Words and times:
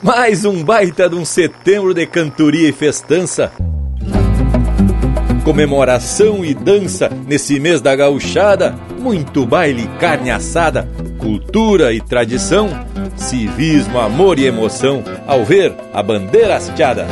Mais 0.00 0.44
um 0.44 0.62
baita 0.62 1.08
de 1.08 1.16
um 1.16 1.24
setembro 1.24 1.92
de 1.92 2.06
cantoria 2.06 2.68
e 2.68 2.72
festança. 2.72 3.50
Comemoração 5.44 6.44
e 6.44 6.54
dança 6.54 7.10
nesse 7.26 7.58
mês 7.58 7.80
da 7.80 7.96
gauchada. 7.96 8.76
Muito 9.00 9.44
baile, 9.44 9.90
carne 9.98 10.30
assada, 10.30 10.88
cultura 11.18 11.92
e 11.92 12.00
tradição. 12.00 12.68
Civismo, 13.16 13.98
amor 13.98 14.38
e 14.38 14.46
emoção 14.46 15.02
ao 15.26 15.44
ver 15.44 15.74
a 15.92 16.00
bandeira 16.00 16.54
hasteada. 16.54 17.06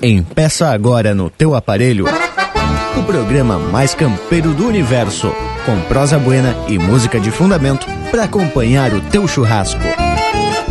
Empeça 0.00 0.68
agora 0.68 1.14
no 1.14 1.28
teu 1.28 1.56
aparelho 1.56 2.06
o 2.96 3.02
programa 3.02 3.58
mais 3.58 3.94
campeiro 3.94 4.52
do 4.52 4.66
universo, 4.66 5.32
com 5.64 5.80
prosa 5.82 6.18
buena 6.18 6.54
e 6.68 6.78
música 6.78 7.18
de 7.18 7.30
fundamento 7.30 7.86
para 8.10 8.24
acompanhar 8.24 8.92
o 8.92 9.00
teu 9.00 9.26
churrasco. 9.26 9.80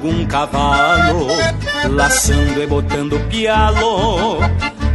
Algum 0.00 0.24
cavalo, 0.24 1.28
laçando 1.90 2.62
e 2.62 2.66
botando 2.66 3.20
pialo, 3.28 4.38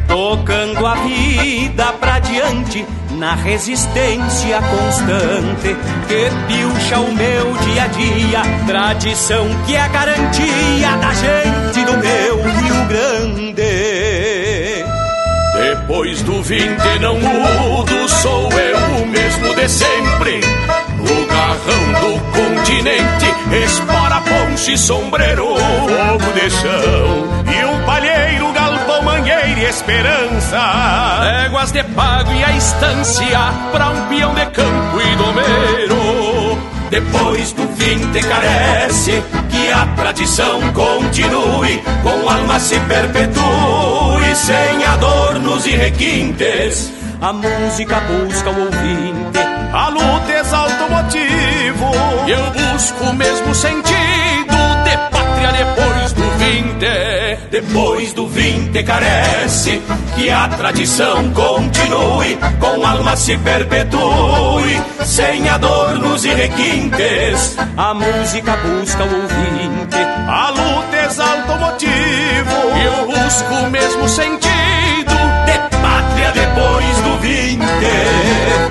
tocando 0.07 0.83
a 0.83 0.95
vida 0.95 1.93
pra 1.99 2.17
diante 2.17 2.83
na 3.11 3.35
resistência 3.35 4.59
constante 4.61 5.75
que 6.07 6.31
pilcha 6.47 6.99
o 6.99 7.13
meu 7.13 7.53
dia 7.57 7.83
a 7.83 7.87
dia, 7.87 8.41
tradição 8.65 9.47
que 9.67 9.75
é 9.75 9.87
garantia 9.89 10.97
da 10.97 11.13
gente 11.13 11.85
do 11.85 11.97
meu 11.97 12.37
Rio 12.41 12.85
Grande. 12.87 13.53
Depois 15.53 16.23
do 16.23 16.41
vinte 16.41 16.99
não 16.99 17.19
mudo, 17.19 18.09
sou 18.09 18.51
eu 18.51 19.05
mesmo 19.05 19.53
de 19.53 19.69
sempre 19.69 20.41
o 21.45 21.57
garrão 21.57 22.01
do 22.01 22.19
continente, 22.31 23.25
espora, 23.63 24.21
ponche, 24.21 24.77
sombreiro, 24.77 25.55
fogo 25.55 26.33
de 26.33 26.49
chão 26.49 27.53
e 27.53 27.65
um 27.65 27.85
palheiro, 27.85 28.51
galpão, 28.51 29.03
mangueira 29.03 29.59
e 29.59 29.65
esperança. 29.65 30.57
Éguas 31.45 31.71
de 31.71 31.83
pago 31.83 32.31
e 32.33 32.43
a 32.43 32.51
estância 32.55 33.39
pra 33.71 33.89
um 33.89 34.07
peão 34.07 34.33
de 34.33 34.45
campo 34.47 35.01
e 35.01 35.15
domeiro. 35.15 36.57
Depois 36.89 37.51
do 37.51 37.67
fim 37.75 38.11
te 38.11 38.21
carece 38.21 39.23
que 39.49 39.71
a 39.71 39.85
tradição 39.95 40.61
continue, 40.73 41.83
com 42.03 42.29
alma 42.29 42.59
se 42.59 42.79
perpetue, 42.81 44.35
sem 44.35 44.85
adornos 44.85 45.65
e 45.65 45.71
requintes. 45.71 46.91
A 47.21 47.33
música 47.33 47.99
busca 48.01 48.49
o 48.49 48.65
ouvinte 48.65 49.55
a 49.75 49.89
luta 49.89 50.31
exalta 50.31 50.85
o 50.85 50.89
motivo. 50.89 51.34
Eu 52.27 52.51
busco 52.51 53.03
o 53.03 53.13
mesmo 53.13 53.53
sentido 53.53 54.55
de 54.83 54.97
pátria 55.11 55.51
depois 55.51 56.13
do 56.13 56.23
vinte. 56.37 56.85
Depois 57.51 58.13
do 58.13 58.27
vinte 58.27 58.83
carece 58.83 59.81
que 60.15 60.29
a 60.29 60.47
tradição 60.49 61.31
continue, 61.31 62.37
com 62.59 62.85
alma 62.85 63.15
se 63.15 63.37
perpetue, 63.37 64.81
sem 65.05 65.47
adornos 65.47 66.25
e 66.25 66.33
requintes. 66.33 67.55
A 67.77 67.93
música 67.93 68.57
busca 68.57 69.03
o 69.03 69.21
ouvinte, 69.21 69.97
a 70.27 70.49
luta 70.49 70.97
exalta 71.05 71.53
o 71.53 71.59
motivo. 71.59 72.55
Eu 72.83 73.05
busco 73.05 73.53
o 73.53 73.69
mesmo 73.69 74.09
sentido 74.09 75.15
de 75.45 75.77
pátria 75.77 76.31
depois 76.33 76.97
do 77.01 77.17
vinte. 77.19 78.64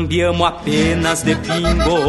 Cambiamos 0.00 0.46
apenas 0.46 1.22
de 1.22 1.36
pingo. 1.36 2.00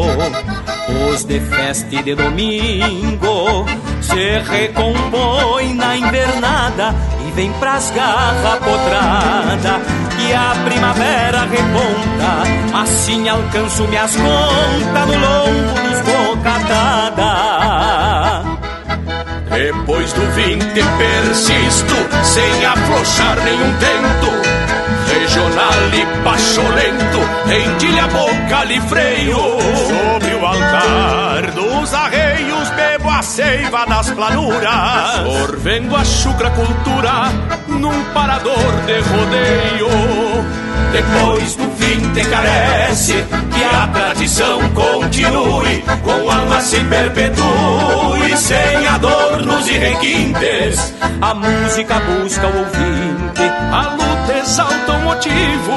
Os 1.10 1.24
de 1.24 1.40
festa 1.40 1.94
e 1.94 2.02
de 2.02 2.14
domingo 2.14 3.66
se 4.00 4.38
recompõe 4.38 5.74
na 5.74 5.96
invernada 5.96 6.94
e 7.26 7.30
vem 7.32 7.52
pras 7.54 7.90
garras 7.90 8.58
potrada. 8.60 9.80
E 10.18 10.32
a 10.32 10.54
primavera 10.64 11.42
reponta, 11.42 12.44
assim 12.82 13.28
alcanço 13.28 13.86
minhas 13.88 14.16
contas 14.16 15.06
no 15.06 15.18
lombo 15.18 15.74
dos 15.82 16.00
bocatada. 16.00 17.32
Depois 19.50 20.12
do 20.14 20.22
vinte 20.32 20.82
persisto, 20.96 21.94
sem 22.24 22.64
afrouxar 22.64 23.36
nenhum 23.44 23.74
tento 23.74 24.41
regional 25.12 25.72
e 25.92 26.24
pacholento, 26.24 27.20
endilha 27.46 28.06
boca 28.08 28.42
freio. 28.88 29.36
Sobre 29.36 30.34
o 30.34 30.46
altar 30.46 31.50
dos 31.52 31.94
arreios 31.94 32.70
bebo 32.70 33.10
a 33.10 33.22
seiva 33.22 33.84
das 33.86 34.10
planuras, 34.10 35.14
sorvendo 35.24 35.96
a 35.96 36.04
chucra 36.04 36.50
cultura 36.50 37.30
num 37.68 38.04
parador 38.12 38.72
de 38.86 39.00
rodeio. 39.00 39.88
Depois 40.92 41.56
do 41.56 41.70
fim 41.76 42.12
te 42.12 42.24
carece 42.28 43.24
que 43.54 43.64
a 43.64 43.86
tradição 43.88 44.60
continue, 44.70 45.82
com 46.02 46.30
alma 46.30 46.60
se 46.60 46.80
perpetue, 46.84 48.36
sem 48.36 48.86
adornos 48.86 49.68
e 49.68 49.78
requintes. 49.78 50.94
A 51.20 51.34
música 51.34 51.98
busca 52.00 52.46
o 52.46 52.58
ouvinte, 52.58 53.42
a 53.72 53.94
luta 53.94 54.11
exalta 54.30 54.92
o 54.92 55.00
motivo, 55.00 55.72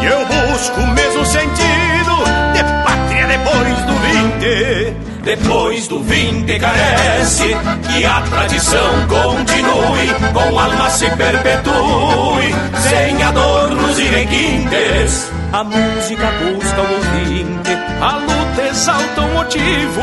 e 0.00 0.06
eu 0.06 0.26
busco 0.26 0.80
o 0.80 0.86
mesmo 0.88 1.24
sentido 1.26 2.24
de 2.52 2.62
pátria 2.84 3.26
depois 3.26 3.82
do 3.82 3.94
vinte. 3.94 4.96
Depois 5.24 5.88
do 5.88 6.00
vinte 6.00 6.58
carece 6.58 7.56
que 7.88 8.04
a 8.04 8.20
tradição 8.20 9.06
continue, 9.08 10.14
com 10.34 10.58
alma 10.58 10.90
se 10.90 11.08
perpetue, 11.10 12.54
sem 12.90 13.22
adornos 13.22 13.98
e 13.98 14.02
requintes. 14.02 15.32
A 15.50 15.64
música 15.64 16.30
busca 16.42 16.80
o 16.82 16.94
ouvinte, 16.94 17.70
a 18.02 18.16
luta 18.18 18.62
exalta 18.68 19.20
o 19.22 19.28
motivo, 19.34 20.02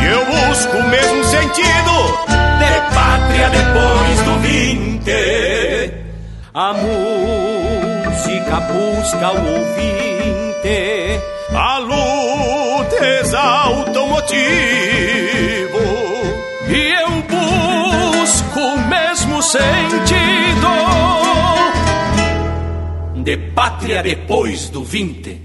e 0.00 0.06
eu 0.06 0.24
busco 0.24 0.76
o 0.78 0.88
mesmo 0.88 1.24
sentido 1.24 2.18
de 2.58 2.94
pátria 2.94 3.50
depois 3.50 4.22
do 4.24 4.38
vinte. 4.40 5.61
A 6.54 6.74
música 6.74 8.60
busca 8.60 9.32
o 9.32 9.52
ouvinte, 9.56 11.18
a 11.50 11.78
luta 11.78 13.06
exalta 13.20 13.98
o 13.98 14.08
motivo, 14.08 14.38
e 16.68 16.92
eu 17.00 17.08
busco 17.22 18.60
o 18.60 18.78
mesmo 18.86 19.42
sentido. 19.42 20.68
De 23.24 23.38
pátria 23.54 24.02
depois 24.02 24.68
do 24.68 24.84
vinte. 24.84 25.40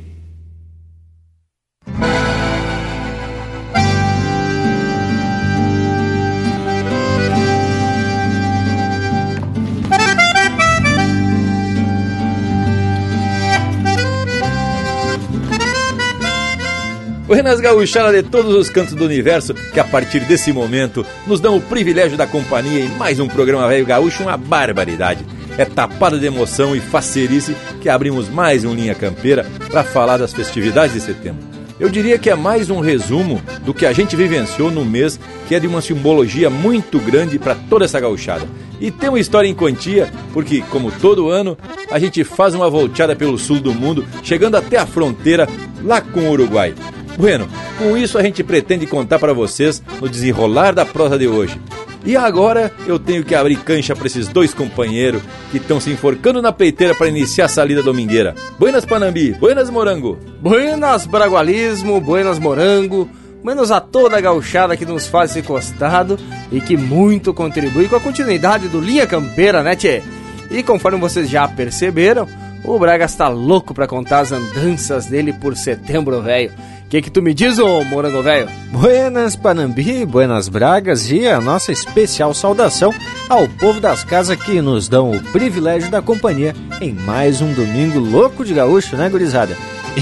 Buenas 17.28 17.60
gauchadas 17.60 18.14
de 18.14 18.24
todos 18.24 18.56
os 18.56 18.70
cantos 18.70 18.94
do 18.94 19.04
universo 19.04 19.54
que 19.54 19.82
a 19.82 19.84
partir 19.84 20.22
desse 20.22 20.54
momento 20.54 21.06
nos 21.28 21.42
dão 21.42 21.58
o 21.58 21.62
privilégio 21.62 22.18
da 22.18 22.26
companhia 22.26 22.80
em 22.80 22.88
mais 22.88 23.20
um 23.20 23.28
programa 23.28 23.68
Velho 23.68 23.86
Gaúcho, 23.86 24.24
uma 24.24 24.38
barbaridade. 24.38 25.26
É 25.58 25.66
tapada 25.66 26.18
de 26.18 26.26
emoção 26.26 26.74
e 26.74 26.80
facerice 26.80 27.54
que 27.82 27.90
abrimos 27.90 28.30
mais 28.30 28.64
um 28.64 28.74
Linha 28.74 28.96
Campeira 28.96 29.46
para 29.70 29.84
falar 29.84 30.16
das 30.16 30.32
festividades 30.32 30.94
de 30.94 31.02
setembro. 31.02 31.44
Eu 31.78 31.90
diria 31.90 32.18
que 32.18 32.30
é 32.30 32.36
mais 32.36 32.70
um 32.70 32.80
resumo 32.80 33.42
do 33.66 33.74
que 33.74 33.86
a 33.86 33.92
gente 33.92 34.16
vivenciou 34.16 34.72
no 34.72 34.86
mês, 34.86 35.20
que 35.50 35.54
é 35.54 35.60
de 35.60 35.68
uma 35.68 35.82
simbologia 35.82 36.50
muito 36.50 36.98
grande 36.98 37.38
para 37.38 37.56
toda 37.56 37.84
essa 37.84 38.00
gauchada. 38.00 38.48
E 38.80 38.90
tem 38.90 39.10
uma 39.10 39.20
história 39.20 39.50
em 39.50 39.54
quantia, 39.54 40.10
porque, 40.32 40.62
como 40.70 40.92
todo 40.92 41.30
ano, 41.30 41.58
a 41.92 42.00
gente 42.00 42.24
faz 42.24 42.56
uma 42.56 42.70
volteada 42.70 43.18
pelo 43.18 43.38
sul 43.38 43.60
do 43.60 43.74
mundo, 43.74 44.06
chegando 44.24 44.56
até 44.56 44.78
a 44.78 44.88
fronteira 44.88 45.46
lá 45.84 46.00
com 46.00 46.22
o 46.22 46.32
Uruguai. 46.32 46.74
Bueno, 47.18 47.48
com 47.80 47.98
isso 47.98 48.18
a 48.18 48.22
gente 48.22 48.44
pretende 48.44 48.86
contar 48.86 49.18
para 49.18 49.34
vocês 49.34 49.82
no 50.00 50.08
desenrolar 50.08 50.74
da 50.74 50.86
prosa 50.86 51.18
de 51.18 51.28
hoje. 51.28 51.60
E 52.06 52.16
agora 52.16 52.72
eu 52.86 53.00
tenho 53.00 53.24
que 53.24 53.34
abrir 53.34 53.58
cancha 53.58 53.96
para 53.96 54.06
esses 54.08 54.28
dois 54.28 54.54
companheiros 54.54 55.22
que 55.52 55.58
estão 55.58 55.80
se 55.80 55.90
enforcando 55.90 56.42
na 56.42 56.54
peiteira 56.54 56.94
para 56.94 57.10
iniciar 57.10 57.46
a 57.46 57.50
salida 57.50 57.82
domingueira. 57.82 58.36
Buenas 58.60 58.86
Panambi, 58.86 59.34
buenas 59.34 59.70
Morango. 59.70 60.18
Buenas 60.40 61.06
Bragualismo, 61.08 62.00
buenas 62.00 62.38
Morango. 62.38 63.10
Buenas 63.44 63.72
a 63.72 63.82
toda 63.82 64.18
a 64.18 64.22
gauchada 64.22 64.78
que 64.78 64.86
nos 64.86 65.08
faz 65.08 65.32
esse 65.32 65.42
costado 65.42 66.18
e 66.52 66.62
que 66.62 66.78
muito 66.78 67.34
contribui 67.34 67.88
com 67.88 67.96
a 67.96 68.00
continuidade 68.00 68.68
do 68.68 68.80
Linha 68.80 69.08
Campeira, 69.08 69.64
né, 69.64 69.76
tchê? 69.76 70.04
E 70.52 70.64
conforme 70.64 71.00
vocês 71.00 71.30
já 71.30 71.48
perceberam, 71.48 72.28
o 72.64 72.78
Braga 72.78 73.06
está 73.06 73.28
louco 73.28 73.74
para 73.74 73.88
contar 73.88 74.20
as 74.20 74.32
andanças 74.32 75.06
dele 75.06 75.34
por 75.34 75.56
setembro, 75.56 76.22
velho. 76.22 76.52
Que, 76.90 77.02
que 77.02 77.12
tu 77.12 77.22
me 77.22 77.34
diz, 77.34 77.60
ô 77.60 77.84
morango 77.84 78.24
velho? 78.24 78.48
Buenas 78.72 79.36
Panambi, 79.36 80.06
buenas 80.06 80.48
Bragas 80.48 81.12
e 81.12 81.28
a 81.28 81.42
nossa 81.42 81.70
especial 81.70 82.34
saudação 82.34 82.94
ao 83.28 83.46
povo 83.46 83.82
das 83.82 84.06
casas 84.06 84.42
que 84.42 84.62
nos 84.62 84.88
dão 84.88 85.12
o 85.12 85.22
privilégio 85.22 85.92
da 85.92 86.02
companhia 86.02 86.56
em 86.80 86.94
mais 86.94 87.42
um 87.42 87.52
domingo 87.52 88.00
louco 88.00 88.46
de 88.46 88.54
gaúcho, 88.54 88.96
né, 88.96 89.10
gurizada? 89.10 89.54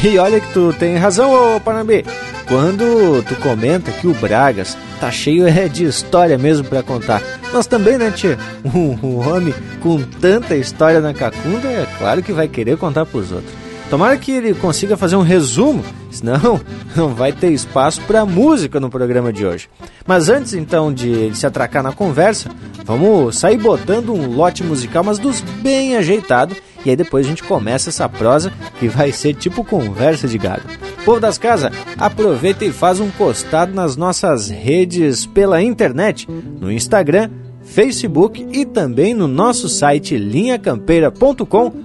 E 0.03 0.19
olha 0.19 0.39
que 0.39 0.53
tu 0.53 0.73
tem 0.77 0.95
razão, 0.95 1.55
ô 1.55 1.59
Panambi. 1.59 2.05
Quando 2.47 3.23
tu 3.23 3.35
comenta 3.37 3.91
que 3.91 4.05
o 4.05 4.13
Bragas 4.13 4.77
tá 4.99 5.09
cheio 5.09 5.47
é 5.47 5.67
de 5.67 5.85
história 5.85 6.37
mesmo 6.37 6.67
para 6.67 6.83
contar. 6.83 7.19
Nós 7.51 7.65
também, 7.65 7.97
né, 7.97 8.11
tia? 8.11 8.37
Um, 8.63 8.97
um 9.01 9.27
homem 9.27 9.53
com 9.79 10.01
tanta 10.01 10.55
história 10.55 10.99
na 10.99 11.13
cacunda, 11.13 11.67
é 11.67 11.87
claro 11.97 12.21
que 12.21 12.33
vai 12.33 12.47
querer 12.47 12.77
contar 12.77 13.05
pros 13.05 13.31
outros. 13.31 13.64
Tomara 13.89 14.17
que 14.17 14.31
ele 14.31 14.53
consiga 14.55 14.97
fazer 14.97 15.15
um 15.15 15.21
resumo, 15.21 15.83
senão 16.09 16.59
não 16.95 17.13
vai 17.13 17.31
ter 17.31 17.51
espaço 17.51 18.01
para 18.01 18.25
música 18.25 18.79
no 18.79 18.89
programa 18.89 19.31
de 19.31 19.45
hoje. 19.45 19.69
Mas 20.07 20.27
antes 20.27 20.53
então 20.53 20.91
de 20.91 21.07
ele 21.07 21.35
se 21.35 21.45
atracar 21.45 21.83
na 21.83 21.91
conversa, 21.91 22.49
vamos 22.83 23.37
sair 23.37 23.57
botando 23.57 24.11
um 24.13 24.35
lote 24.35 24.63
musical, 24.63 25.03
mas 25.03 25.19
dos 25.19 25.41
bem 25.61 25.95
ajeitado, 25.95 26.55
e 26.83 26.89
aí 26.89 26.95
depois 26.95 27.25
a 27.25 27.29
gente 27.29 27.43
começa 27.43 27.89
essa 27.89 28.09
prosa 28.09 28.51
que 28.79 28.87
vai 28.87 29.11
ser 29.11 29.35
tipo 29.35 29.63
conversa 29.63 30.27
de 30.27 30.37
gado. 30.37 30.63
Povo 31.05 31.19
das 31.19 31.37
casas, 31.37 31.71
aproveita 31.97 32.65
e 32.65 32.71
faz 32.71 32.99
um 32.99 33.11
costado 33.11 33.73
nas 33.73 33.95
nossas 33.95 34.49
redes 34.49 35.27
pela 35.27 35.61
internet, 35.61 36.27
no 36.59 36.71
Instagram, 36.71 37.29
Facebook 37.63 38.47
e 38.51 38.65
também 38.65 39.13
no 39.13 39.27
nosso 39.27 39.69
site 39.69 40.17
linhacampeira.com 40.17 41.84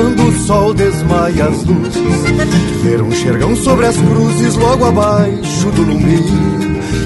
Quando 0.00 0.28
o 0.28 0.32
sol 0.46 0.72
desmaia 0.72 1.44
as 1.44 1.62
luzes, 1.64 2.02
ver 2.82 3.02
um 3.02 3.12
xergão 3.12 3.54
sobre 3.54 3.84
as 3.84 3.96
cruzes 3.98 4.56
logo 4.56 4.86
abaixo 4.86 5.70
do 5.72 5.82
lume 5.82 6.24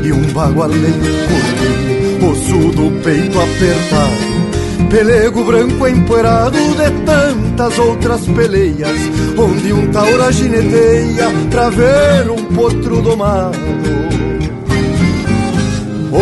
e 0.05 0.13
um 0.13 0.23
bagualeiro 0.33 1.01
correr, 1.27 2.31
osso 2.31 2.71
do 2.71 3.03
peito 3.03 3.37
apertado, 3.41 4.89
pelego 4.91 5.43
branco 5.43 5.89
empoeirado 5.89 6.57
de 6.57 7.05
tantas 7.05 7.79
outras 7.81 8.21
peleias, 8.29 9.01
onde 9.37 9.73
um 9.73 9.91
taura 9.91 10.31
gineteia 10.31 11.31
pra 11.51 11.71
ver 11.71 12.31
um 12.31 12.45
potro 12.55 13.03
domado. 13.03 13.59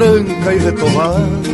Branca 0.00 0.54
e 0.54 0.58
retomado 0.58 1.50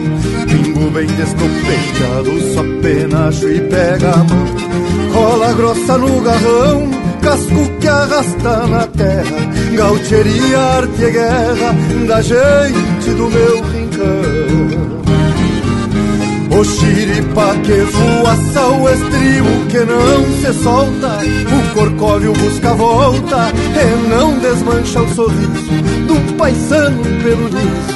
Pingo 0.49 0.91
bem 0.91 1.07
descompechado, 1.07 2.55
só 2.55 2.63
penacho 2.81 3.49
e 3.49 3.61
pega 3.63 4.13
a 4.13 4.17
mão. 4.19 4.47
Cola 5.13 5.53
grossa 5.55 5.99
no 5.99 6.21
garrão, 6.21 6.91
casco 7.21 7.69
que 7.81 7.89
arrasta 7.89 8.67
na 8.69 8.87
terra 8.87 9.37
Gaucheria, 9.75 10.59
arte 10.59 11.03
e 11.03 11.11
guerra 11.11 11.75
da 12.07 12.23
gente 12.23 13.11
do 13.17 13.29
meu 13.29 13.63
rincão. 13.73 14.97
O 16.59 16.65
xiripa 16.65 17.55
que 17.65 17.81
voaça 17.83 18.67
o 18.69 18.89
estribo 18.89 19.67
que 19.69 19.81
não 19.81 20.25
se 20.41 20.63
solta 20.63 21.19
O 21.19 21.75
corcóvio 21.75 22.33
busca 22.33 22.73
volta 22.73 23.53
e 23.75 24.09
não 24.09 24.39
desmancha 24.39 25.03
o 25.03 25.15
sorriso 25.15 25.97
um 26.17 26.37
paisano 26.37 27.03
pelo 27.03 27.49
liso, 27.49 27.96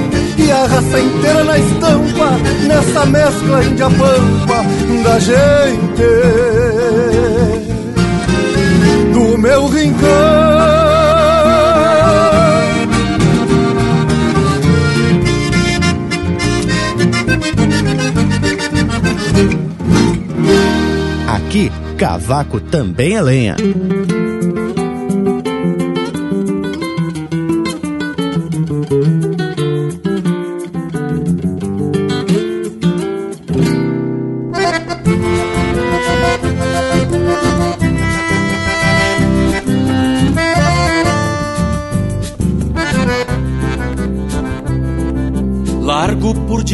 e 0.37 0.51
a 0.51 0.65
raça 0.65 0.99
inteira 0.99 1.43
na 1.43 1.57
estampa, 1.57 2.31
nessa 2.67 3.05
mescla 3.05 3.63
índia 3.63 3.89
pampa 3.89 4.63
da 5.03 5.19
gente 5.19 6.03
do 9.13 9.37
meu 9.37 9.67
rincão. 9.67 10.07
Aqui, 21.27 21.71
cavaco 21.97 22.59
também 22.59 23.15
é 23.15 23.21
lenha. 23.21 23.55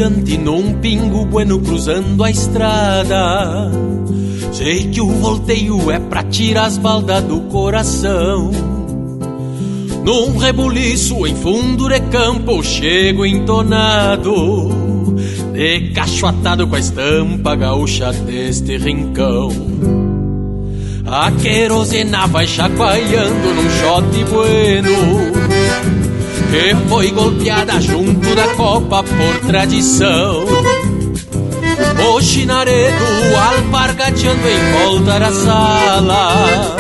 Diante 0.08 0.38
num 0.38 0.74
pingo 0.76 1.26
bueno 1.26 1.60
cruzando 1.60 2.24
a 2.24 2.32
estrada. 2.32 3.72
Sei 4.52 4.88
que 4.88 5.02
o 5.02 5.10
volteio 5.10 5.92
é 5.92 6.00
pra 6.00 6.24
tirar 6.24 6.66
as 6.66 6.78
baldas 6.78 7.24
do 7.24 7.42
coração. 7.42 8.52
Num 10.04 10.38
rebuliço 10.38 11.28
em 11.28 11.36
fundo 11.36 11.90
de 11.90 12.00
campo 12.00 12.64
chego 12.64 13.26
entonado, 13.26 14.70
de 15.54 15.92
cachoatado 15.92 16.66
com 16.68 16.76
a 16.76 16.80
estampa 16.80 17.56
gaúcha 17.56 18.14
deste 18.14 18.78
rincão. 18.78 19.50
A 21.06 21.32
querosena 21.32 22.28
vai 22.28 22.48
chacoalhando 22.48 23.54
num 23.54 23.70
shot 23.70 24.24
bueno 24.26 25.37
que 26.50 26.90
foi 26.90 27.12
golpeada 27.12 27.80
junto 27.82 28.36
da 28.36 28.48
copa 28.56 29.04
por 29.04 29.48
tradição. 29.48 30.46
O 32.14 32.22
chinaredo 32.22 33.06
alpargateando 33.50 34.48
em 34.48 34.72
volta 34.80 35.20
da 35.20 35.32
sala. 35.32 36.76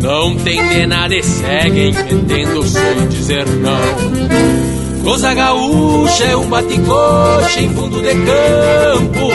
Não 0.00 0.34
tem 0.36 0.66
de 0.68 0.86
nada 0.86 1.14
e 1.14 1.22
seguem 1.22 1.92
metendo 1.92 2.62
sem 2.64 3.08
dizer 3.08 3.46
não. 3.46 5.02
Coisa 5.02 5.34
gaúcha 5.34 6.24
é 6.24 6.36
um 6.36 6.46
baticoche 6.46 7.64
em 7.64 7.74
fundo 7.74 8.00
de 8.00 8.14
campo. 8.14 9.28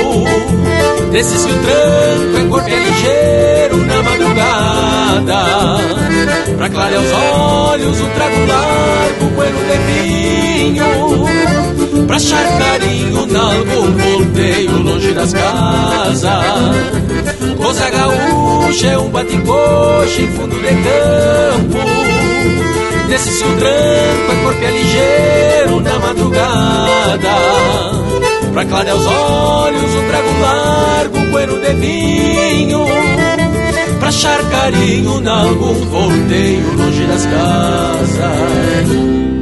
Desses 1.12 1.46
que 1.46 1.52
o 1.52 1.58
tranco 1.58 2.38
é 2.38 2.50
corpo 2.50 2.70
é 2.70 2.80
ligeiro 2.80 3.78
na 3.86 4.04
madrugada. 4.04 5.78
Pra 6.58 6.70
clarear 6.70 7.02
os 7.02 7.12
olhos 7.12 8.02
um 8.02 8.10
trago 8.10 8.46
largo, 8.48 9.37
bueno 9.48 9.60
de 9.68 9.78
Pra 12.06 12.16
achar 12.16 12.46
carinho 12.58 13.26
nalgum 13.28 13.92
volteio 13.98 14.78
longe 14.78 15.12
das 15.14 15.34
casas. 15.34 16.24
Coisa 17.58 17.90
gaúcha 17.90 18.88
é 18.88 18.98
um 18.98 19.10
baticoche 19.10 20.22
em 20.24 20.28
fundo 20.28 20.56
de 20.56 20.70
campo. 20.70 21.78
Desses 23.10 23.42
que 23.42 23.48
o 23.48 23.58
tranco 23.58 24.32
é 24.32 24.36
corpo 24.44 24.64
é 24.64 24.72
ligeiro 24.72 25.82
na 25.82 26.00
madrugada. 26.00 27.36
Pra 28.54 28.64
clarear 28.66 28.96
os 28.96 29.06
olhos 29.06 29.96
um 29.96 30.08
trago 30.08 30.40
largo, 30.42 31.18
um 31.18 31.30
bueno 31.32 31.60
de 31.60 31.74
vinho. 31.74 32.86
Pra 34.00 34.08
achar 34.10 34.40
carinho 34.50 35.20
nalgum 35.20 35.74
volteio 35.90 36.74
longe 36.74 37.04
das 37.06 37.26
casas 37.26 39.37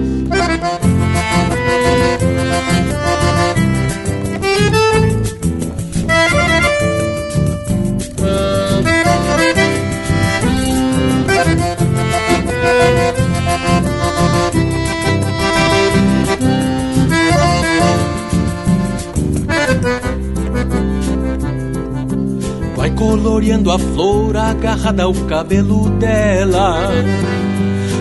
coloreando 23.35 23.69
a 23.69 23.77
flor 23.77 24.37
agarrada 24.37 25.03
ao 25.03 25.13
cabelo 25.13 25.89
dela. 25.99 26.89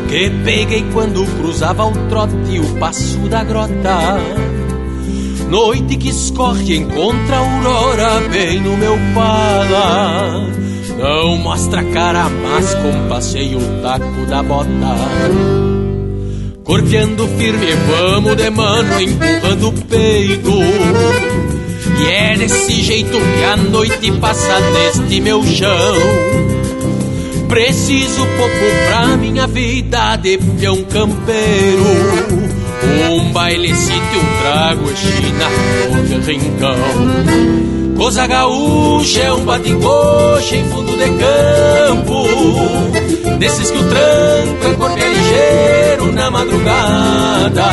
Que 0.08 0.30
peguei 0.44 0.84
quando 0.92 1.26
cruzava 1.38 1.84
o 1.84 1.92
trote 2.08 2.60
o 2.60 2.78
passo 2.78 3.18
da 3.28 3.42
grota. 3.42 4.20
Noite 5.50 5.96
que 5.96 6.10
escorre 6.10 6.76
encontra 6.76 7.36
a 7.36 7.38
aurora 7.38 8.20
bem 8.30 8.60
no 8.60 8.76
meu 8.76 8.96
pala. 9.12 10.48
Não 10.98 11.36
mostra 11.38 11.82
cara, 11.82 12.28
mas 12.28 12.72
compassei 12.76 13.56
o 13.56 13.82
taco 13.82 14.26
da 14.28 14.40
bota. 14.40 14.68
Corteando 16.62 17.26
firme, 17.26 17.72
vamos 17.88 18.36
de 18.36 18.50
mano, 18.50 19.00
empurrando 19.00 19.68
o 19.68 19.72
peito. 19.72 20.52
E 21.98 22.06
é 22.06 22.36
desse 22.36 22.82
jeito 22.82 23.18
que 23.18 23.44
a 23.44 23.56
noite 23.56 24.12
passa 24.12 24.60
neste 24.60 25.20
meu 25.20 25.44
chão. 25.44 25.96
Preciso 27.48 28.26
pouco 28.36 28.64
pra 28.88 29.16
minha 29.16 29.46
vida 29.46 30.16
de 30.16 30.38
peão 30.38 30.82
campeiro. 30.84 31.84
Um 33.10 33.32
baile 33.32 33.74
sítio, 33.74 34.20
um 34.20 34.42
trago 34.42 34.96
china 34.96 35.48
no 36.08 36.24
rincão. 36.24 37.94
Coisa 37.96 38.26
gaúcha 38.26 39.20
é 39.20 39.32
um 39.32 39.44
baticoche 39.44 40.56
em 40.56 40.68
fundo 40.68 40.96
de 40.96 41.10
campo 41.10 42.24
Desses 43.38 43.70
que 43.70 43.78
o 43.78 43.88
tranco 43.88 44.66
é 44.66 44.74
corpo 44.74 44.98
é 44.98 45.08
ligeiro 45.08 46.12
na 46.12 46.30
madrugada 46.30 47.64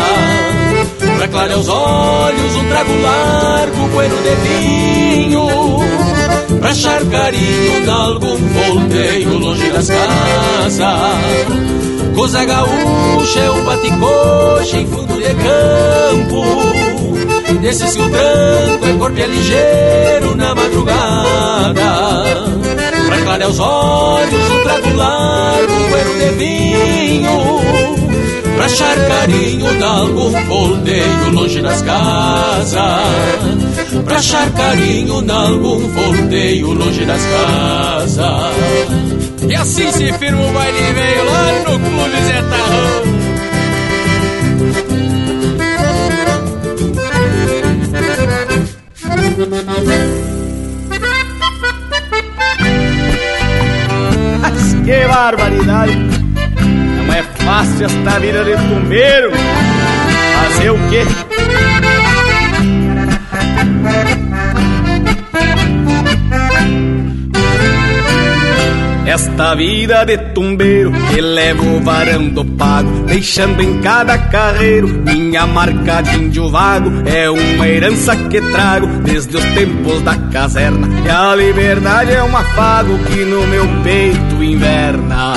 Pra 1.21 1.27
clarear 1.27 1.59
os 1.59 1.69
olhos, 1.69 2.55
um 2.55 2.67
trago 2.67 2.99
largo, 2.99 3.87
bueno 3.89 4.15
de 4.23 4.35
vinho 4.37 5.47
Pra 6.59 6.71
achar 6.71 7.05
carinho 7.05 7.85
nalgum 7.85 8.37
volteio 8.37 9.37
longe 9.37 9.69
das 9.69 9.87
casas. 9.87 10.81
Coisa 12.15 12.43
gaúcha 12.43 13.39
é 13.39 13.51
um 13.51 13.63
baticoche 13.63 14.77
em 14.77 14.87
fundo 14.87 15.13
de 15.13 15.35
campo. 15.35 16.43
Desses 17.61 17.95
que 17.95 18.01
o 18.01 18.09
tranco 18.09 18.85
é 18.87 18.93
corpo 18.97 19.19
é 19.19 19.27
ligeiro 19.27 20.35
na 20.35 20.55
madrugada. 20.55 21.75
Pra 23.05 23.21
clarear 23.21 23.47
os 23.51 23.59
olhos, 23.59 24.49
um 24.49 24.63
trago 24.63 24.97
largo, 24.97 25.73
bueno 25.91 26.13
de 26.17 26.29
vinho 26.31 28.10
Pra 28.55 28.65
achar 28.65 28.95
carinho 29.07 29.77
de 29.77 29.83
algum 29.83 30.31
foldeio 30.47 31.29
longe 31.31 31.61
das 31.61 31.81
casas. 31.81 32.75
Pra 34.05 34.17
achar 34.17 34.51
carinho 34.51 35.21
de 35.21 35.31
algum 35.31 35.89
foldeio 35.89 36.73
longe 36.73 37.05
das 37.05 37.21
casas. 37.25 38.27
E 39.47 39.55
assim 39.55 39.91
se 39.91 40.13
firma 40.13 40.41
o 40.41 40.53
baile 40.53 40.93
veio 40.93 41.25
lá 41.25 41.51
no 41.53 41.79
Clube 41.79 42.21
Zé 42.27 42.41
que 54.91 55.07
barbaridade! 55.07 56.20
Fácil 57.45 57.85
esta 57.85 58.19
vida 58.19 58.43
de 58.43 58.55
tumbeiro. 58.55 59.31
Fazer 60.33 60.69
o 60.71 60.77
quê? 60.89 61.05
Esta 69.11 69.55
vida 69.55 70.05
de 70.05 70.17
tumbeiro 70.33 70.89
que 71.09 71.19
levo 71.19 71.75
o 71.75 71.81
varão 71.81 72.29
do 72.29 72.45
pago, 72.45 73.03
deixando 73.07 73.61
em 73.61 73.81
cada 73.81 74.17
carreiro 74.17 74.87
minha 74.87 75.45
marca 75.45 76.01
de 76.01 76.15
índio 76.15 76.49
vago. 76.49 76.89
É 77.05 77.29
uma 77.29 77.67
herança 77.67 78.15
que 78.15 78.39
trago 78.39 78.87
desde 79.03 79.35
os 79.35 79.43
tempos 79.53 80.01
da 80.01 80.15
caserna. 80.15 80.87
E 81.05 81.09
a 81.09 81.35
liberdade 81.35 82.13
é 82.13 82.23
um 82.23 82.37
afago 82.37 82.97
que 82.99 83.25
no 83.25 83.45
meu 83.47 83.67
peito 83.83 84.41
inverna. 84.41 85.33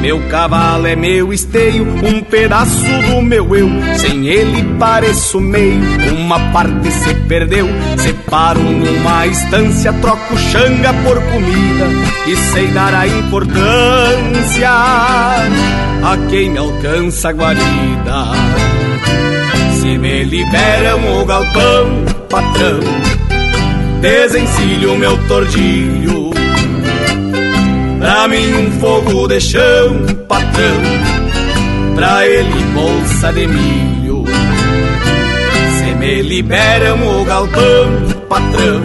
Meu 0.00 0.20
cavalo 0.28 0.86
é 0.86 0.94
meu 0.94 1.32
esteio, 1.32 1.84
um 1.84 2.22
pedaço 2.22 2.84
do 3.08 3.20
meu 3.20 3.54
eu. 3.54 3.68
Sem 3.96 4.26
ele 4.28 4.62
pareço 4.78 5.40
meio, 5.40 5.82
uma 6.16 6.38
parte 6.52 6.90
se 6.90 7.14
perdeu. 7.26 7.66
Separo 7.98 8.60
numa 8.60 9.26
estância, 9.26 9.92
troco 9.94 10.36
xanga 10.38 10.92
por 11.04 11.20
comida 11.20 11.86
e 12.26 12.36
sei 12.36 12.68
dar 12.68 12.94
a 12.94 13.06
importância 13.08 14.70
a 14.70 16.16
quem 16.30 16.50
me 16.50 16.58
alcança 16.58 17.30
a 17.30 17.32
guarida. 17.32 18.24
Se 19.80 19.98
me 19.98 20.22
liberam 20.24 21.20
o 21.20 21.24
galpão, 21.24 22.04
patrão, 22.30 22.80
desencilho 24.00 24.96
meu 24.96 25.18
tordilho 25.26 26.27
Pra 27.98 28.28
mim 28.28 28.52
um 28.54 28.70
fogo 28.80 29.26
de 29.26 29.40
chão, 29.40 30.06
patrão 30.28 30.80
Pra 31.96 32.26
ele 32.26 32.62
bolsa 32.72 33.32
de 33.32 33.46
milho. 33.46 34.24
Se 35.78 35.94
me 35.96 36.22
liberam 36.22 37.20
o 37.20 37.24
galpão, 37.24 37.88
patrão 38.28 38.82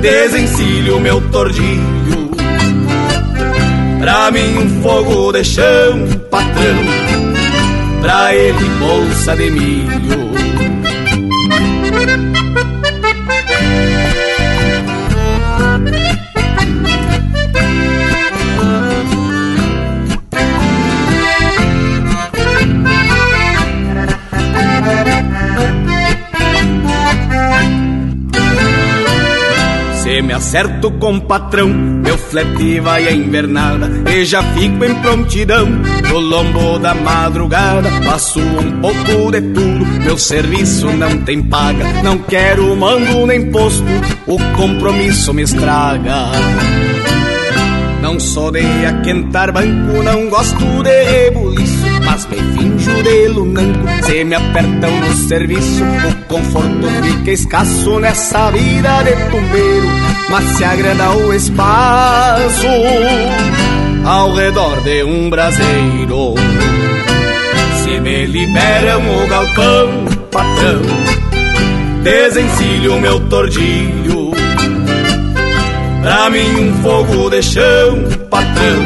Desencilho 0.00 0.98
meu 0.98 1.20
tordilho. 1.30 2.30
Pra 4.00 4.30
mim 4.30 4.58
um 4.58 4.82
fogo 4.82 5.32
de 5.32 5.44
chão, 5.44 6.08
patrão 6.30 6.76
Pra 8.00 8.34
ele 8.34 8.64
bolsa 8.78 9.36
de 9.36 9.50
milho 9.50 10.19
me 30.50 30.56
acerto 30.56 30.90
com 30.90 31.20
patrão, 31.20 31.68
meu 31.68 32.18
flete 32.18 32.80
vai 32.80 33.06
a 33.06 33.12
invernada 33.12 33.88
e 34.10 34.24
já 34.24 34.42
fico 34.42 34.84
em 34.84 34.94
prontidão. 34.96 35.66
No 36.08 36.18
lombo 36.18 36.76
da 36.80 36.92
madrugada, 36.92 37.88
faço 38.02 38.40
um 38.40 38.80
pouco 38.80 39.30
de 39.30 39.40
tudo, 39.40 39.86
meu 40.02 40.18
serviço 40.18 40.88
não 40.88 41.18
tem 41.18 41.40
paga, 41.40 42.02
não 42.02 42.18
quero 42.18 42.74
mando 42.74 43.26
nem 43.26 43.48
posto, 43.52 43.84
o 44.26 44.38
compromisso 44.56 45.32
me 45.32 45.42
estraga. 45.42 46.32
Não 48.02 48.18
sou 48.18 48.50
de 48.50 48.86
aquentar 48.86 49.52
banco, 49.52 50.02
não 50.02 50.28
gosto 50.28 50.82
de 50.82 51.04
rebuliço 51.04 51.69
Mas 52.10 52.26
me 52.26 52.38
finjo 52.38 53.02
de 53.04 53.28
lunango 53.28 53.86
Se 54.02 54.24
me 54.24 54.34
apertam 54.34 54.90
no 55.00 55.12
serviço 55.28 55.84
O 55.84 56.24
conforto 56.24 56.88
fica 57.04 57.30
escasso 57.30 58.00
nessa 58.00 58.50
vida 58.50 59.04
de 59.04 59.12
tumbeiro. 59.30 59.86
Mas 60.28 60.44
se 60.56 60.64
agranda 60.64 61.12
o 61.12 61.32
espaço 61.32 62.66
Ao 64.04 64.34
redor 64.34 64.80
de 64.80 65.04
um 65.04 65.30
braseiro. 65.30 66.34
Se 67.84 68.00
me 68.00 68.26
liberam 68.26 69.02
o 69.02 69.28
galpão, 69.28 70.04
patrão 70.32 70.82
Desencilho 72.02 73.00
meu 73.00 73.20
tordilho. 73.28 74.32
Pra 76.02 76.28
mim 76.28 76.70
um 76.70 76.82
fogo 76.82 77.30
de 77.30 77.40
chão, 77.40 78.04
patrão 78.28 78.82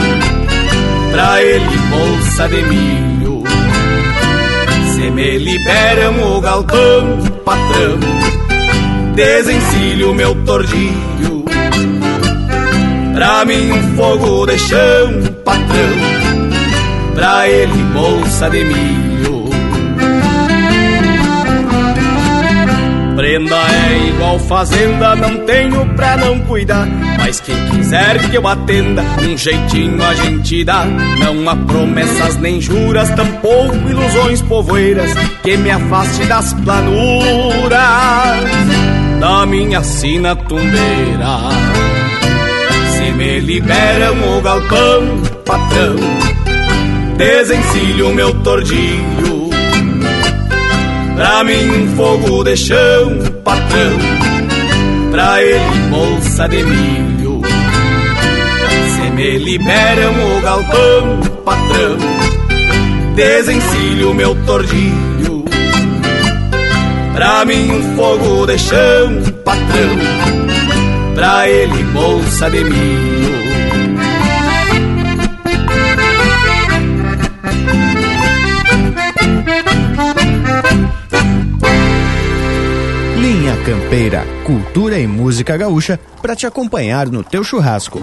Pra 1.10 1.42
ele 1.42 1.78
bolsa 1.90 2.48
de 2.48 2.62
milho 2.64 3.13
me 5.14 5.38
liberam 5.38 6.36
o 6.36 6.40
galpão, 6.40 7.18
patrão. 7.44 7.98
Desencilho 9.14 10.12
meu 10.12 10.34
tordilho 10.44 11.44
Pra 13.14 13.44
mim 13.44 13.70
um 13.70 13.96
fogo 13.96 14.44
de 14.44 14.58
chão, 14.58 15.22
patrão. 15.44 15.64
Pra 17.14 17.48
ele 17.48 17.82
bolsa 17.92 18.50
de 18.50 18.64
milho. 18.64 19.44
Prenda 23.14 23.54
é 23.54 24.08
igual 24.08 24.38
fazenda, 24.40 25.14
não 25.14 25.36
tenho 25.46 25.86
pra 25.94 26.16
não 26.16 26.40
cuidar. 26.40 26.88
Mas 27.26 27.40
quem 27.40 27.56
quiser 27.70 28.18
que 28.28 28.36
eu 28.36 28.46
atenda, 28.46 29.02
um 29.22 29.34
jeitinho 29.34 30.04
a 30.04 30.12
gente 30.12 30.62
dá. 30.62 30.84
Não 30.84 31.48
há 31.48 31.56
promessas 31.56 32.36
nem 32.36 32.60
juras, 32.60 33.08
tampouco 33.14 33.74
ilusões 33.88 34.42
povoeiras 34.42 35.10
que 35.42 35.56
me 35.56 35.70
afaste 35.70 36.26
das 36.26 36.52
planuras 36.52 37.70
da 39.18 39.46
minha 39.46 39.82
sina 39.82 40.36
tumbeira. 40.36 41.38
Se 42.90 43.10
me 43.12 43.40
liberam 43.40 44.36
o 44.36 44.42
galpão, 44.42 45.22
patrão, 45.46 45.96
desencilho 47.16 48.14
meu 48.14 48.34
tordilho 48.42 49.48
Pra 51.16 51.42
mim 51.42 51.70
um 51.70 51.96
fogo 51.96 52.44
de 52.44 52.56
chão, 52.56 53.18
patrão 53.42 53.98
Pra 55.10 55.42
ele 55.42 55.88
bolsa 55.90 56.48
de 56.48 56.62
milho 56.62 57.13
Liberam 59.24 60.12
o 60.36 60.40
galpão, 60.42 61.20
patrão. 61.44 61.96
Desencilho 63.14 64.12
meu 64.12 64.34
tordilho. 64.44 65.44
Pra 67.14 67.44
mim 67.46 67.70
um 67.70 67.96
fogo 67.96 68.46
de 68.46 68.58
chão, 68.58 69.22
patrão. 69.42 71.14
Pra 71.14 71.48
ele 71.48 71.82
bolsa 71.84 72.50
de 72.50 72.64
milho. 72.64 73.34
Linha 83.16 83.56
Campeira, 83.64 84.26
cultura 84.44 84.98
e 84.98 85.06
música 85.06 85.56
gaúcha 85.56 85.98
para 86.20 86.36
te 86.36 86.46
acompanhar 86.46 87.06
no 87.08 87.24
teu 87.24 87.42
churrasco. 87.42 88.00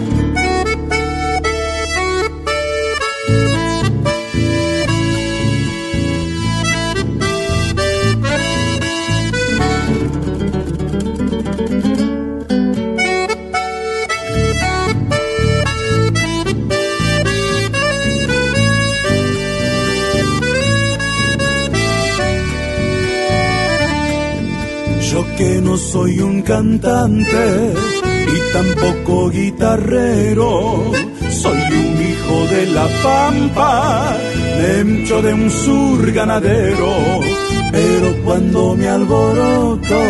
Soy 25.92 26.20
un 26.20 26.40
cantante 26.40 27.74
y 28.34 28.52
tampoco 28.54 29.28
guitarrero. 29.28 30.90
Soy 31.28 31.60
un 31.82 31.92
hijo 32.08 32.46
de 32.50 32.66
la 32.68 32.86
pampa, 33.02 34.16
dentro 34.58 35.20
de 35.20 35.34
un 35.34 35.50
sur 35.50 36.12
ganadero. 36.12 37.20
Pero 37.72 38.24
cuando 38.24 38.74
me 38.74 38.88
alboroto 38.88 40.00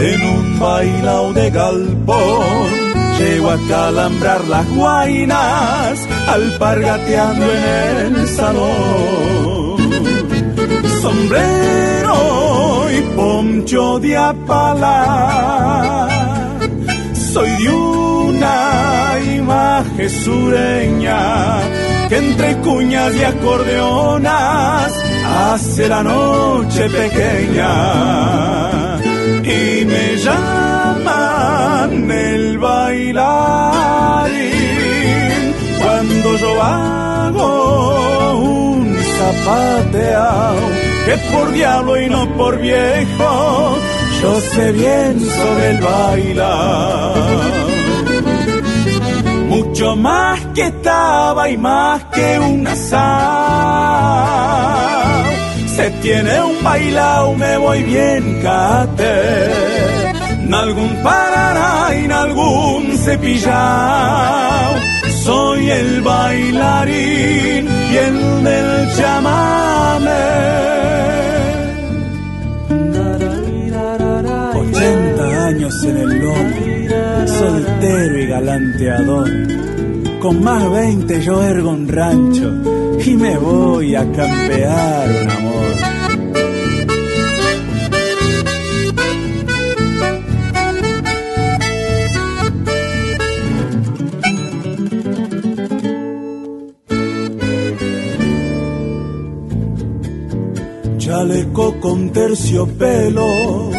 en 0.00 0.22
un 0.22 0.58
bailao 0.58 1.34
de 1.34 1.50
galpón, 1.50 2.66
llego 3.18 3.50
a 3.50 3.58
calambrar 3.68 4.44
las 4.46 4.66
guainas, 4.74 5.98
alpargateando 6.28 7.44
en 7.52 8.16
el 8.16 8.28
salón. 8.28 9.74
Sombrero 11.02 11.94
poncho 13.16 13.98
de 14.00 14.16
Soy 17.32 17.50
de 17.62 17.70
una 17.70 19.18
imagen 19.36 20.10
sureña, 20.10 21.60
que 22.08 22.16
entre 22.16 22.56
cuñas 22.58 23.14
y 23.16 23.24
acordeonas 23.24 24.92
hace 25.26 25.88
la 25.88 26.02
noche 26.02 26.88
pequeña. 26.90 27.70
Y 29.42 29.84
me 29.84 30.16
llaman 30.16 32.10
el 32.10 32.58
bailarín 32.58 33.14
cuando 35.82 36.36
yo 36.36 36.62
hago 36.62 38.38
un 38.38 38.96
zapateado, 39.18 40.60
que 41.06 41.16
por 41.32 41.52
diablo 41.52 42.00
y 42.00 42.08
no 42.08 42.28
por 42.36 42.58
viejo, 42.58 43.78
yo 44.24 44.40
sé 44.40 44.72
bien 44.72 45.20
sobre 45.20 45.70
el 45.72 45.78
bailar 45.82 47.14
mucho 49.54 49.96
más 49.96 50.40
que 50.54 50.62
estaba 50.62 51.48
y 51.50 51.56
más 51.58 52.02
que 52.14 52.38
un 52.38 52.66
asado. 52.66 54.04
Se 55.76 55.90
tiene 56.02 56.42
un 56.42 56.62
bailao, 56.62 57.34
me 57.34 57.56
voy 57.58 57.82
bien 57.82 58.40
cate. 58.42 59.16
Nalgún 60.52 60.92
parará 61.02 61.94
y 61.94 62.10
algún 62.10 62.96
cepillao. 63.04 64.74
Soy 65.24 65.70
el 65.70 66.02
bailarín 66.02 67.68
y 67.92 67.96
el 67.96 68.44
del 68.44 68.96
chamame. 68.96 70.44
En 75.64 75.96
el 75.96 76.18
lomo 76.20 77.26
soltero 77.26 78.18
y 78.18 78.26
galanteador. 78.26 79.30
Con 80.20 80.44
más 80.44 80.70
20 80.70 81.22
yo 81.22 81.42
ergo 81.42 81.70
un 81.70 81.88
rancho 81.88 82.52
y 83.02 83.14
me 83.14 83.38
voy 83.38 83.94
a 83.94 84.00
campear 84.12 85.08
un 85.22 85.30
amor. 85.30 85.54
Chaleco 100.98 101.80
con 101.80 102.10
terciopelo, 102.10 103.70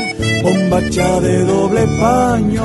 bombacha 0.85 1.19
de 1.19 1.45
doble 1.45 1.87
paño 1.99 2.63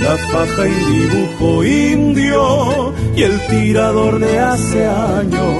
la 0.00 0.16
faja 0.16 0.66
y 0.66 0.72
dibujo 0.92 1.64
indio 1.64 2.92
y 3.14 3.22
el 3.22 3.40
tirador 3.48 4.18
de 4.18 4.38
hace 4.38 4.86
años 4.86 5.56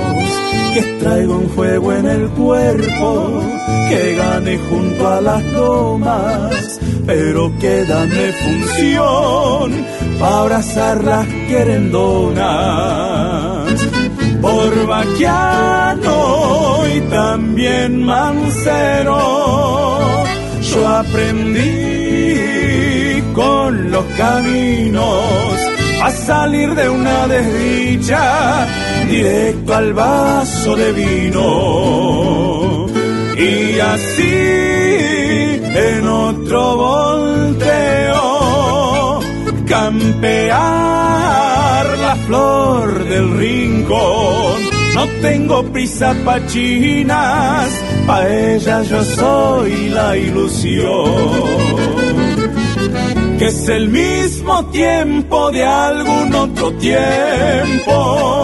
que 0.74 0.82
traigo 1.00 1.36
un 1.38 1.48
fuego 1.50 1.92
en 1.92 2.06
el 2.06 2.28
cuerpo 2.30 3.42
que 3.88 4.14
gane 4.16 4.58
junto 4.70 5.08
a 5.08 5.20
las 5.20 5.42
tomas 5.52 6.80
pero 7.06 7.52
que 7.58 7.84
dame 7.84 8.32
función 8.32 9.84
para 10.18 10.40
abrazar 10.40 11.02
las 11.02 11.26
querendonas. 11.48 12.40
Por 14.40 14.86
vaquiano 14.86 16.84
y 16.94 17.00
también 17.10 18.04
mancero 18.04 19.70
yo 20.72 20.86
aprendí 20.86 21.60
con 23.34 23.90
los 23.90 24.04
caminos 24.16 25.24
a 26.02 26.10
salir 26.10 26.74
de 26.74 26.88
una 26.88 27.26
desdicha 27.26 28.66
directo 29.08 29.74
al 29.74 29.92
vaso 29.92 30.76
de 30.76 30.92
vino. 30.92 32.86
Y 33.36 33.78
así 33.80 35.60
en 35.74 36.06
otro 36.06 36.76
volteo 36.76 38.20
campear 39.66 40.58
la 41.98 42.16
flor 42.26 43.04
del 43.08 43.36
rincón. 43.38 44.70
No 44.94 45.06
tengo 45.22 45.62
prisa 45.72 46.14
pa' 46.24 46.40
chinas, 48.00 48.06
pa' 48.06 48.28
ella 48.28 48.82
yo 48.82 49.04
soy 49.04 49.88
la 49.90 50.16
ilusión. 50.16 51.50
Que 53.38 53.46
es 53.46 53.68
el 53.68 53.88
mismo 53.88 54.64
tiempo 54.66 55.50
de 55.50 55.64
algún 55.64 56.34
otro 56.34 56.72
tiempo, 56.74 58.38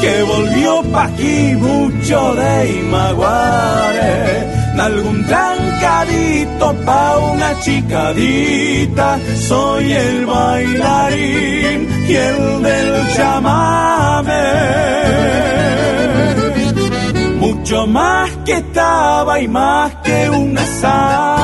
que 0.00 0.22
volvió 0.22 0.82
pa' 0.92 1.04
aquí 1.04 1.54
mucho 1.56 2.34
de 2.34 2.80
Imaguare, 2.80 4.46
algún 4.78 5.24
trancadito 5.26 6.74
pa' 6.84 7.18
una 7.18 7.58
chicadita, 7.60 9.18
soy 9.48 9.92
el 9.92 10.26
bailarín 10.26 11.88
y 12.08 12.14
el 12.14 12.62
del 12.62 13.14
chamame. 13.14 14.82
Mucho 17.72 17.86
más 17.86 18.30
que 18.44 18.52
estaba 18.52 19.40
y 19.40 19.48
más 19.48 19.94
que 20.04 20.28
un 20.28 20.58
asado 20.58 21.38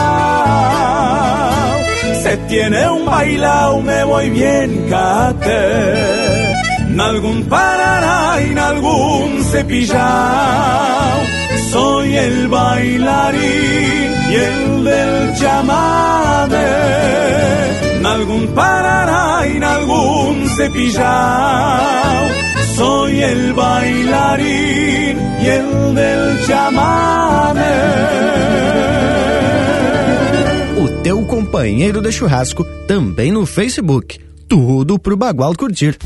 se 2.22 2.36
tiene 2.48 2.86
un 2.90 3.06
bailao, 3.06 3.80
me 3.80 4.04
voy 4.04 4.28
bien 4.28 4.90
cate. 4.90 6.44
Nalgún 6.90 7.44
parará 7.44 8.42
y 8.42 8.58
algún 8.58 9.42
cepillao. 9.42 11.37
Soy 11.72 12.16
el 12.16 12.48
bailarín 12.48 14.10
y 14.30 14.34
el 14.34 14.84
del 14.84 15.34
chamame. 15.34 16.68
Nalgún 18.00 18.48
parará 18.54 19.46
y 19.46 19.62
algún 19.62 20.48
cepillao. 20.56 22.28
Soy 22.76 23.22
el 23.22 23.52
bailarín 23.52 25.16
y 25.42 25.46
el 25.46 25.94
del 25.94 26.46
chamame. 26.46 27.98
teu 31.08 31.24
companheiro 31.24 32.02
de 32.02 32.12
churrasco 32.12 32.64
também 32.86 33.32
no 33.32 33.46
Facebook. 33.46 34.18
Tudo 34.46 34.98
pro 34.98 35.16
Bagual 35.16 35.56
curtir. 35.56 35.96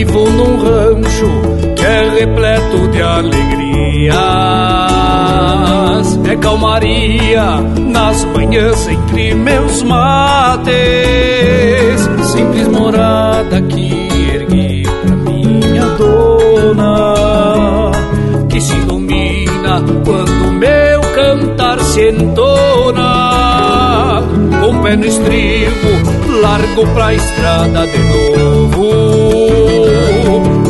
Vivo 0.00 0.24
num 0.30 0.56
rancho 0.56 1.30
que 1.76 1.84
é 1.84 2.08
repleto 2.20 2.88
de 2.88 3.02
alegria 3.02 4.14
é 6.26 6.36
calmaria 6.36 7.60
nas 7.86 8.24
manhãs 8.24 8.88
entre 8.88 9.34
meus 9.34 9.82
mates. 9.82 10.70
Simples 12.32 12.68
morada 12.68 13.60
que 13.60 14.08
ergui 14.34 14.84
pra 14.84 15.16
minha 15.16 15.84
dona, 15.98 17.90
que 18.48 18.58
se 18.58 18.74
ilumina 18.74 19.84
quando 20.02 20.50
meu 20.54 21.00
cantar 21.14 21.78
se 21.80 22.08
entona. 22.08 23.19
Pé 24.82 24.96
no 24.96 25.04
estribo, 25.04 26.40
largo 26.40 26.86
pra 26.94 27.14
estrada 27.14 27.86
de 27.86 27.98
novo. 27.98 28.90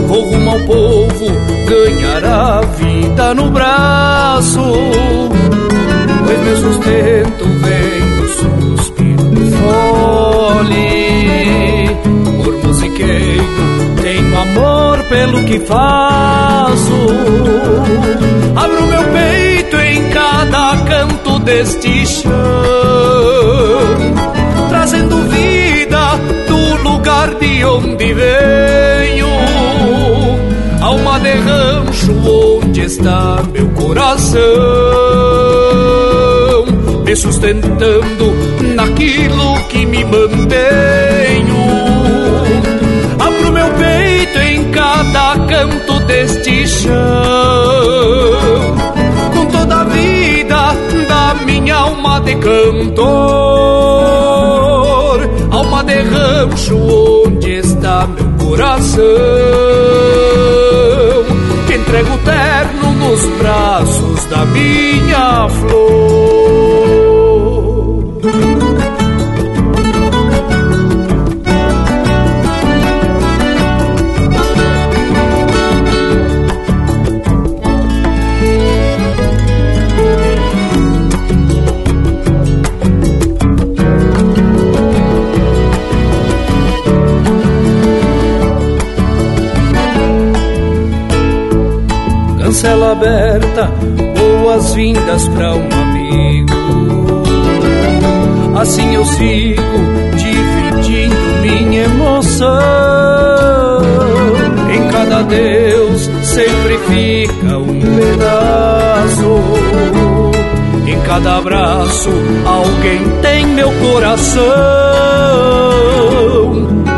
Vou 0.06 0.22
rumo 0.30 0.50
ao 0.50 0.60
povo, 0.60 1.26
ganhar 1.66 2.24
a 2.24 2.60
vida 2.60 3.34
no 3.34 3.50
braço 3.50 5.30
pois 6.30 6.40
meu 6.40 6.56
sustento 6.56 7.44
vem 7.44 8.00
do 8.16 8.28
suspiro 8.28 9.24
do 9.24 9.50
fole. 9.56 10.80
Por 12.44 12.54
musiqueiro, 12.66 13.44
tenho 14.00 14.38
amor 14.38 15.02
pelo 15.08 15.44
que 15.44 15.58
faço. 15.60 17.00
Abro 18.56 18.86
meu 18.86 19.02
peito 19.12 19.76
em 19.76 20.08
cada 20.10 20.76
canto 20.78 21.38
deste 21.40 22.06
chão, 22.06 22.30
trazendo 24.90 25.16
vida 25.28 26.18
do 26.48 26.82
lugar 26.82 27.34
de 27.36 27.64
onde 27.64 28.12
venho. 28.12 29.28
Alma 30.82 31.20
de 31.20 31.32
rancho 31.32 32.12
onde 32.26 32.80
está 32.80 33.40
meu 33.52 33.68
coração 33.68 34.40
me 37.04 37.14
sustentando 37.14 38.34
naquilo 38.74 39.54
que 39.68 39.86
me 39.86 40.04
mantenho. 40.04 41.60
Abro 43.18 43.52
meu 43.52 43.68
peito 43.74 44.38
em 44.40 44.70
cada 44.72 45.36
canto 45.46 46.00
deste 46.06 46.66
chão, 46.66 46.90
com 49.34 49.46
toda 49.46 49.82
a 49.82 49.84
vida 49.84 50.74
da 51.08 51.34
minha 51.44 51.76
alma 51.76 52.20
de 52.20 52.34
cantor, 52.36 54.19
de 55.90 56.02
rancho 56.02 56.76
onde 57.26 57.50
está 57.50 58.06
meu 58.06 58.46
coração. 58.46 59.02
Que 61.66 61.74
entrego 61.74 62.16
terno 62.18 62.92
nos 62.92 63.24
braços 63.38 64.24
da 64.26 64.44
minha 64.46 65.48
flor. 65.48 66.69
Cancela 92.60 92.92
aberta, 92.92 93.70
boas-vindas 94.18 95.26
para 95.28 95.54
um 95.54 95.66
amigo. 95.82 96.52
Assim 98.54 98.94
eu 98.96 99.04
sigo 99.06 99.62
dividindo 100.18 101.16
minha 101.40 101.84
emoção. 101.84 102.48
Em 104.74 104.88
cada 104.92 105.22
Deus 105.22 106.10
sempre 106.22 106.76
fica 106.88 107.56
um 107.56 107.80
pedaço. 107.80 109.40
Em 110.86 111.00
cada 111.00 111.38
abraço 111.38 112.10
alguém 112.44 113.00
tem 113.22 113.46
meu 113.46 113.72
coração. 113.72 114.44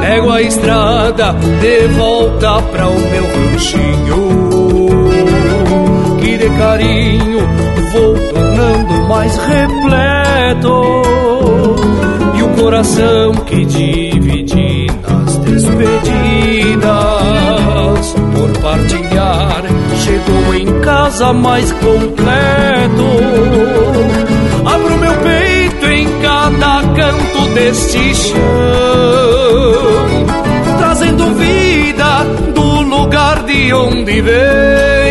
Pego 0.00 0.28
a 0.28 0.42
estrada 0.42 1.32
de 1.60 1.86
volta 1.96 2.60
para 2.62 2.88
o 2.88 2.98
meu 2.98 3.24
ranchinho 3.24 4.61
de 6.38 6.48
carinho 6.50 7.48
vou 7.92 8.14
tornando 8.14 9.08
mais 9.08 9.36
repleto. 9.36 11.02
E 12.34 12.42
o 12.42 12.48
coração 12.50 13.34
que 13.46 13.64
dividi 13.64 14.86
nas 15.08 15.36
despedidas 15.38 16.02
por 18.34 18.50
partilhar 18.60 19.62
chegou 19.98 20.54
em 20.54 20.80
casa 20.80 21.32
mais 21.32 21.70
completo. 21.72 23.08
Abro 24.64 24.98
meu 24.98 25.12
peito 25.14 25.86
em 25.86 26.06
cada 26.20 26.82
canto 26.94 27.54
deste 27.54 28.14
chão 28.14 28.42
trazendo 30.78 31.34
vida 31.34 32.24
do 32.54 32.82
lugar 32.82 33.42
de 33.44 33.72
onde 33.72 34.20
venho 34.20 35.01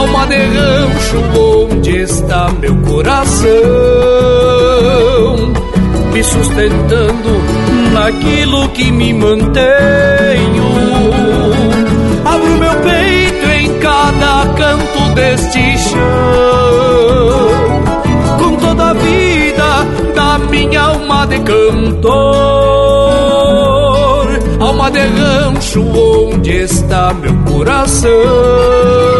alma 0.00 0.26
de 0.26 0.36
rancho 0.36 1.18
onde 1.38 1.98
está 1.98 2.48
meu 2.58 2.74
coração, 2.76 3.50
me 6.12 6.24
sustentando 6.24 7.30
naquilo 7.92 8.68
que 8.70 8.90
me 8.90 9.12
mantenho. 9.12 9.60
Abro 12.24 12.56
meu 12.56 12.74
peito 12.80 13.46
em 13.50 13.78
cada 13.78 14.46
canto 14.56 15.14
deste 15.14 15.78
chão, 15.78 16.00
com 18.38 18.56
toda 18.56 18.90
a 18.90 18.94
vida 18.94 19.86
da 20.14 20.38
minha 20.50 20.80
alma 20.80 21.26
de 21.26 21.40
cantor, 21.40 22.10
alma 24.60 24.90
de 24.90 25.00
rancho 25.00 25.82
onde 25.82 26.56
está 26.56 27.12
meu 27.12 27.34
coração 27.52 29.19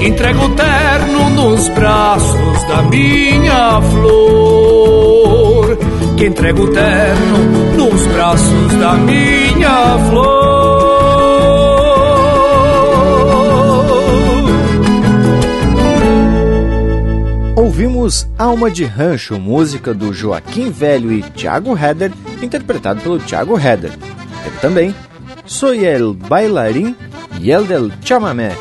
que 0.00 0.06
entrego 0.06 0.48
terno 0.56 1.28
nos 1.28 1.68
braços 1.68 2.64
da 2.66 2.80
minha 2.84 3.82
flor, 3.82 5.76
que 6.16 6.24
entrego 6.24 6.72
terno 6.72 7.38
nos 7.76 8.06
braços 8.06 8.72
da 8.80 8.94
minha 8.94 9.98
flor. 10.08 10.90
Ouvimos 17.56 18.26
Alma 18.38 18.70
de 18.70 18.86
Rancho, 18.86 19.38
música 19.38 19.92
do 19.92 20.14
Joaquim 20.14 20.70
Velho 20.70 21.12
e 21.12 21.22
Thiago 21.22 21.76
Heder, 21.76 22.10
interpretado 22.40 23.02
pelo 23.02 23.18
Thiago 23.18 23.58
Heder. 23.58 23.92
Teve 24.42 24.58
também 24.62 24.94
Soy 25.44 25.84
el 25.84 26.14
bailarín 26.14 26.96
y 27.42 27.50
el 27.50 27.66
del 27.66 27.92
chamamé, 28.00 28.52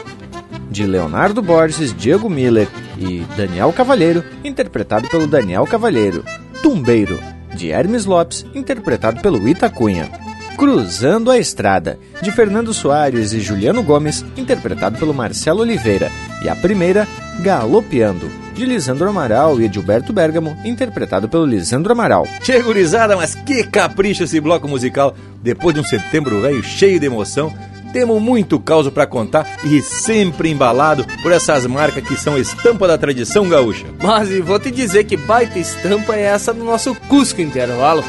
de 0.79 0.87
Leonardo 0.87 1.41
Borges, 1.41 1.93
Diego 1.93 2.29
Miller 2.29 2.65
e 2.97 3.25
Daniel 3.35 3.73
Cavalheiro, 3.73 4.23
interpretado 4.45 5.09
pelo 5.09 5.27
Daniel 5.27 5.65
Cavalheiro. 5.65 6.23
Tumbeiro, 6.63 7.19
de 7.53 7.69
Hermes 7.69 8.05
Lopes, 8.05 8.45
interpretado 8.55 9.19
pelo 9.19 9.45
Itacunha. 9.45 10.09
Cruzando 10.55 11.29
a 11.31 11.37
Estrada, 11.37 11.99
de 12.21 12.31
Fernando 12.31 12.73
Soares 12.73 13.33
e 13.33 13.41
Juliano 13.41 13.83
Gomes, 13.83 14.23
interpretado 14.37 14.97
pelo 14.97 15.13
Marcelo 15.13 15.63
Oliveira. 15.63 16.09
E 16.41 16.47
a 16.47 16.55
primeira, 16.55 17.05
Galopeando, 17.41 18.31
de 18.53 18.65
Lisandro 18.65 19.09
Amaral 19.09 19.59
e 19.59 19.69
Gilberto 19.69 20.13
Bergamo, 20.13 20.57
interpretado 20.63 21.27
pelo 21.27 21.45
Lisandro 21.45 21.91
Amaral. 21.91 22.25
Che 22.41 22.61
gurizada, 22.61 23.17
mas 23.17 23.35
que 23.35 23.65
capricho 23.65 24.23
esse 24.23 24.39
bloco 24.39 24.65
musical! 24.65 25.13
Depois 25.41 25.73
de 25.73 25.81
um 25.81 25.83
setembro 25.83 26.41
velho 26.41 26.63
cheio 26.63 26.99
de 26.99 27.05
emoção, 27.05 27.53
temos 27.91 28.21
muito 28.21 28.60
caos 28.60 28.89
para 28.89 29.08
contar 29.08 29.60
e 29.63 29.82
sempre 29.82 30.49
embalado 30.49 31.06
por 31.21 31.32
essas 31.32 31.65
marcas 31.65 32.04
que 32.04 32.15
são 32.15 32.38
estampa 32.38 32.88
da 32.88 32.97
tradição 32.97 33.47
gaúcha. 33.47 33.88
Mas 34.02 34.30
e 34.30 34.41
vou 34.41 34.60
te 34.60 34.71
dizer 34.71 35.04
que 35.06 35.17
baita 35.17 35.60
estampa 35.60 36.15
é 36.15 36.23
essa 36.23 36.54
do 36.54 36.63
nosso 36.63 36.95
Cusco 37.08 37.41
Intervalo. 37.41 38.04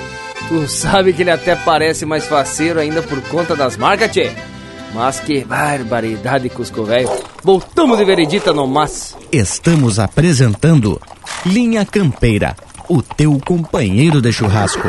Tu 0.49 0.69
sabe 0.69 1.13
que 1.13 1.23
ele 1.23 1.31
até 1.31 1.55
parece 1.55 2.05
mais 2.05 2.27
faceiro 2.27 2.81
ainda 2.81 3.03
por 3.03 3.21
conta 3.23 3.55
das 3.55 3.77
marcas, 3.77 4.11
tchê. 4.11 4.31
Mas 4.95 5.21
que 5.21 5.45
barbaridade, 5.45 6.49
Cusco 6.49 6.83
Velho. 6.83 7.09
Voltamos 7.45 7.99
de 7.99 8.05
veredita 8.05 8.53
no 8.53 8.67
mas. 8.67 9.17
Estamos 9.31 9.99
apresentando 9.99 11.01
Linha 11.47 11.85
Campeira, 11.87 12.57
o 12.89 13.01
teu 13.01 13.41
companheiro 13.45 14.21
de 14.21 14.33
churrasco 14.33 14.89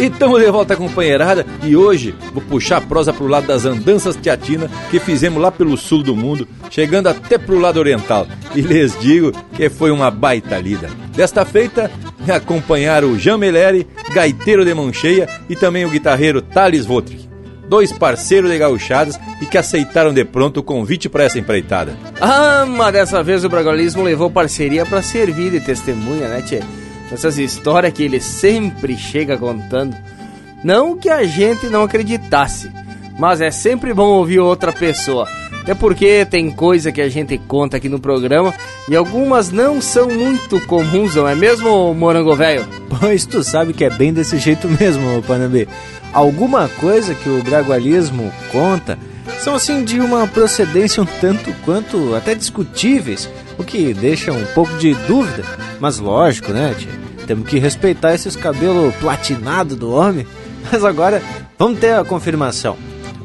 E 0.00 0.04
estamos 0.04 0.40
de 0.40 0.48
volta, 0.48 0.76
companheirada, 0.76 1.44
e 1.64 1.74
hoje 1.74 2.14
vou 2.32 2.40
puxar 2.40 2.76
a 2.76 2.80
prosa 2.80 3.12
pro 3.12 3.26
lado 3.26 3.48
das 3.48 3.64
andanças 3.64 4.14
teatina 4.14 4.70
que 4.92 5.00
fizemos 5.00 5.42
lá 5.42 5.50
pelo 5.50 5.76
sul 5.76 6.04
do 6.04 6.14
mundo, 6.14 6.46
chegando 6.70 7.08
até 7.08 7.36
pro 7.36 7.58
lado 7.58 7.80
oriental. 7.80 8.24
E 8.54 8.60
lhes 8.60 8.96
digo 9.00 9.32
que 9.54 9.68
foi 9.68 9.90
uma 9.90 10.08
baita 10.08 10.56
lida. 10.56 10.88
Desta 11.16 11.44
feita, 11.44 11.90
me 12.24 12.32
acompanharam 12.32 13.10
o 13.10 13.18
Jean 13.18 13.38
Meleri, 13.38 13.88
gaiteiro 14.12 14.64
de 14.64 14.72
mão 14.72 14.92
cheia, 14.92 15.28
e 15.48 15.56
também 15.56 15.84
o 15.84 15.90
guitarreiro 15.90 16.40
Thales 16.40 16.86
Votrick. 16.86 17.28
Dois 17.68 17.92
parceiros 17.92 18.52
de 18.52 18.56
gauchadas 18.56 19.18
e 19.42 19.46
que 19.46 19.58
aceitaram 19.58 20.14
de 20.14 20.24
pronto 20.24 20.60
o 20.60 20.62
convite 20.62 21.08
para 21.08 21.24
essa 21.24 21.40
empreitada. 21.40 21.96
Ah, 22.20 22.64
mas 22.68 22.92
dessa 22.92 23.20
vez 23.20 23.44
o 23.44 23.48
Bragolismo 23.48 24.04
levou 24.04 24.30
parceria 24.30 24.86
para 24.86 25.02
servir 25.02 25.50
de 25.50 25.60
testemunha, 25.60 26.28
né, 26.28 26.40
tchê? 26.40 26.62
Essas 27.12 27.38
histórias 27.38 27.92
que 27.92 28.02
ele 28.02 28.20
sempre 28.20 28.96
chega 28.96 29.36
contando. 29.36 29.96
Não 30.62 30.96
que 30.96 31.08
a 31.08 31.24
gente 31.24 31.66
não 31.66 31.82
acreditasse, 31.82 32.70
mas 33.18 33.40
é 33.40 33.50
sempre 33.50 33.94
bom 33.94 34.08
ouvir 34.08 34.40
outra 34.40 34.72
pessoa. 34.72 35.28
Até 35.68 35.74
porque 35.74 36.24
tem 36.24 36.50
coisa 36.50 36.90
que 36.90 37.00
a 37.00 37.10
gente 37.10 37.36
conta 37.36 37.76
aqui 37.76 37.90
no 37.90 38.00
programa 38.00 38.54
e 38.88 38.96
algumas 38.96 39.50
não 39.50 39.82
são 39.82 40.08
muito 40.08 40.58
comuns, 40.62 41.14
não 41.14 41.28
é 41.28 41.34
mesmo, 41.34 41.92
Morango 41.92 42.34
Velho? 42.34 42.66
Pois 42.98 43.26
tu 43.26 43.44
sabe 43.44 43.74
que 43.74 43.84
é 43.84 43.90
bem 43.90 44.12
desse 44.12 44.38
jeito 44.38 44.66
mesmo, 44.66 45.22
Panambi. 45.22 45.68
Alguma 46.12 46.68
coisa 46.68 47.14
que 47.14 47.28
o 47.28 47.42
bragualismo 47.42 48.32
conta 48.50 48.98
são 49.40 49.54
assim 49.54 49.84
de 49.84 50.00
uma 50.00 50.26
procedência 50.26 51.02
um 51.02 51.06
tanto 51.20 51.52
quanto 51.64 52.14
até 52.14 52.34
discutíveis, 52.34 53.28
o 53.58 53.64
que 53.64 53.92
deixa 53.92 54.32
um 54.32 54.44
pouco 54.54 54.72
de 54.78 54.94
dúvida. 55.06 55.42
Mas 55.80 55.98
lógico, 55.98 56.52
né, 56.52 56.74
tia? 56.78 56.90
Temos 57.26 57.46
que 57.46 57.58
respeitar 57.58 58.14
esses 58.14 58.34
cabelos 58.36 58.94
platinados 58.96 59.76
do 59.76 59.92
homem. 59.92 60.26
Mas 60.72 60.84
agora 60.84 61.22
vamos 61.58 61.78
ter 61.78 61.94
a 61.94 62.04
confirmação. 62.04 62.76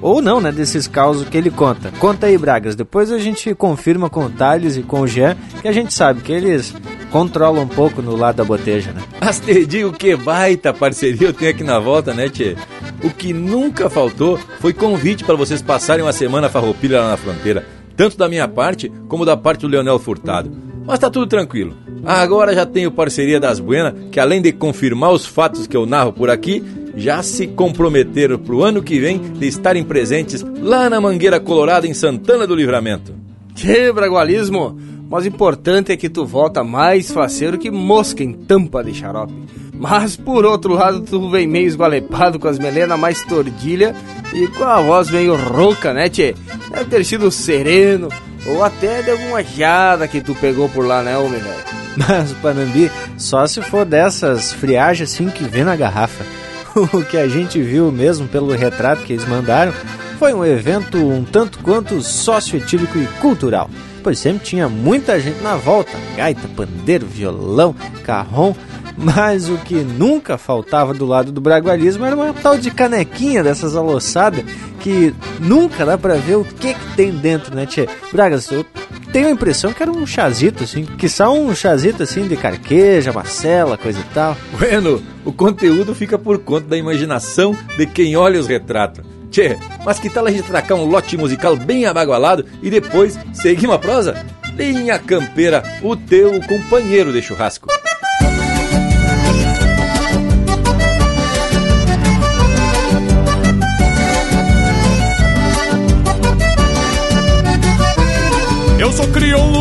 Ou 0.02 0.22
não, 0.22 0.42
né, 0.42 0.52
desses 0.52 0.86
causos 0.86 1.30
que 1.30 1.38
ele 1.38 1.50
conta. 1.50 1.90
Conta 1.98 2.28
aí, 2.28 2.38
Bragas. 2.38 2.76
Depois 2.76 3.10
a 3.10 3.18
gente 3.18 3.56
confirma 3.56 4.10
com 4.10 4.26
o 4.26 4.30
Thales 4.30 4.76
e 4.76 4.84
com 4.84 5.00
o 5.00 5.08
Jean, 5.08 5.38
que 5.62 5.68
a 5.70 5.72
gente 5.72 5.94
sabe 5.94 6.20
que 6.20 6.34
eles 6.34 6.76
controlam 7.10 7.64
um 7.64 7.68
pouco 7.68 8.02
no 8.02 8.14
lado 8.16 8.36
da 8.36 8.44
boteja, 8.44 8.92
né? 8.92 9.02
Mas 9.22 9.40
te 9.40 9.66
digo 9.66 9.94
que 9.94 10.14
baita 10.16 10.74
parceria 10.74 11.28
eu 11.28 11.34
tenho 11.34 11.52
aqui 11.52 11.64
na 11.64 11.80
volta, 11.80 12.14
né, 12.14 12.28
Tchê? 12.28 12.58
O 13.02 13.10
que 13.10 13.32
nunca 13.32 13.90
faltou 13.90 14.38
foi 14.60 14.74
convite 14.74 15.24
para 15.24 15.36
vocês 15.36 15.62
passarem 15.62 16.04
uma 16.04 16.12
semana 16.12 16.50
farroupilha 16.50 17.00
lá 17.00 17.12
na 17.12 17.18
fronteira. 17.18 17.66
Tanto 17.96 18.18
da 18.18 18.30
minha 18.30 18.48
parte, 18.48 18.92
como 19.08 19.26
da 19.26 19.38
parte 19.38 19.62
do 19.62 19.68
Leonel 19.68 20.00
Furtado. 20.00 20.52
Mas 20.86 21.00
tá 21.00 21.10
tudo 21.10 21.28
tranquilo. 21.28 21.76
Agora 22.06 22.54
já 22.54 22.66
tenho 22.66 22.92
parceria 22.92 23.40
das 23.40 23.60
Buenas, 23.60 23.94
que 24.12 24.20
além 24.20 24.42
de 24.42 24.52
confirmar 24.52 25.12
os 25.12 25.26
fatos 25.26 25.68
que 25.68 25.78
eu 25.78 25.86
narro 25.86 26.12
por 26.12 26.30
aqui, 26.30 26.62
já 26.96 27.24
se 27.24 27.48
comprometeram 27.48 28.38
para 28.38 28.56
o 28.56 28.64
ano 28.64 28.84
que 28.84 29.00
vem 29.00 29.18
de 29.18 29.48
estarem 29.48 29.84
presentes 29.84 30.44
lá 30.62 30.90
na 30.90 31.00
Mangueira 31.00 31.40
Colorada, 31.40 31.88
em 31.88 31.94
Santana 31.94 32.46
do 32.46 32.56
Livramento. 32.56 33.14
Que 33.56 33.92
bragualismo! 33.92 34.78
Mas 35.10 35.26
o 35.26 35.28
importante 35.28 35.92
é 35.92 35.98
que 35.98 36.10
tu 36.10 36.26
volta 36.26 36.64
mais 36.64 37.12
faceiro 37.12 37.58
que 37.58 37.70
mosca 37.70 38.24
em 38.24 38.34
tampa 38.34 38.84
de 38.84 38.94
xarope. 38.94 39.34
Mas 39.74 40.16
por 40.16 40.46
outro 40.46 40.74
lado, 40.74 41.02
tu 41.02 41.30
vem 41.30 41.48
meio 41.48 41.68
esgualepado 41.68 42.40
com 42.40 42.48
as 42.48 42.60
melenas 42.60 43.00
mais 43.00 43.22
tordilha 43.24 43.96
e 44.32 44.48
com 44.48 44.64
a 44.64 44.80
voz 44.80 45.10
meio 45.10 45.36
rouca, 45.36 45.94
né, 45.94 46.10
tchê? 46.10 46.36
Deve 46.70 46.86
ter 46.86 47.04
sido 47.04 47.32
sereno, 47.32 48.08
ou 48.46 48.64
até 48.64 49.02
de 49.02 49.12
alguma 49.12 49.44
jada 49.44 50.08
que 50.08 50.22
tu 50.22 50.36
pegou 50.36 50.70
por 50.70 50.86
lá, 50.86 51.02
né, 51.02 51.18
homem 51.18 51.40
velho? 51.40 51.64
Mas 51.98 52.32
o 52.32 52.36
Panambi, 52.36 52.92
só 53.18 53.46
se 53.46 53.62
for 53.62 53.86
dessas 53.86 54.52
friagens 54.54 55.12
assim 55.12 55.30
que 55.30 55.44
vê 55.44 55.64
na 55.64 55.76
garrafa. 55.76 56.24
o 56.94 57.04
que 57.04 57.18
a 57.18 57.28
gente 57.28 57.62
viu 57.62 57.92
mesmo 57.92 58.28
pelo 58.28 58.52
retrato 58.52 59.04
que 59.04 59.14
eles 59.14 59.28
mandaram 59.28 59.74
foi 60.18 60.34
um 60.34 60.46
evento 60.46 60.98
um 60.98 61.24
tanto 61.24 61.60
quanto 61.60 62.02
socioetílico 62.02 62.98
e 62.98 63.06
cultural, 63.20 63.70
pois 64.02 64.20
sempre 64.20 64.46
tinha 64.46 64.70
muita 64.70 65.20
gente 65.20 65.42
na 65.42 65.56
volta, 65.56 65.92
gaita, 66.16 66.48
pandeiro, 66.56 67.06
violão, 67.06 67.76
carrom, 68.04 68.56
mas 68.98 69.50
o 69.50 69.58
que 69.58 69.76
nunca 69.76 70.38
faltava 70.38 70.94
do 70.94 71.06
lado 71.06 71.32
do 71.32 71.42
bragualismo 71.42 72.06
era 72.06 72.16
uma 72.16 72.34
tal 72.34 72.58
de 72.58 72.72
canequinha 72.72 73.44
dessas 73.44 73.76
aloçadas 73.76 74.44
que 74.80 75.14
nunca 75.40 75.86
dá 75.86 75.98
pra 75.98 76.16
ver 76.16 76.36
o 76.36 76.44
que, 76.44 76.74
que 76.74 76.96
tem 76.96 77.12
dentro, 77.12 77.56
né, 77.56 77.66
Tchê? 77.66 77.88
Bragas, 78.12 78.52
eu 78.52 78.66
tenho 79.12 79.28
a 79.28 79.32
impressão 79.32 79.72
que 79.72 79.82
era 79.82 79.92
um 79.92 80.06
chazito, 80.06 80.64
assim, 80.64 80.86
que 80.86 81.08
só 81.08 81.34
um 81.34 81.54
chazito, 81.56 82.04
assim, 82.04 82.28
de 82.28 82.36
carqueja, 82.36 83.14
macela, 83.14 83.78
coisa 83.78 84.00
e 84.00 84.14
tal. 84.14 84.36
Bueno, 84.58 85.02
o 85.24 85.32
conteúdo 85.32 85.94
fica 85.94 86.18
por 86.18 86.40
conta 86.40 86.68
da 86.68 86.78
imaginação 86.78 87.56
de 87.78 87.86
quem 87.86 88.16
olha 88.16 88.40
os 88.40 88.48
retratos. 88.48 89.06
Tchê, 89.30 89.58
mas 89.84 90.00
que 90.00 90.10
tal 90.10 90.26
a 90.26 90.32
gente 90.32 90.44
tracar 90.44 90.76
um 90.76 90.86
lote 90.86 91.18
musical 91.18 91.56
bem 91.56 91.86
abagualado 91.86 92.46
e 92.62 92.70
depois 92.70 93.18
seguir 93.34 93.66
uma 93.66 93.80
prosa? 93.80 94.24
Linha 94.56 95.00
Campeira, 95.00 95.64
o 95.82 95.96
teu 95.96 96.40
companheiro 96.42 97.12
de 97.12 97.22
churrasco. 97.22 97.68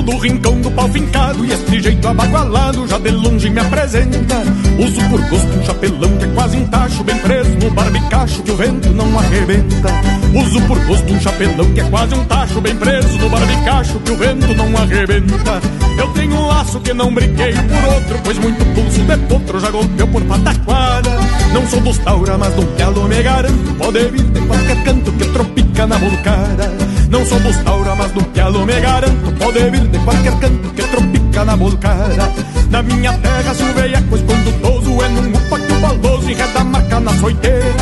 Do 0.02 0.18
rincão 0.18 0.60
do 0.60 0.70
pau 0.70 0.88
fincado 0.88 1.44
E 1.44 1.52
este 1.52 1.80
jeito 1.80 2.06
abagualado 2.06 2.86
já 2.86 2.98
de 2.98 3.10
longe 3.10 3.48
me 3.50 3.60
apresenta. 3.60 4.42
Uso 4.78 5.00
por 5.08 5.20
gosto 5.28 5.58
um 5.58 5.64
chapelão 5.64 6.16
que 6.18 6.24
é 6.24 6.28
quase 6.28 6.56
um 6.56 6.66
tacho 6.66 7.04
Bem 7.04 7.18
preso 7.18 7.50
no 7.58 7.70
barbicacho 7.70 8.42
que 8.42 8.50
o 8.50 8.56
vento 8.56 8.88
não 8.90 9.18
arrebenta. 9.18 9.88
Uso 10.34 10.60
por 10.62 10.78
gosto 10.86 11.12
um 11.12 11.20
chapelão 11.20 11.72
que 11.72 11.80
é 11.80 11.84
quase 11.84 12.14
um 12.14 12.24
tacho 12.24 12.60
Bem 12.60 12.76
preso 12.76 13.18
no 13.18 13.28
barbicacho 13.28 13.98
que 14.00 14.12
o 14.12 14.16
vento 14.16 14.54
não 14.54 14.76
arrebenta. 14.76 15.60
Eu 15.98 16.08
tenho 16.08 16.34
um 16.34 16.46
laço 16.46 16.80
que 16.80 16.92
não 16.92 17.12
brinquei 17.12 17.52
por 17.52 17.94
outro 17.94 18.20
Pois 18.24 18.38
muito 18.38 18.64
pulso 18.74 19.00
de 19.00 19.16
potro 19.28 19.60
já 19.60 19.70
golpeou 19.70 20.08
por 20.08 20.22
pataquada. 20.22 21.10
Não 21.52 21.66
sou 21.68 21.80
dos 21.80 21.98
taura, 21.98 22.38
mas 22.38 22.54
do 22.54 22.66
galo 22.76 23.08
me 23.08 23.22
garanto 23.22 23.74
Pode 23.78 23.98
vir 24.08 24.22
de 24.22 24.40
qualquer 24.40 24.82
canto 24.84 25.12
que 25.12 25.24
tropica 25.26 25.86
na 25.86 25.98
volcada 25.98 26.91
Não 27.12 27.26
sou 27.26 27.38
taura, 27.62 27.94
mas 27.94 28.10
do 28.12 28.24
galo 28.34 28.64
me 28.64 28.80
garanto 28.80 29.32
Pode 29.38 29.70
vir 29.70 29.86
de 29.86 29.98
qualquer 29.98 30.32
canto 30.38 30.70
que 30.70 30.82
tropica 30.82 31.44
na 31.44 31.56
volcada. 31.56 32.32
Na 32.70 32.82
minha 32.82 33.12
terra 33.18 33.54
se 33.54 33.62
o 33.62 33.74
veieco 33.74 34.16
escondutoso 34.16 35.02
É 35.02 35.08
num 35.08 35.28
upa 35.28 35.58
que 35.58 35.72
o 35.74 35.80
baldoso 35.80 36.30
enreda 36.30 36.60
a 36.60 36.64
marca 36.64 37.00
na 37.00 37.12
soiteira. 37.18 37.74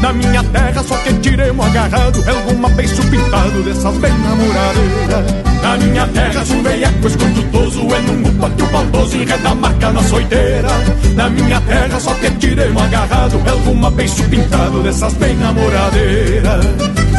Na 0.00 0.12
minha 0.12 0.44
terra 0.44 0.84
só 0.84 0.96
que 0.98 1.12
tiremos 1.14 1.66
agarrado 1.66 2.22
É 2.28 2.30
alguma 2.30 2.68
beiço 2.68 3.02
pintado 3.08 3.62
dessas 3.64 3.96
bem 3.96 4.12
namoradeiras 4.12 5.34
Na 5.62 5.76
minha 5.78 6.06
terra 6.06 6.44
se 6.44 6.52
o 6.52 6.62
veieco 6.62 7.06
escondutoso 7.08 7.80
É 7.92 8.00
num 8.02 8.28
upa 8.28 8.50
que 8.50 8.62
o 8.62 8.66
baldoso 8.66 9.16
enreda 9.16 9.48
a 9.48 9.54
marca 9.56 9.90
na 9.90 10.02
soiteira. 10.04 10.68
Na 11.16 11.28
minha 11.28 11.60
terra 11.62 11.98
só 11.98 12.14
que 12.14 12.30
tiremos 12.30 12.80
agarrado 12.80 13.42
É 13.46 13.50
alguma 13.50 13.90
beiço 13.90 14.22
pintado 14.28 14.80
dessas 14.84 15.12
bem 15.14 15.34
namoradeiras 15.34 17.15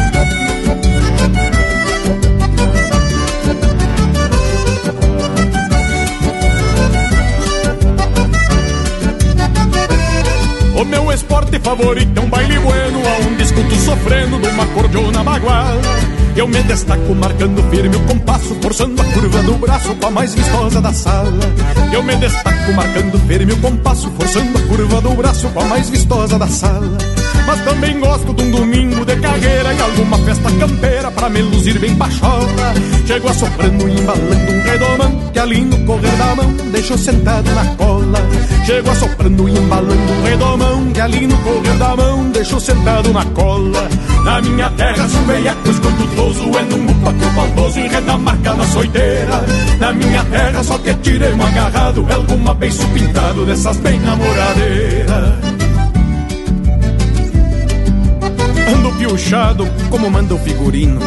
favorito 11.68 12.18
é 12.18 12.22
um 12.22 12.30
baile 12.30 12.58
bueno 12.60 13.02
Aonde 13.06 13.42
escuto 13.42 13.74
sofrendo 13.74 14.38
numa 14.38 14.66
cordiona 14.68 15.22
baguala 15.22 15.80
Eu 16.34 16.48
me 16.48 16.62
destaco 16.62 17.14
marcando 17.14 17.62
firme 17.70 17.94
o 17.94 18.00
compasso 18.00 18.56
Forçando 18.62 19.02
a 19.02 19.04
curva 19.04 19.42
do 19.42 19.54
braço 19.54 19.94
com 19.96 20.06
a 20.06 20.10
mais 20.10 20.34
vistosa 20.34 20.80
da 20.80 20.92
sala. 20.92 21.38
Eu 21.92 22.02
me 22.02 22.16
destaco 22.16 22.72
marcando 22.72 23.18
firme 23.26 23.52
o 23.52 23.56
compasso 23.58 24.10
Forçando 24.12 24.56
a 24.56 24.62
curva 24.62 25.00
do 25.02 25.10
braço 25.10 25.48
com 25.48 25.60
a 25.60 25.64
mais 25.64 25.90
vistosa 25.90 26.38
da 26.38 26.46
sala 26.46 26.96
Mas 27.48 27.64
também 27.64 27.98
gosto 27.98 28.34
de 28.34 28.42
um 28.42 28.50
domingo 28.50 29.06
de 29.06 29.16
carreira 29.16 29.72
E 29.72 29.80
alguma 29.80 30.18
festa 30.18 30.50
campeira 30.52 31.10
pra 31.10 31.30
me 31.30 31.40
luzir 31.40 31.78
bem 31.78 31.96
pachola 31.96 32.74
Chego 33.06 33.26
assoprando 33.26 33.88
e 33.88 33.98
embalando 33.98 34.52
um 34.52 34.62
redomão 34.62 35.30
Que 35.32 35.38
ali 35.38 35.62
no 35.62 35.78
correr 35.86 36.16
da 36.18 36.36
mão 36.36 36.52
deixou 36.70 36.98
sentado 36.98 37.50
na 37.54 37.64
cola 37.76 38.20
Chego 38.66 38.90
assoprando 38.90 39.48
e 39.48 39.58
embalando 39.58 40.12
um 40.12 40.22
redomão 40.24 40.92
que 40.92 41.00
ali 41.00 41.26
no 41.26 41.38
correr 41.38 41.78
da 41.78 41.96
mão 41.96 42.28
deixou 42.30 42.58
sentado 42.58 43.12
na 43.12 43.24
cola. 43.26 43.88
Na 44.24 44.40
minha 44.40 44.68
terra, 44.70 45.08
sou 45.08 45.22
veiaco 45.22 45.70
escondutoso, 45.70 46.58
é 46.58 46.62
num 46.64 46.90
upa 46.90 47.12
que 47.12 47.24
o 47.24 47.30
baldoso 47.30 47.78
enreda 47.78 48.12
a 48.12 48.18
marca 48.18 48.54
na 48.54 48.66
soiteira. 48.66 49.44
Na 49.78 49.92
minha 49.92 50.24
terra, 50.24 50.64
só 50.64 50.76
que 50.78 50.92
tiremos 50.94 51.46
agarrado, 51.46 52.04
é 52.10 52.14
alguma 52.14 52.52
beiço 52.52 52.86
pintado 52.88 53.46
dessas 53.46 53.76
bem 53.76 54.00
namoradeiras. 54.00 55.67
Ando 58.74 58.92
piochado 58.98 59.66
como 59.90 60.10
manda 60.10 60.34
o 60.34 60.38
figurino, 60.38 61.00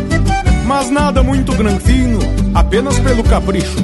mas 0.65 0.89
nada 0.89 1.21
muito 1.21 1.53
granfino, 1.53 2.19
apenas 2.53 2.99
pelo 2.99 3.23
capricho. 3.23 3.77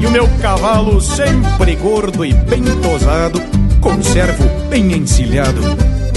E 0.00 0.06
o 0.06 0.10
meu 0.10 0.28
cavalo 0.40 1.00
sempre 1.00 1.74
gordo 1.76 2.24
e 2.24 2.32
bem 2.32 2.62
tosado 2.80 3.42
conservo 3.80 4.48
bem 4.68 4.92
encilhado, 4.92 5.60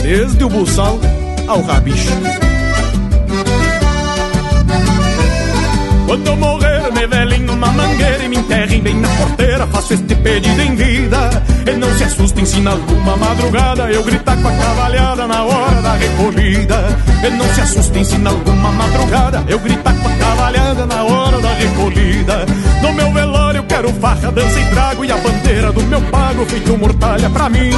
desde 0.01 0.43
o 0.43 0.49
buçal 0.49 0.99
ao 1.47 1.61
rabicho. 1.61 2.11
Quando 6.05 6.27
eu 6.27 6.35
morrer, 6.35 6.91
me 6.91 7.07
velem 7.07 7.39
numa 7.39 7.71
mangueira 7.71 8.23
e 8.23 8.27
me 8.27 8.37
enterrem 8.37 8.81
bem 8.81 8.95
na 8.95 9.07
porteira, 9.07 9.67
faço 9.67 9.93
este 9.93 10.15
pedido 10.15 10.61
em 10.61 10.75
vida. 10.75 11.40
E 11.65 11.71
não 11.77 11.97
se 11.97 12.03
assustem 12.03 12.45
se 12.45 12.59
na 12.59 12.71
alguma 12.71 13.17
madrugada 13.17 13.91
eu 13.91 14.03
gritar 14.03 14.35
com 14.41 14.47
a 14.47 14.51
cavalhada 14.51 15.27
na 15.27 15.43
hora 15.43 15.81
da 15.81 15.93
recolhida. 15.93 16.97
E 17.23 17.29
não 17.29 17.53
se 17.53 17.61
assustem 17.61 18.03
se 18.03 18.17
na 18.17 18.29
alguma 18.29 18.71
madrugada 18.71 19.43
eu 19.47 19.59
gritar 19.59 19.93
com 19.95 20.07
a 20.07 20.11
cavalhada 20.11 20.85
na 20.85 21.03
hora 21.03 21.39
da 21.39 21.53
recolhida. 21.53 22.45
No 22.81 22.93
meu 22.93 23.11
velório 23.11 23.50
eu 23.61 23.63
quero 23.63 23.93
farra, 23.93 24.31
dança 24.31 24.59
e 24.59 24.65
trago 24.71 25.05
E 25.05 25.11
a 25.11 25.17
bandeira 25.17 25.71
do 25.71 25.81
meu 25.83 26.01
pago 26.01 26.45
feito 26.45 26.77
mortalha 26.77 27.29
pra 27.29 27.49
mim. 27.49 27.71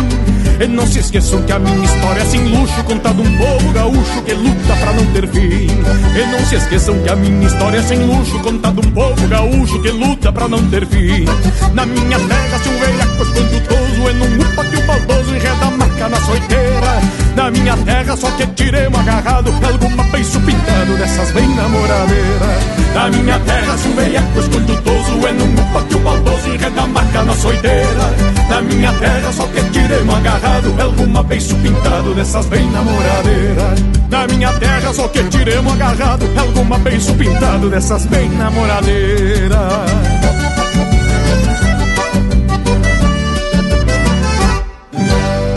E 0.59 0.67
não 0.67 0.85
se 0.85 0.99
esqueçam 0.99 1.41
que 1.43 1.51
a 1.51 1.59
minha 1.59 1.83
história 1.83 2.21
é 2.21 2.25
sem 2.25 2.41
luxo 2.41 2.83
Contada 2.83 3.21
um 3.21 3.37
povo 3.37 3.73
gaúcho 3.73 4.21
que 4.23 4.33
luta 4.33 4.75
pra 4.79 4.93
não 4.93 5.05
ter 5.07 5.27
fim. 5.27 5.67
E 5.67 6.31
não 6.31 6.39
se 6.45 6.55
esqueçam 6.55 6.97
que 7.01 7.09
a 7.09 7.15
minha 7.15 7.47
história 7.47 7.77
é 7.77 7.81
sem 7.81 7.99
luxo 7.99 8.39
Contada 8.39 8.79
um 8.79 8.91
povo 8.91 9.27
gaúcho 9.27 9.81
que 9.81 9.89
luta 9.89 10.31
pra 10.31 10.47
não 10.47 10.63
ter 10.69 10.85
fim. 10.87 11.25
Na 11.73 11.85
minha 11.85 12.19
terra 12.19 12.59
se 12.59 12.69
um 12.69 12.77
velhaco 12.77 13.23
escondutoso 13.23 13.92
É 14.05 14.13
num 14.13 14.25
upa 14.25 14.65
que 14.65 14.75
o 14.75 14.81
baldoso 14.81 15.35
enreda 15.35 15.65
a 15.65 15.71
marca 15.71 16.09
na 16.09 16.17
soiteira. 16.17 17.01
Na 17.35 17.49
minha 17.49 17.77
terra 17.77 18.17
só 18.17 18.29
que 18.31 18.45
tiremos 18.47 18.99
agarrado 18.99 19.51
Alguma 19.65 20.03
beiço 20.03 20.39
pintado 20.41 20.97
dessas 20.97 21.31
bem 21.31 21.47
namoradeiras. 21.55 22.63
Na 22.93 23.09
minha 23.09 23.39
terra 23.39 23.77
se 23.77 23.87
um 23.87 23.95
velhaco 23.95 24.39
escondutoso 24.39 25.27
É 25.27 25.31
num 25.31 25.53
upa 25.53 25.81
que 25.83 25.95
o 25.95 25.99
baldoso 25.99 26.49
enreda 26.49 26.81
a 26.81 26.87
marca 26.87 27.23
na 27.23 27.33
soiteira. 27.33 28.13
Na 28.49 28.61
minha 28.61 28.93
terra 28.93 29.31
só 29.31 29.47
que 29.47 29.61
tiremos 29.71 30.15
agarrado 30.15 30.81
Alguma 30.81 31.23
beiço 31.23 31.55
pintado 31.55 32.13
dessas 32.13 32.45
bem 32.47 32.69
namoradeiras. 32.71 33.79
Na 34.09 34.27
minha 34.27 34.53
terra 34.53 34.93
só 34.93 35.07
que 35.07 35.23
tiremos 35.23 35.73
agarrado 35.73 36.29
Alguma 36.37 36.77
beiço 36.79 37.13
pintado 37.15 37.69
dessas 37.69 38.05
bem 38.07 38.29
namoradeiras 38.29 40.42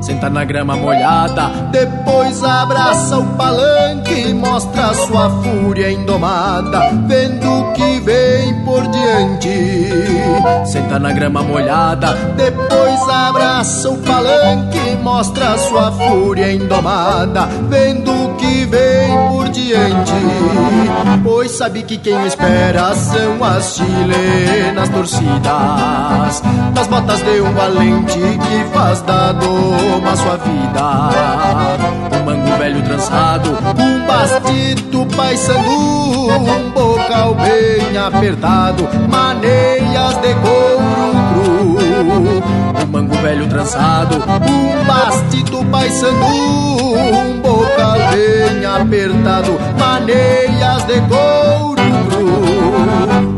Senta 0.00 0.28
na 0.28 0.44
grama 0.44 0.74
molhada 0.74 1.50
Depois 1.70 2.42
abraça 2.42 3.16
o 3.16 3.24
palanque 3.36 4.12
E 4.12 4.34
mostra 4.34 4.92
sua 4.92 5.30
fúria 5.30 5.90
indomada 5.92 6.80
Vendo 7.06 7.72
que 7.74 8.00
vem 8.00 8.64
por 8.64 8.82
diante. 8.88 10.66
Senta 10.66 10.98
na 10.98 11.12
grama 11.12 11.42
molhada 11.42 12.12
Depois 12.36 13.08
abraça 13.08 13.88
o 13.88 13.98
palanque 13.98 14.78
E 14.78 14.96
mostra 14.96 15.56
sua 15.56 15.92
fúria 15.92 16.52
indomada 16.52 17.46
Vendo 17.68 18.09
vem 19.74 19.92
por 19.92 20.50
diante 20.50 21.20
Pois 21.22 21.50
sabe 21.52 21.82
que 21.82 21.96
quem 21.96 22.26
espera 22.26 22.94
São 22.94 23.42
as 23.44 23.76
chilenas 23.76 24.88
torcidas 24.88 26.42
Das 26.74 26.86
botas 26.86 27.22
de 27.22 27.40
um 27.40 27.52
valente 27.52 28.18
Que 28.18 28.64
faz 28.72 29.02
da 29.02 29.32
doma 29.32 30.16
sua 30.16 30.36
vida. 30.36 32.18
Um 32.18 32.24
mango 32.24 32.58
velho 32.58 32.82
trançado 32.82 33.50
Um 33.78 34.06
bastito 34.06 35.06
paissandu 35.16 36.30
Um 36.30 36.70
bocal 36.70 37.34
bem 37.34 37.96
apertado 37.96 38.88
Maneias 39.08 40.16
de 40.20 40.34
couro 40.34 41.00
cru 41.32 42.69
mango 43.00 43.14
velho 43.16 43.48
trançado. 43.48 44.16
Um 44.16 44.84
bastito 44.84 45.64
paissandu 45.66 46.26
Um 46.26 47.40
bocal 47.40 47.98
bem 48.12 48.64
apertado 48.64 49.58
Maneias 49.78 50.84
de 50.84 51.00
couro 51.08 51.80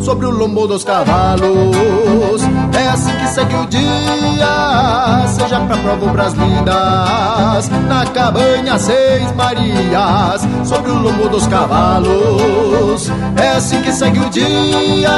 Sobre 0.01 0.27
o 0.27 0.31
lombo 0.31 0.67
dos 0.67 0.83
cavalos 0.85 2.43
É 2.75 2.89
assim 2.89 3.22
que 3.33 3.41
segue 3.41 3.55
o 3.55 3.67
dia 3.67 5.27
Seja 5.27 5.61
pra 5.61 5.77
pras 6.13 6.35
lidas 6.35 7.69
Na 7.89 8.05
cabanha 8.07 8.79
Seis 8.79 9.33
Marias 9.33 10.47
Sobre 10.65 10.91
o 10.91 10.99
lombo 10.99 11.29
dos 11.29 11.47
cavalos. 11.47 13.11
É 13.37 13.49
assim 13.57 13.81
que 13.81 13.93
segue 13.93 14.19
o 14.21 14.29
dia 14.29 15.11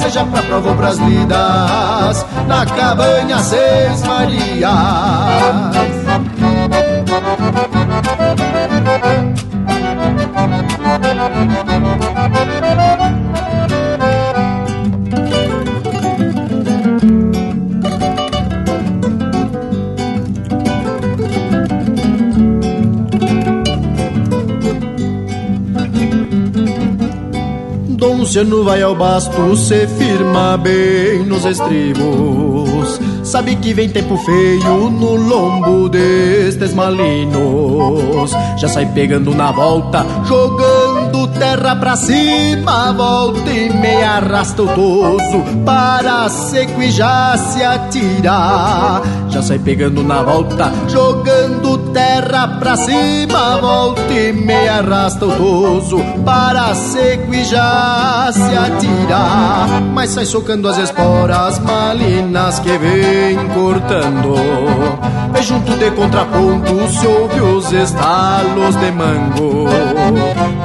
Seja 0.00 0.24
pra 0.24 0.42
pras 0.76 0.98
lidas 0.98 2.24
Na 2.46 2.64
cabanha 2.64 3.38
Seis 3.38 4.02
Marias 4.04 5.97
Luciano 28.28 28.62
vai 28.62 28.82
ao 28.82 28.94
basto, 28.94 29.56
se 29.56 29.86
firma 29.86 30.58
bem 30.58 31.24
nos 31.24 31.46
estribos. 31.46 33.00
Sabe 33.22 33.56
que 33.56 33.72
vem 33.72 33.88
tempo 33.88 34.18
feio 34.18 34.90
no 34.90 35.14
lombo 35.14 35.88
destes 35.88 36.74
malinos. 36.74 38.30
Já 38.58 38.68
sai 38.68 38.84
pegando 38.92 39.34
na 39.34 39.50
volta, 39.50 40.04
jogando 40.26 41.26
terra 41.38 41.74
pra 41.76 41.96
cima. 41.96 42.92
Volta 42.92 43.50
e 43.50 43.72
meia 43.72 44.16
arrasta 44.16 44.62
o 44.62 44.68
toso 44.68 45.42
para 45.64 46.28
seco 46.28 46.82
e 46.82 46.90
já 46.90 47.34
se 47.34 47.62
atira. 47.62 49.00
Já 49.30 49.40
sai 49.40 49.58
pegando 49.58 50.02
na 50.02 50.22
volta, 50.22 50.70
jogando 50.86 51.37
terra 51.92 52.48
pra 52.58 52.76
cima. 52.76 53.58
Volta 53.60 54.12
e 54.12 54.32
meia 54.32 54.78
arrasta 54.78 55.26
o 55.26 55.36
toso 55.36 55.98
para 56.24 56.74
seco 56.74 57.34
e 57.34 57.44
já 57.44 58.30
se 58.32 58.56
atira. 58.56 59.80
Mas 59.92 60.10
sai 60.10 60.26
socando 60.26 60.68
as 60.68 60.78
esporas 60.78 61.58
malinas 61.58 62.58
que 62.60 62.76
vem 62.78 63.48
cortando. 63.54 64.34
E 65.38 65.42
junto 65.42 65.76
de 65.76 65.90
contraponto 65.92 66.88
se 66.88 67.06
ouve 67.06 67.40
os 67.40 67.72
estalos 67.72 68.76
de 68.76 68.90
mango. 68.92 69.68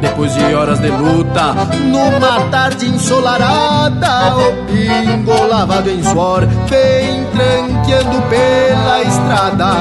Depois 0.02 0.34
de 0.34 0.54
horas 0.54 0.80
de 0.80 0.90
luta, 0.90 1.54
numa 1.86 2.50
tarde 2.50 2.88
ensolarada, 2.88 4.36
o 4.36 4.66
pingo 4.66 5.48
lavado 5.48 5.90
em 5.90 6.04
suor 6.04 6.46
vem 6.68 7.24
tranqueando 7.26 8.22
pela 8.30 9.02
estrada. 9.04 9.74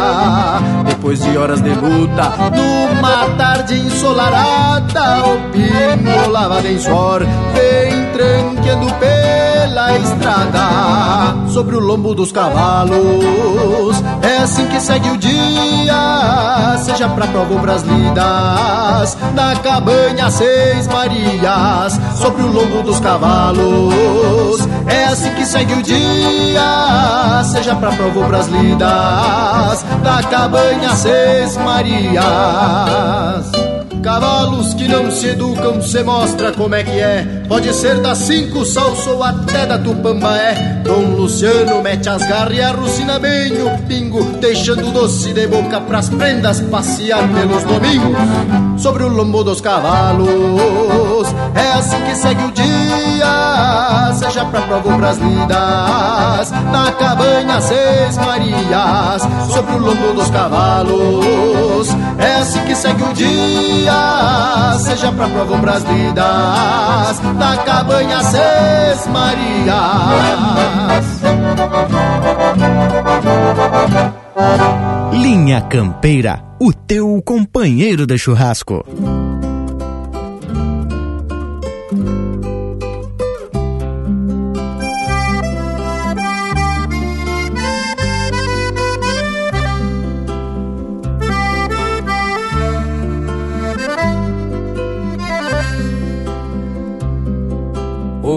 Depois 1.03 1.19
de 1.19 1.37
horas 1.37 1.61
de 1.61 1.75
luta, 1.75 2.33
numa 2.55 3.37
tarde 3.37 3.75
ensolarada, 3.75 5.25
o 5.27 5.51
pingo 5.51 6.31
lavado 6.31 6.69
em 6.69 6.79
suor 6.79 7.27
vem 7.53 8.07
tranqueando 8.13 8.87
pela 9.01 9.99
estrada. 9.99 11.42
Sobre 11.53 11.77
o 11.77 11.81
lombo 11.81 12.15
dos 12.15 12.33
cavalos, 12.33 14.03
é 14.23 14.39
assim 14.39 14.67
que 14.69 14.81
segue 14.81 15.11
o 15.11 15.19
dia, 15.19 16.79
seja 16.83 17.11
pra 17.11 17.27
prova 17.27 17.53
ou 17.53 17.61
pras 17.61 17.83
lidas, 17.83 19.19
na 19.35 19.55
cabanha 19.57 20.31
Seis 20.31 20.89
Marias, 20.89 22.01
sobre 22.17 22.43
o 22.43 22.47
lombo 22.47 22.83
dos 22.83 22.99
cavalos, 23.01 24.67
é 24.87 25.05
assim 25.05 25.31
que 25.35 25.45
segue 25.45 25.75
o 25.75 25.83
dia, 25.83 27.43
seja 27.45 27.77
pra 27.77 27.93
prova 27.93 28.19
ou 28.19 28.25
pras 28.25 28.49
lidas, 28.49 29.85
na 30.03 30.23
cabanha 30.23 30.97
Seis 30.97 31.59
Marias. 31.59 33.72
Cavalos 34.03 34.75
que 34.75 34.89
não 34.89 35.13
se 35.13 35.29
educam, 35.29 35.81
se 35.81 36.03
mostra 36.03 36.51
como 36.51 36.75
é 36.75 36.83
que 36.83 36.99
é. 36.99 37.45
Pode 37.47 37.73
ser 37.73 38.01
da 38.01 38.17
cinco 38.17 38.65
salso 38.65 39.23
até 39.23 39.65
da 39.65 39.79
Tupambaé. 39.79 40.83
Dom 40.83 41.15
Luciano 41.15 41.81
mete 41.81 42.09
as 42.09 42.27
garras 42.27 42.57
e 42.57 42.61
arrucina 42.61 43.21
bem 43.21 43.53
o 43.63 43.79
pingo, 43.87 44.25
deixando 44.41 44.91
doce 44.91 45.33
de 45.33 45.47
boca 45.47 45.81
pras 45.83 46.09
prendas 46.09 46.61
passear 46.63 47.23
pelos 47.33 47.63
domingos. 47.63 48.83
Sobre 48.83 49.05
o 49.05 49.09
lombo 49.09 49.45
dos 49.45 49.61
cavalos, 49.61 50.29
cavalos. 51.23 51.35
É 51.55 51.73
assim 51.73 52.01
que 52.05 52.15
segue 52.15 52.45
o 52.45 52.51
dia, 52.53 54.13
seja 54.15 54.45
pra 54.47 54.61
prova 54.63 54.89
ou 54.89 54.99
pras 54.99 55.19
lidas. 55.19 56.51
Na 56.73 56.93
cabanha 56.93 57.61
Seis 57.61 58.17
Marias, 58.19 59.23
sobre 59.53 59.75
o 59.75 59.79
lombo 59.79 60.13
dos 60.15 60.31
cavalos. 60.31 61.89
É 62.19 62.37
assim 62.37 62.61
que 62.65 62.75
segue 62.75 63.03
o 63.03 63.13
dia, 63.13 64.79
seja 64.79 65.13
pra 65.13 65.29
prova 65.29 65.55
ou 65.55 65.61
pras 65.61 65.83
lidas. 65.85 67.21
Na 67.37 67.57
cabanha 67.59 68.23
Seis 68.23 69.07
Marias. 69.09 69.63
Linha 75.13 75.61
Campeira, 75.63 76.43
o 76.61 76.73
teu 76.73 77.23
companheiro 77.25 78.07
de 78.07 78.19
churrasco. 78.19 78.85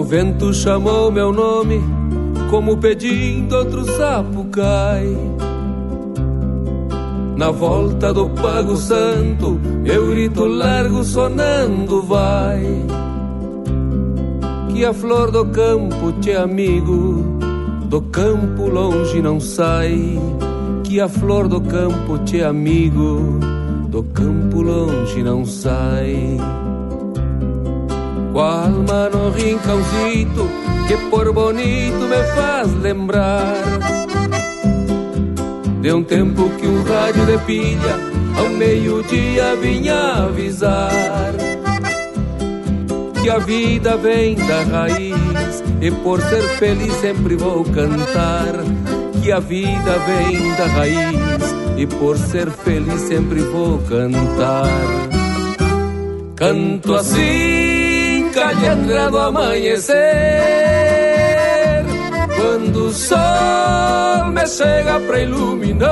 Vento 0.06 0.54
chamou 0.54 1.10
meu 1.10 1.32
nome, 1.32 1.80
como 2.48 2.76
pedindo 2.76 3.56
outro 3.56 3.84
sapo 3.84 4.44
cai. 4.44 5.16
Na 7.36 7.50
volta 7.50 8.14
do 8.14 8.30
Pago 8.30 8.76
Santo, 8.76 9.60
eu 9.84 10.06
grito 10.06 10.46
largo 10.46 11.02
sonando 11.02 12.02
vai. 12.02 12.62
Que 14.72 14.84
a 14.84 14.94
flor 14.94 15.30
do 15.30 15.44
campo 15.46 16.12
te 16.20 16.32
amigo, 16.32 17.38
do 17.86 18.00
campo 18.02 18.68
longe 18.68 19.20
não 19.20 19.40
sai. 19.40 20.18
Que 20.84 21.00
a 21.00 21.08
flor 21.08 21.48
do 21.48 21.60
campo 21.60 22.16
te 22.24 22.42
amigo, 22.42 23.40
do 23.88 24.04
campo 24.04 24.62
longe 24.62 25.22
não 25.22 25.44
sai. 25.44 26.38
Qual 28.36 28.66
alma 28.66 29.08
no 29.08 29.30
rincãozito 29.30 30.46
que 30.86 30.94
por 31.08 31.32
bonito 31.32 32.00
me 32.00 32.22
faz 32.34 32.70
lembrar 32.82 33.64
de 35.80 35.90
um 35.90 36.04
tempo 36.04 36.50
que 36.50 36.66
um 36.66 36.82
rádio 36.82 37.24
de 37.24 37.38
pilha 37.46 37.96
ao 38.38 38.50
meio-dia 38.50 39.56
vinha 39.56 40.24
avisar 40.26 41.32
que 43.22 43.30
a 43.30 43.38
vida 43.38 43.96
vem 43.96 44.34
da 44.34 44.64
raiz 44.64 45.64
e 45.80 45.90
por 45.90 46.20
ser 46.20 46.42
feliz 46.58 46.92
sempre 46.96 47.36
vou 47.36 47.64
cantar 47.64 48.52
que 49.22 49.32
a 49.32 49.40
vida 49.40 49.98
vem 50.06 50.54
da 50.56 50.66
raiz 50.66 51.54
e 51.78 51.86
por 51.86 52.18
ser 52.18 52.50
feliz 52.50 53.00
sempre 53.00 53.40
vou 53.40 53.78
cantar. 53.78 54.68
Canto 56.36 56.94
assim, 56.94 57.65
calhandra 58.36 59.10
do 59.10 59.18
amanhecer, 59.18 59.96
quando 62.36 62.88
o 62.88 62.92
sol 62.92 64.30
me 64.30 64.46
chega 64.46 65.00
pra 65.00 65.20
iluminar. 65.20 65.86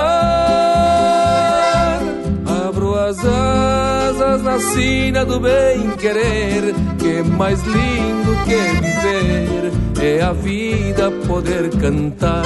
Abro 2.69 2.95
as 2.97 3.19
asas 3.25 4.43
na 4.43 4.61
sina 4.61 5.25
do 5.25 5.41
bem 5.41 5.91
querer, 5.93 6.75
que 6.99 7.23
mais 7.23 7.63
lindo 7.63 8.37
que 8.45 8.61
viver 8.83 9.73
é 10.03 10.21
a 10.23 10.33
vida 10.33 11.11
poder 11.27 11.71
cantar. 11.81 12.45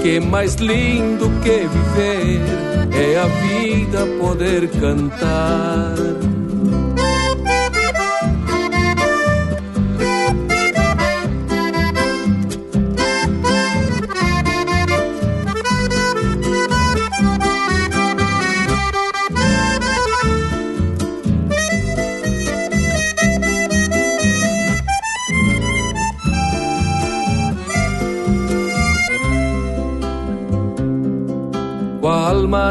Que 0.00 0.20
mais 0.20 0.54
lindo 0.54 1.30
que 1.42 1.68
viver 1.68 2.40
é 2.92 3.18
a 3.18 3.26
vida 3.26 4.06
poder 4.18 4.68
cantar. 4.80 6.23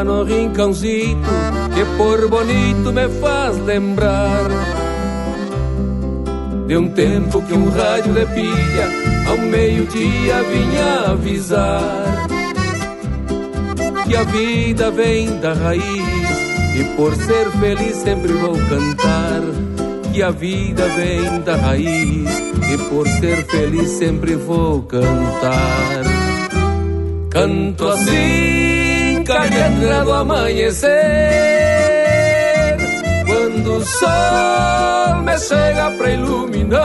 No 0.02 0.24
rincãozito 0.24 1.30
que 1.74 1.84
por 1.96 2.28
bonito 2.28 2.92
me 2.92 3.08
faz 3.20 3.56
lembrar 3.58 4.48
de 6.66 6.76
um 6.76 6.88
tempo 6.88 7.42
que 7.42 7.54
um 7.54 7.68
rádio 7.70 8.12
de 8.12 8.26
pilha 8.26 8.88
ao 9.28 9.38
meio-dia 9.38 10.42
vinha 10.42 11.12
avisar 11.12 12.26
que 14.06 14.16
a 14.16 14.24
vida 14.24 14.90
vem 14.90 15.38
da 15.38 15.52
raiz 15.52 15.84
e 16.74 16.84
por 16.96 17.14
ser 17.14 17.50
feliz 17.52 17.96
sempre 17.96 18.32
vou 18.32 18.54
cantar 18.68 19.42
que 20.12 20.22
a 20.22 20.30
vida 20.30 20.86
vem 20.88 21.40
da 21.40 21.56
raiz 21.56 22.30
e 22.72 22.78
por 22.88 23.06
ser 23.08 23.44
feliz 23.46 23.88
sempre 23.90 24.36
vou 24.36 24.82
cantar. 24.82 26.04
Canto 27.30 27.88
assim, 27.88 28.53
calhandra 29.24 30.04
do 30.04 30.12
amanhecer, 30.12 30.92
quando 33.26 33.78
o 33.78 33.84
sol 33.84 35.22
me 35.22 35.38
chega 35.38 35.90
pra 35.92 36.10
iluminar. 36.10 36.84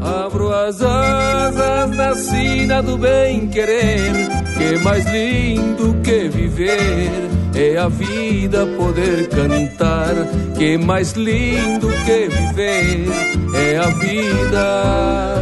Abro 0.00 0.52
as 0.52 0.82
asas 0.82 1.90
na 1.90 2.14
sina 2.14 2.82
do 2.82 2.98
bem 2.98 3.46
querer, 3.48 4.28
que 4.58 4.78
mais 4.82 5.04
lindo 5.06 5.94
que 6.02 6.28
viver 6.28 7.10
é 7.54 7.78
a 7.78 7.88
vida 7.88 8.66
poder 8.76 9.28
cantar. 9.28 10.14
Que 10.56 10.76
mais 10.78 11.12
lindo 11.12 11.88
que 12.04 12.28
viver 12.28 13.06
é 13.54 13.78
a 13.78 13.88
vida 13.88 15.34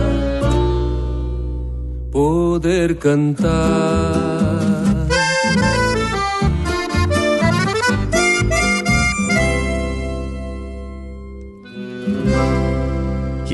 poder 2.11 2.97
cantar. 2.97 4.30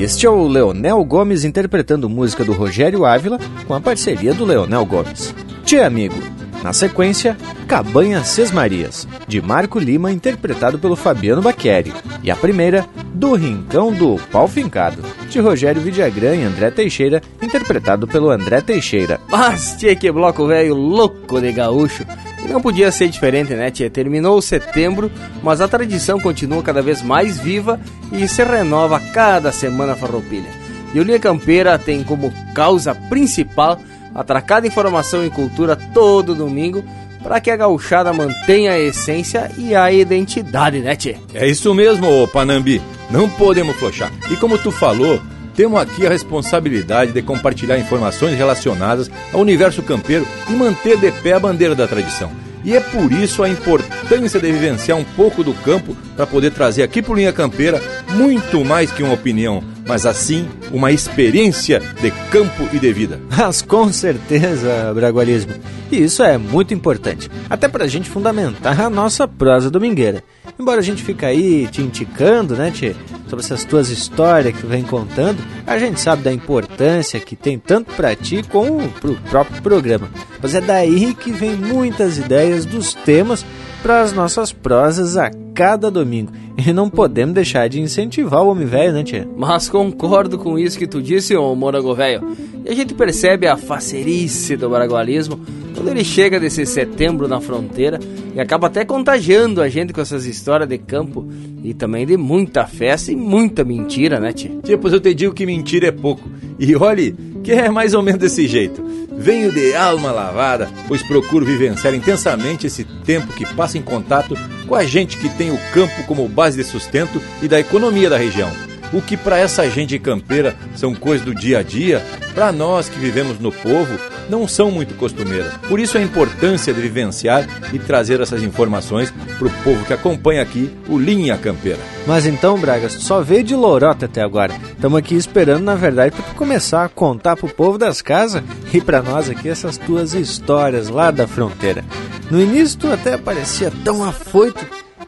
Este 0.01 0.25
é 0.25 0.29
o 0.29 0.47
Leonel 0.47 1.03
Gomes 1.03 1.43
interpretando 1.43 2.09
música 2.09 2.43
do 2.43 2.53
Rogério 2.53 3.05
Ávila 3.05 3.39
com 3.67 3.73
a 3.73 3.81
parceria 3.81 4.33
do 4.33 4.45
Leonel 4.45 4.85
Gomes. 4.85 5.33
Tchê 5.65 5.79
amigo, 5.79 6.15
na 6.63 6.73
sequência, 6.73 7.37
Cabanha 7.67 8.23
Sesmarias, 8.23 9.07
de 9.27 9.41
Marco 9.41 9.79
Lima, 9.79 10.11
interpretado 10.11 10.77
pelo 10.77 10.95
Fabiano 10.95 11.41
Baqueri. 11.41 11.93
E 12.23 12.29
a 12.29 12.35
primeira, 12.35 12.85
Do 13.13 13.35
Rincão 13.35 13.91
do 13.91 14.17
Pau 14.31 14.47
Fincado, 14.47 15.03
de 15.29 15.39
Rogério 15.39 15.81
Vidagrã 15.81 16.35
e 16.35 16.43
André 16.43 16.69
Teixeira, 16.71 17.21
interpretado 17.41 18.07
pelo 18.07 18.29
André 18.29 18.61
Teixeira. 18.61 19.19
Mas, 19.27 19.75
tchê, 19.77 19.95
que 19.95 20.11
bloco 20.11 20.45
velho 20.45 20.75
louco 20.75 21.41
de 21.41 21.51
gaúcho. 21.51 22.05
E 22.43 22.47
não 22.47 22.61
podia 22.61 22.91
ser 22.91 23.09
diferente, 23.09 23.53
né, 23.53 23.71
tchê? 23.71 23.89
Terminou 23.89 24.41
setembro, 24.41 25.11
mas 25.41 25.59
a 25.59 25.67
tradição 25.67 26.19
continua 26.19 26.61
cada 26.61 26.81
vez 26.81 27.01
mais 27.01 27.39
viva 27.39 27.79
e 28.11 28.27
se 28.27 28.43
renova 28.43 28.99
cada 28.99 29.51
semana 29.51 29.95
farroupilha. 29.95 30.49
E 30.93 30.99
o 30.99 31.03
Linha 31.03 31.19
Campeira 31.19 31.77
tem 31.77 32.03
como 32.03 32.31
causa 32.53 32.95
principal 32.95 33.79
atracar 34.13 34.65
informação 34.65 35.25
e 35.25 35.29
cultura 35.29 35.75
todo 35.75 36.33
domingo 36.33 36.83
para 37.21 37.41
que 37.41 37.51
a 37.51 37.57
gauchada 37.57 38.13
mantenha 38.13 38.71
a 38.71 38.79
essência 38.79 39.51
e 39.57 39.75
a 39.75 39.91
identidade, 39.91 40.79
né, 40.79 40.95
tchê? 40.95 41.17
É 41.33 41.47
isso 41.47 41.73
mesmo, 41.73 42.27
Panambi. 42.29 42.81
Não 43.09 43.29
podemos 43.29 43.75
flochar. 43.75 44.11
E 44.31 44.35
como 44.37 44.57
tu 44.57 44.71
falou, 44.71 45.19
temos 45.57 45.81
aqui 45.81 46.05
a 46.05 46.09
responsabilidade 46.09 47.11
de 47.11 47.21
compartilhar 47.23 47.79
informações 47.79 48.37
relacionadas 48.37 49.09
ao 49.33 49.41
universo 49.41 49.81
campeiro 49.81 50.25
e 50.47 50.53
manter 50.53 50.97
de 50.97 51.11
pé 51.11 51.33
a 51.33 51.39
bandeira 51.39 51.73
da 51.73 51.87
tradição. 51.87 52.31
E 52.63 52.75
é 52.75 52.79
por 52.79 53.11
isso 53.11 53.41
a 53.41 53.49
importância 53.49 54.39
de 54.39 54.51
vivenciar 54.51 54.97
um 54.97 55.03
pouco 55.03 55.43
do 55.43 55.55
campo 55.55 55.97
para 56.15 56.27
poder 56.27 56.51
trazer 56.51 56.83
aqui 56.83 57.01
para 57.01 57.15
Linha 57.15 57.33
Campeira 57.33 57.81
muito 58.11 58.63
mais 58.63 58.91
que 58.91 59.01
uma 59.01 59.15
opinião, 59.15 59.63
mas 59.87 60.05
assim 60.05 60.47
uma 60.71 60.91
experiência 60.91 61.81
de 62.01 62.11
campo 62.29 62.67
e 62.73 62.79
de 62.79 62.91
vida. 62.91 63.19
Mas 63.37 63.61
com 63.61 63.91
certeza, 63.91 64.91
Bragualismo. 64.93 65.53
E 65.91 66.03
isso 66.03 66.21
é 66.21 66.37
muito 66.37 66.73
importante, 66.73 67.29
até 67.49 67.67
para 67.67 67.85
a 67.85 67.87
gente 67.87 68.09
fundamentar 68.09 68.79
a 68.81 68.89
nossa 68.89 69.27
prosa 69.27 69.69
domingueira. 69.69 70.23
Embora 70.59 70.79
a 70.79 70.83
gente 70.83 71.03
fique 71.03 71.23
aí 71.23 71.67
te 71.67 71.81
indicando, 71.81 72.55
né, 72.55 72.71
Tchê, 72.71 72.95
sobre 73.27 73.45
essas 73.45 73.63
tuas 73.63 73.89
histórias 73.89 74.55
que 74.55 74.61
tu 74.61 74.67
vem 74.67 74.83
contando, 74.83 75.37
a 75.65 75.77
gente 75.77 75.99
sabe 75.99 76.23
da 76.23 76.33
importância 76.33 77.19
que 77.19 77.35
tem 77.35 77.59
tanto 77.59 77.93
para 77.93 78.15
ti 78.15 78.43
como 78.49 78.89
pro 78.89 79.15
próprio 79.29 79.61
programa. 79.61 80.09
Mas 80.41 80.55
é 80.55 80.61
daí 80.61 81.13
que 81.13 81.31
vem 81.31 81.55
muitas 81.55 82.17
ideias 82.17 82.65
dos 82.65 82.93
temas 82.93 83.45
para 83.83 84.01
as 84.01 84.13
nossas 84.13 84.51
prosas 84.51 85.15
a 85.15 85.29
cada 85.53 85.91
domingo. 85.91 86.31
E 86.57 86.73
não 86.73 86.89
podemos 86.89 87.35
deixar 87.35 87.69
de 87.69 87.79
incentivar 87.79 88.41
o 88.41 88.49
homem 88.49 88.65
velho, 88.65 88.91
né, 88.91 89.03
tia? 89.03 89.27
Mas 89.37 89.69
concordo 89.69 90.39
com 90.39 90.57
isso 90.57 90.77
que 90.77 90.87
tu 90.87 91.01
disse, 91.01 91.35
ô 91.35 91.53
morango 91.55 91.93
velho. 91.93 92.35
E 92.65 92.69
a 92.69 92.73
gente 92.73 92.95
percebe 92.95 93.45
a 93.45 93.55
facerice 93.55 94.57
do 94.57 94.69
baragualismo 94.69 95.39
quando 95.75 95.89
ele 95.89 96.03
chega 96.03 96.39
desse 96.39 96.65
setembro 96.65 97.27
na 97.27 97.39
fronteira 97.39 97.99
e 98.33 98.39
acaba 98.39 98.67
até 98.67 98.83
contagiando 98.83 99.61
a 99.61 99.69
gente 99.69 99.93
com 99.93 100.01
essas 100.01 100.25
histórias 100.25 100.67
de 100.67 100.79
campo 100.79 101.27
e 101.63 101.75
também 101.75 102.05
de 102.07 102.17
muita 102.17 102.65
festa 102.65 103.11
e 103.11 103.15
muita 103.15 103.63
mentira, 103.63 104.19
né, 104.19 104.33
tia? 104.33 104.51
Tia, 104.63 104.77
pois 104.77 104.93
eu 104.93 104.99
te 104.99 105.13
digo 105.13 105.35
que 105.35 105.45
mentira 105.45 105.87
é 105.87 105.91
pouco. 105.91 106.27
E 106.57 106.75
olhe 106.75 107.15
que 107.43 107.51
é 107.51 107.69
mais 107.69 107.93
ou 107.93 108.01
menos 108.01 108.19
desse 108.19 108.47
jeito. 108.47 108.83
Venho 109.15 109.51
de 109.51 109.75
alma 109.75 110.11
lavada, 110.11 110.69
pois 110.87 111.03
procuro 111.03 111.45
vivenciar 111.45 111.93
intensamente 111.93 112.67
esse 112.67 112.83
tempo 112.83 113.33
que 113.33 113.45
passa 113.53 113.77
em 113.77 113.81
contato 113.81 114.35
com 114.67 114.75
a 114.75 114.83
gente 114.83 115.17
que 115.17 115.29
tem 115.29 115.49
o 115.49 115.59
campo 115.73 116.03
como 116.05 116.27
base 116.27 116.57
de 116.57 116.63
sustento 116.63 117.21
e 117.41 117.47
da 117.47 117.59
economia 117.59 118.09
da 118.09 118.17
região. 118.17 118.51
O 118.93 119.01
que 119.01 119.17
para 119.17 119.37
essa 119.37 119.69
gente 119.69 119.97
campeira 119.97 120.55
são 120.75 120.93
coisas 120.93 121.25
do 121.25 121.33
dia 121.33 121.59
a 121.59 121.63
dia, 121.63 122.01
para 122.33 122.51
nós 122.51 122.87
que 122.87 122.99
vivemos 122.99 123.39
no 123.39 123.51
povo, 123.51 123.97
não 124.29 124.47
são 124.47 124.71
muito 124.71 124.95
costumeiras. 124.95 125.53
Por 125.67 125.79
isso 125.79 125.97
a 125.97 126.01
importância 126.01 126.73
de 126.73 126.81
vivenciar 126.81 127.47
e 127.73 127.79
trazer 127.79 128.21
essas 128.21 128.43
informações 128.43 129.13
para 129.37 129.47
o 129.47 129.51
povo 129.63 129.85
que 129.85 129.93
acompanha 129.93 130.41
aqui 130.41 130.71
o 130.87 130.97
Linha 130.97 131.37
Campeira. 131.37 131.79
Mas 132.05 132.25
então, 132.25 132.57
Bragas, 132.59 132.93
só 132.93 133.21
veio 133.21 133.43
de 133.43 133.55
lorota 133.55 134.05
até 134.05 134.21
agora. 134.21 134.53
Estamos 134.71 134.97
aqui 134.97 135.15
esperando, 135.15 135.63
na 135.63 135.75
verdade, 135.75 136.15
para 136.15 136.33
começar 136.33 136.85
a 136.85 136.89
contar 136.89 137.35
pro 137.35 137.47
povo 137.47 137.77
das 137.77 138.01
casas 138.01 138.43
e 138.73 138.81
para 138.81 139.01
nós 139.01 139.29
aqui 139.29 139.49
essas 139.49 139.77
tuas 139.77 140.13
histórias 140.13 140.89
lá 140.89 141.11
da 141.11 141.27
fronteira. 141.27 141.83
No 142.29 142.41
início 142.41 142.79
tu 142.79 142.91
até 142.91 143.17
parecia 143.17 143.71
tão 143.83 144.03
afoito 144.03 144.65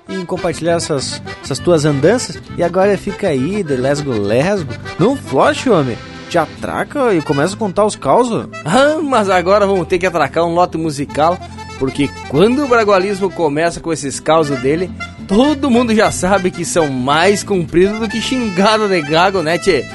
em 0.09 0.26
compartilhar 0.26 0.74
essas, 0.74 1.22
essas 1.43 1.59
tuas 1.59 1.86
andanças 1.86 2.39
e 2.57 2.63
agora 2.63 2.97
fica 2.97 3.28
aí 3.28 3.63
de 3.63 3.76
lesgo 3.76 4.11
lesgo. 4.11 4.74
Não 4.97 5.15
floche, 5.15 5.70
homem. 5.70 5.97
Te 6.30 6.38
atraca 6.38 7.14
e 7.14 7.22
começa 7.22 7.56
a 7.56 7.58
contar 7.58 7.86
os 7.86 7.96
causos. 7.96 8.48
Ah, 8.66 9.00
mas 9.02 9.30
agora 9.30 9.66
vamos 9.66 9.88
ter 9.88 9.98
que 9.98 10.06
atracar 10.06 10.46
um 10.46 10.54
lote 10.54 10.78
musical, 10.78 11.38
porque 11.80 12.10
quando 12.30 12.64
o 12.64 12.68
bragualismo 12.68 13.32
começa 13.32 13.80
com 13.80 13.92
esses 13.92 14.20
causos 14.20 14.60
dele, 14.60 14.92
todo 15.28 15.72
mundo 15.72 15.94
já 15.96 16.12
sabe 16.12 16.52
que 16.52 16.64
são 16.64 16.88
mais 16.88 17.42
compridos 17.42 18.00
do 18.00 18.08
que 18.08 18.22
xingada 18.22 18.88
de 18.88 19.02
gago, 19.02 19.42
né, 19.42 19.58
tchê? 19.58 19.86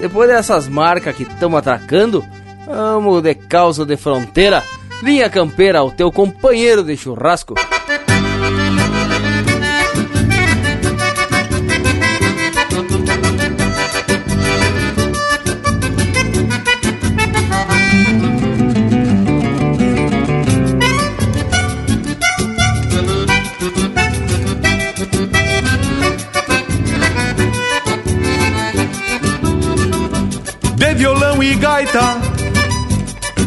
Depois 0.00 0.28
dessas 0.28 0.66
marcas 0.66 1.14
que 1.14 1.22
estamos 1.22 1.58
atracando, 1.58 2.24
vamos 2.66 3.22
de 3.22 3.34
causa 3.34 3.86
de 3.86 3.96
fronteira. 3.96 4.62
Linha 5.02 5.28
Campeira, 5.28 5.82
o 5.82 5.90
teu 5.90 6.10
companheiro 6.10 6.82
de 6.82 6.96
churrasco. 6.96 7.54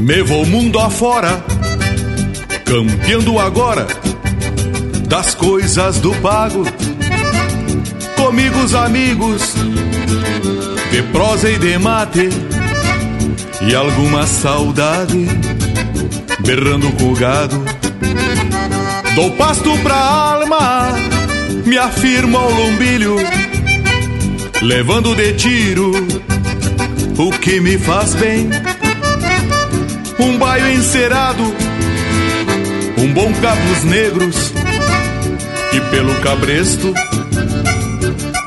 Me 0.10 0.24
vou 0.24 0.44
mundo 0.44 0.80
afora, 0.80 1.40
campeando 2.66 3.38
agora 3.38 3.86
das 5.08 5.36
coisas 5.36 6.00
do 6.00 6.12
pago. 6.16 6.66
Comigo 8.16 8.58
os 8.58 8.74
amigos, 8.74 9.54
de 10.90 11.04
prosa 11.12 11.52
e 11.52 11.60
de 11.60 11.78
mate, 11.78 12.28
e 13.62 13.76
alguma 13.76 14.26
saudade, 14.26 15.28
berrando 16.40 16.92
com 16.94 17.12
o 17.12 17.16
gado. 17.16 17.64
Dou 19.14 19.30
pasto 19.34 19.78
pra 19.84 19.96
alma, 19.96 20.92
me 21.68 21.78
afirmo 21.78 22.36
ao 22.36 22.50
lombilho, 22.50 23.16
levando 24.60 25.14
de 25.14 25.34
tiro 25.34 25.92
o 27.16 27.32
que 27.38 27.60
me 27.60 27.78
faz 27.78 28.16
bem. 28.16 28.50
Um 30.20 30.38
baio 30.38 30.70
encerado, 30.72 31.44
um 32.98 33.14
bom 33.14 33.32
cabos 33.42 33.84
negros, 33.86 34.54
e 35.74 35.82
pelo 35.90 36.14
cabresto 36.16 36.94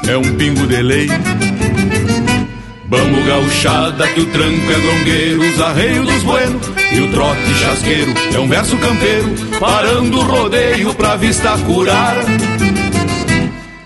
é 0.06 0.16
um 0.16 0.36
pingo 0.36 0.66
de 0.66 0.82
lei. 0.82 1.08
Vamos 2.88 3.24
gauchada 3.24 4.06
que 4.08 4.20
o 4.20 4.26
tranco 4.26 4.70
é 4.70 4.80
grongueiro, 4.80 5.40
os 5.40 5.60
arreios 5.60 6.06
dos 6.06 6.22
buenos 6.24 6.66
e 6.92 7.00
o 7.00 7.10
trote 7.10 7.54
chasqueiro 7.54 8.12
é 8.34 8.38
um 8.38 8.48
verso 8.48 8.76
campeiro, 8.76 9.34
parando 9.58 10.18
o 10.18 10.22
rodeio 10.22 10.92
pra 10.94 11.16
vista 11.16 11.56
curar. 11.58 12.16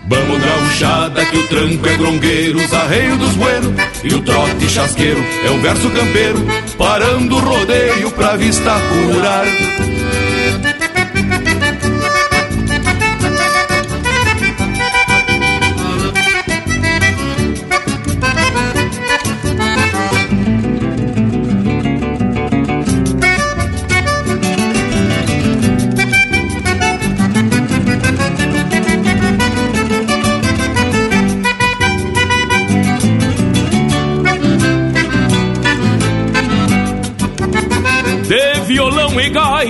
Vamos 0.09 0.39
gauchada 0.41 1.25
que 1.25 1.37
o 1.37 1.47
tranco 1.47 1.85
é 1.85 1.97
grongueiro, 1.97 2.57
os 2.57 2.73
arreios 2.73 3.17
dos 3.17 3.33
buenos 3.35 3.73
e 4.03 4.13
o 4.13 4.21
trote 4.21 4.69
chasqueiro 4.69 5.19
é 5.45 5.51
um 5.51 5.61
verso 5.61 5.89
campeiro, 5.89 6.39
parando 6.77 7.35
o 7.35 7.39
rodeio 7.39 8.09
pra 8.11 8.37
vista 8.37 8.71
curar. 8.89 9.45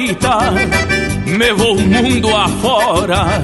Gaita, 0.07 0.53
me 1.25 1.53
vou 1.53 1.77
mundo 1.79 2.35
afora, 2.35 3.43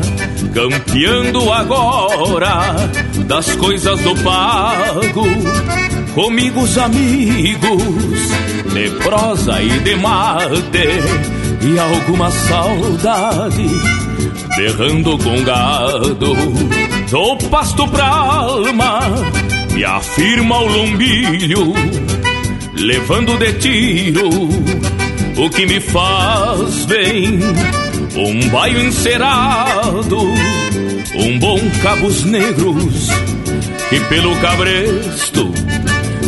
campeando 0.53 1.51
agora 1.51 2.75
das 3.27 3.55
coisas 3.55 3.99
do 3.99 4.15
pago. 4.23 5.25
Comigo 6.13 6.61
os 6.61 6.77
amigos, 6.77 7.83
de 8.73 8.89
prosa 9.03 9.61
e 9.61 9.79
de 9.79 9.95
mate, 9.95 10.87
e 11.61 11.79
alguma 11.79 12.29
saudade, 12.29 13.67
berrando 14.55 15.17
com 15.17 15.43
gado. 15.43 16.35
Dou 17.09 17.37
pasto 17.49 17.87
pra 17.87 18.05
alma, 18.05 18.99
e 19.75 19.83
afirma 19.83 20.59
o 20.59 20.67
lombilho 20.67 21.73
levando 22.75 23.37
de 23.37 23.53
tiro 23.53 24.29
o 25.37 25.49
que 25.49 25.65
me 25.65 25.79
faz 25.79 26.85
bem. 26.85 27.39
Um 28.15 28.49
baio 28.49 28.79
encerado, 28.79 30.17
um 31.15 31.39
bom 31.39 31.59
cabos 31.81 32.23
negros, 32.25 33.09
e 33.91 33.99
pelo 34.01 34.35
cabresto 34.37 35.51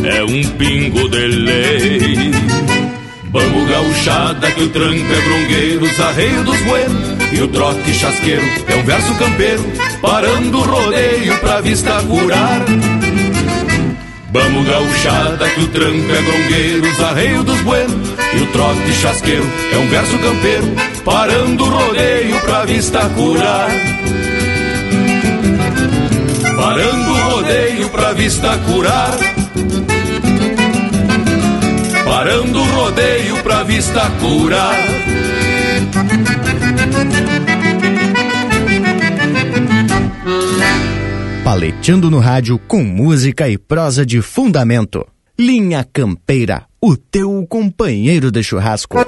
é 0.03 0.23
um 0.23 0.43
pingo 0.57 1.07
de 1.09 1.27
lei. 1.27 2.31
Vamos 3.31 3.69
gauchada 3.69 4.49
que 4.51 4.63
o 4.63 4.69
tranco 4.69 5.13
é 5.13 5.21
brongueiro, 5.21 5.85
os 5.85 5.99
arreios 5.99 6.45
dos 6.45 6.59
buenos 6.61 7.15
e 7.31 7.41
o 7.41 7.47
trote 7.49 7.93
chasqueiro 7.93 8.45
é 8.67 8.75
um 8.75 8.83
verso 8.83 9.13
campeiro, 9.15 9.63
parando 10.01 10.57
o 10.57 10.61
rodeio 10.61 11.37
pra 11.39 11.59
vista 11.61 12.01
curar. 12.03 12.65
Vamos 14.35 14.67
gauchada 14.67 15.49
que 15.49 15.61
o 15.61 15.67
tranco 15.69 16.11
é 16.11 16.21
grongueiro, 16.21 16.91
os 16.91 16.99
arreios 17.01 17.45
dos 17.45 17.61
buenos 17.61 18.09
e 18.33 18.41
o 18.41 18.47
trote 18.47 18.91
chasqueiro 18.91 19.49
é 19.71 19.77
um 19.77 19.87
verso 19.87 20.17
campeiro, 20.17 20.75
parando 21.05 21.63
o 21.63 21.69
rodeio 21.69 22.41
pra 22.41 22.65
vista 22.65 23.09
curar. 23.11 23.69
Parando 26.57 27.11
o 27.11 27.29
rodeio 27.29 27.89
pra 27.89 28.11
vista 28.11 28.57
curar. 28.57 29.17
Parando 32.03 32.59
o 32.59 32.65
rodeio 32.65 33.37
pra 33.37 33.63
vista 33.63 34.01
curar. 34.19 34.75
Paleteando 41.45 42.09
no 42.09 42.17
rádio 42.17 42.57
com 42.57 42.83
música 42.83 43.47
e 43.47 43.55
prosa 43.55 44.03
de 44.03 44.19
fundamento. 44.19 45.05
Linha 45.37 45.83
Campeira, 45.93 46.65
o 46.81 46.97
teu 46.97 47.45
companheiro 47.47 48.31
de 48.31 48.41
churrasco. 48.41 48.97
A 48.97 49.05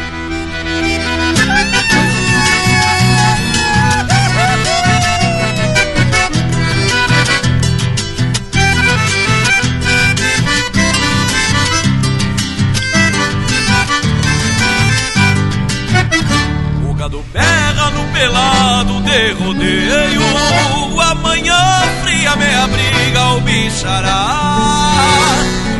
bichará. 23.71 24.93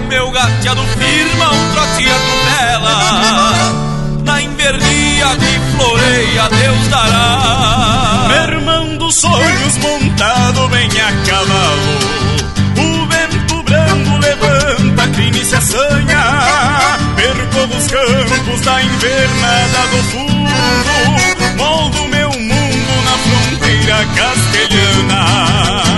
Meu 0.08 0.32
gateado 0.32 0.82
firma, 0.98 1.52
um 1.52 1.72
trote 1.74 2.06
atropela, 2.10 2.96
na 4.24 4.42
invernia 4.42 5.28
que 5.38 5.60
floreia, 5.76 6.50
Deus 6.50 6.88
dará. 6.88 8.28
Mermando 8.30 9.12
sonhos 9.12 9.78
montado 9.78 10.68
bem 10.70 10.90
a 10.90 11.12
cavalo, 11.26 12.00
o 12.78 13.06
vento 13.08 13.64
branco 13.64 14.18
levanta, 14.20 15.08
crime 15.14 15.42
e 15.42 15.46
se 15.46 15.56
assanha, 15.56 16.98
percorro 17.16 17.78
os 17.78 17.88
campos 17.88 18.62
da 18.62 18.84
invernada 18.84 19.88
do 19.92 20.04
fundo, 20.12 21.58
moldo 21.58 22.08
meu 22.08 22.30
mundo 22.30 23.04
na 23.06 23.18
fronteira 23.18 24.06
castelhana. 24.16 25.91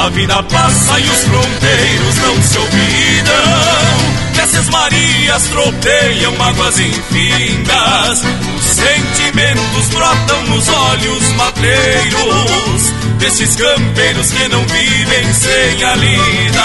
A 0.00 0.08
vida 0.08 0.42
passa 0.44 0.98
e 0.98 1.02
os 1.10 1.24
fronteiros 1.24 2.16
não 2.16 2.42
se 2.42 2.58
olvidam. 2.58 4.30
Nessas 4.34 4.68
marias 4.70 5.42
tropeiam 5.48 6.36
mágoas 6.36 6.80
infindas. 6.80 8.24
Os 8.56 8.64
sentimentos 8.64 9.88
brotam 9.90 10.42
nos 10.44 10.68
olhos 10.70 11.28
matreiros 11.32 12.92
desses 13.18 13.54
campeiros 13.56 14.30
que 14.32 14.48
não 14.48 14.64
vivem 14.68 15.34
sem 15.34 15.84
a 15.84 15.94
lida. 15.96 16.60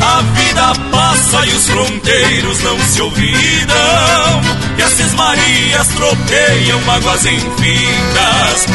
A 0.00 0.22
vida 0.22 0.72
passa 0.90 1.44
e 1.44 1.52
os 1.52 1.68
fronteiros 1.68 2.60
não 2.62 2.78
se 2.80 3.02
olvidam. 3.02 4.40
E 4.78 4.82
as 4.82 4.92
cismarias 4.94 5.88
tropeiam 5.88 6.80
mágoas 6.86 7.26
infindas. 7.26 8.66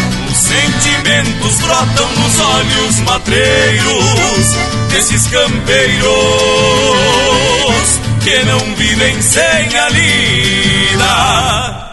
Os 0.52 0.52
sentimentos 0.52 1.62
brotam 1.62 2.12
nos 2.16 2.40
olhos 2.40 3.00
matreiros 3.00 4.48
desses 4.90 5.28
campeiros 5.28 6.12
que 8.22 8.44
não 8.44 8.60
vivem 8.76 9.22
sem 9.22 9.78
a 9.78 9.90
lida. 9.90 11.91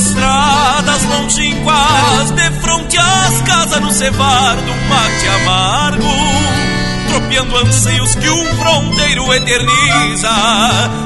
Estradas 0.00 1.04
longínquas 1.04 2.30
De 2.30 2.50
fronte 2.60 2.96
às 2.98 3.40
casas 3.42 3.80
no 3.80 3.92
cevar 3.92 4.56
do 4.56 4.74
mate 4.88 5.28
amargo 5.28 6.08
Tropeando 7.08 7.56
anseios 7.58 8.14
que 8.14 8.28
um 8.28 8.46
fronteiro 8.56 9.32
eterniza 9.34 10.30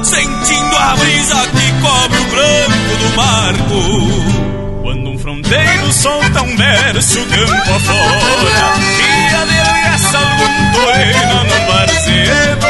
Sentindo 0.03 0.77
a 0.77 0.95
brisa 0.95 1.35
que 1.47 1.71
cobre 1.81 2.19
o 2.19 2.25
branco 2.25 2.97
do 2.99 3.15
marco. 3.15 4.81
Quando 4.81 5.09
um 5.09 5.17
fronteiro 5.17 5.91
solta 5.91 6.43
um 6.43 6.55
verso 6.55 7.19
campo 7.25 7.73
afora 7.73 8.75
E 8.99 9.35
adelgaça 9.35 10.17
algum 10.17 10.71
toreno 10.71 11.43
no 11.43 11.73
barzedo 11.73 12.67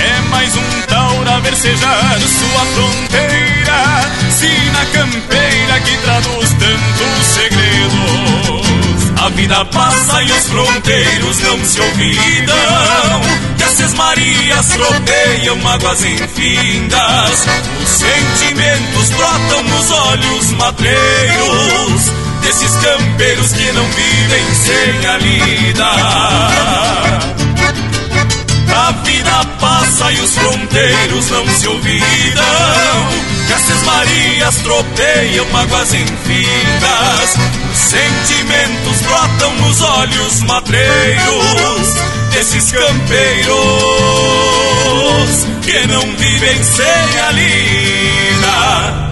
É 0.00 0.20
mais 0.28 0.56
um 0.56 0.82
taura 0.88 1.40
versejar 1.40 2.20
sua 2.20 2.66
fronteira 2.74 3.46
Sina 4.46 4.86
campeira 4.92 5.80
que 5.80 5.96
traduz 5.98 6.50
tantos 6.50 7.26
segredos. 7.34 8.66
A 9.20 9.28
vida 9.30 9.64
passa 9.64 10.22
e 10.22 10.30
os 10.30 10.46
fronteiros 10.46 11.40
não 11.40 11.64
se 11.64 11.80
olvidam. 11.80 12.56
Que 13.56 13.64
as 13.64 13.94
marias 13.94 14.66
tropeiam 14.68 15.56
mágoas 15.56 16.04
infindas. 16.04 17.46
Os 17.82 17.88
sentimentos 17.88 19.10
brotam 19.10 19.62
nos 19.64 19.90
olhos 19.90 20.50
matreiros 20.52 22.12
Desses 22.42 22.70
campeiros 22.76 23.52
que 23.52 23.72
não 23.72 23.84
vivem 23.90 24.54
sem 24.54 25.06
a 25.08 25.18
lida. 25.18 25.90
A 28.76 28.92
vida 29.02 29.44
passa 29.60 30.12
e 30.12 30.20
os 30.20 30.30
fronteiros 30.36 31.30
não 31.30 31.48
se 31.48 31.66
olvidam 31.66 33.35
Que 33.46 33.52
as 33.52 33.82
marias 33.82 34.56
tropeiam 34.56 35.46
mágoas 35.50 35.92
Os 35.92 37.78
sentimentos 37.78 39.00
brotam 39.02 39.54
nos 39.56 39.80
olhos 39.82 40.40
matreiros 40.42 41.94
Desses 42.32 42.72
campeiros 42.72 43.56
que 45.62 45.86
não 45.86 46.02
vivem 46.16 46.62
sem 46.62 47.20
a 47.20 47.30
lida 47.32 49.06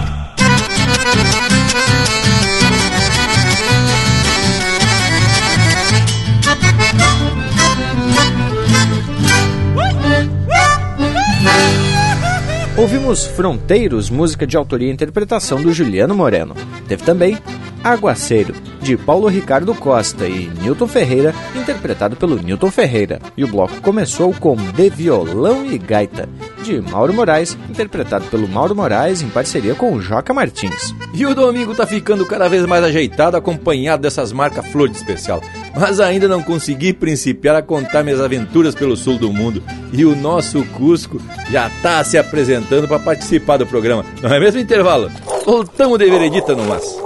Ouvimos 12.85 13.25
Fronteiros, 13.25 14.11
música 14.11 14.45
de 14.45 14.55
autoria 14.55 14.87
e 14.87 14.93
interpretação 14.93 15.59
do 15.59 15.73
Juliano 15.73 16.13
Moreno. 16.13 16.53
Teve 16.87 17.03
também 17.03 17.35
Aguaceiro, 17.83 18.53
de 18.85 18.95
Paulo 18.95 19.27
Ricardo 19.27 19.73
Costa 19.73 20.27
e 20.27 20.47
Newton 20.61 20.87
Ferreira, 20.87 21.33
interpretado 21.55 22.15
pelo 22.15 22.35
Newton 22.35 22.69
Ferreira. 22.69 23.19
E 23.35 23.43
o 23.43 23.47
bloco 23.47 23.81
começou 23.81 24.31
com 24.31 24.55
De 24.55 24.91
Violão 24.91 25.65
e 25.65 25.75
Gaita, 25.79 26.29
de 26.61 26.79
Mauro 26.79 27.11
Moraes, 27.11 27.57
interpretado 27.67 28.25
pelo 28.25 28.47
Mauro 28.47 28.75
Moraes 28.75 29.23
em 29.23 29.27
parceria 29.27 29.73
com 29.73 29.99
Joca 29.99 30.35
Martins. 30.35 30.93
E 31.15 31.25
o 31.25 31.33
domingo 31.33 31.73
tá 31.73 31.87
ficando 31.87 32.27
cada 32.27 32.47
vez 32.47 32.63
mais 32.67 32.83
ajeitado, 32.83 33.35
acompanhado 33.35 34.03
dessas 34.03 34.31
marcas 34.31 34.67
flor 34.67 34.87
de 34.87 34.97
especial. 34.97 35.41
Mas 35.75 35.99
ainda 35.99 36.27
não 36.27 36.43
consegui 36.43 36.93
principiar 36.93 37.55
a 37.55 37.63
contar 37.63 38.03
minhas 38.03 38.21
aventuras 38.21 38.75
pelo 38.75 38.95
sul 38.95 39.17
do 39.17 39.33
mundo. 39.33 39.63
E 39.91 40.05
o 40.05 40.15
nosso 40.15 40.63
Cusco 40.65 41.19
já 41.49 41.71
tá 41.81 42.03
se 42.03 42.19
apresentando 42.19 42.87
para 42.87 42.99
participar 42.99 43.57
do 43.57 43.65
programa. 43.65 44.05
Não 44.21 44.31
é 44.31 44.39
mesmo 44.39 44.59
intervalo? 44.59 45.09
Voltamos 45.43 45.97
de 45.97 46.07
veredita 46.07 46.53
no 46.53 46.65
mas. 46.65 47.04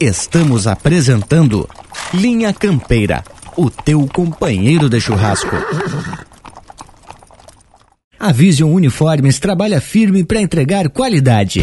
Estamos 0.00 0.66
apresentando 0.66 1.68
Linha 2.14 2.54
Campeira, 2.54 3.22
o 3.54 3.68
teu 3.68 4.08
companheiro 4.08 4.88
de 4.88 4.98
churrasco. 4.98 5.54
A 8.18 8.32
Vision 8.32 8.72
Uniformes 8.72 9.38
trabalha 9.38 9.78
firme 9.78 10.24
para 10.24 10.40
entregar 10.40 10.88
qualidade. 10.88 11.62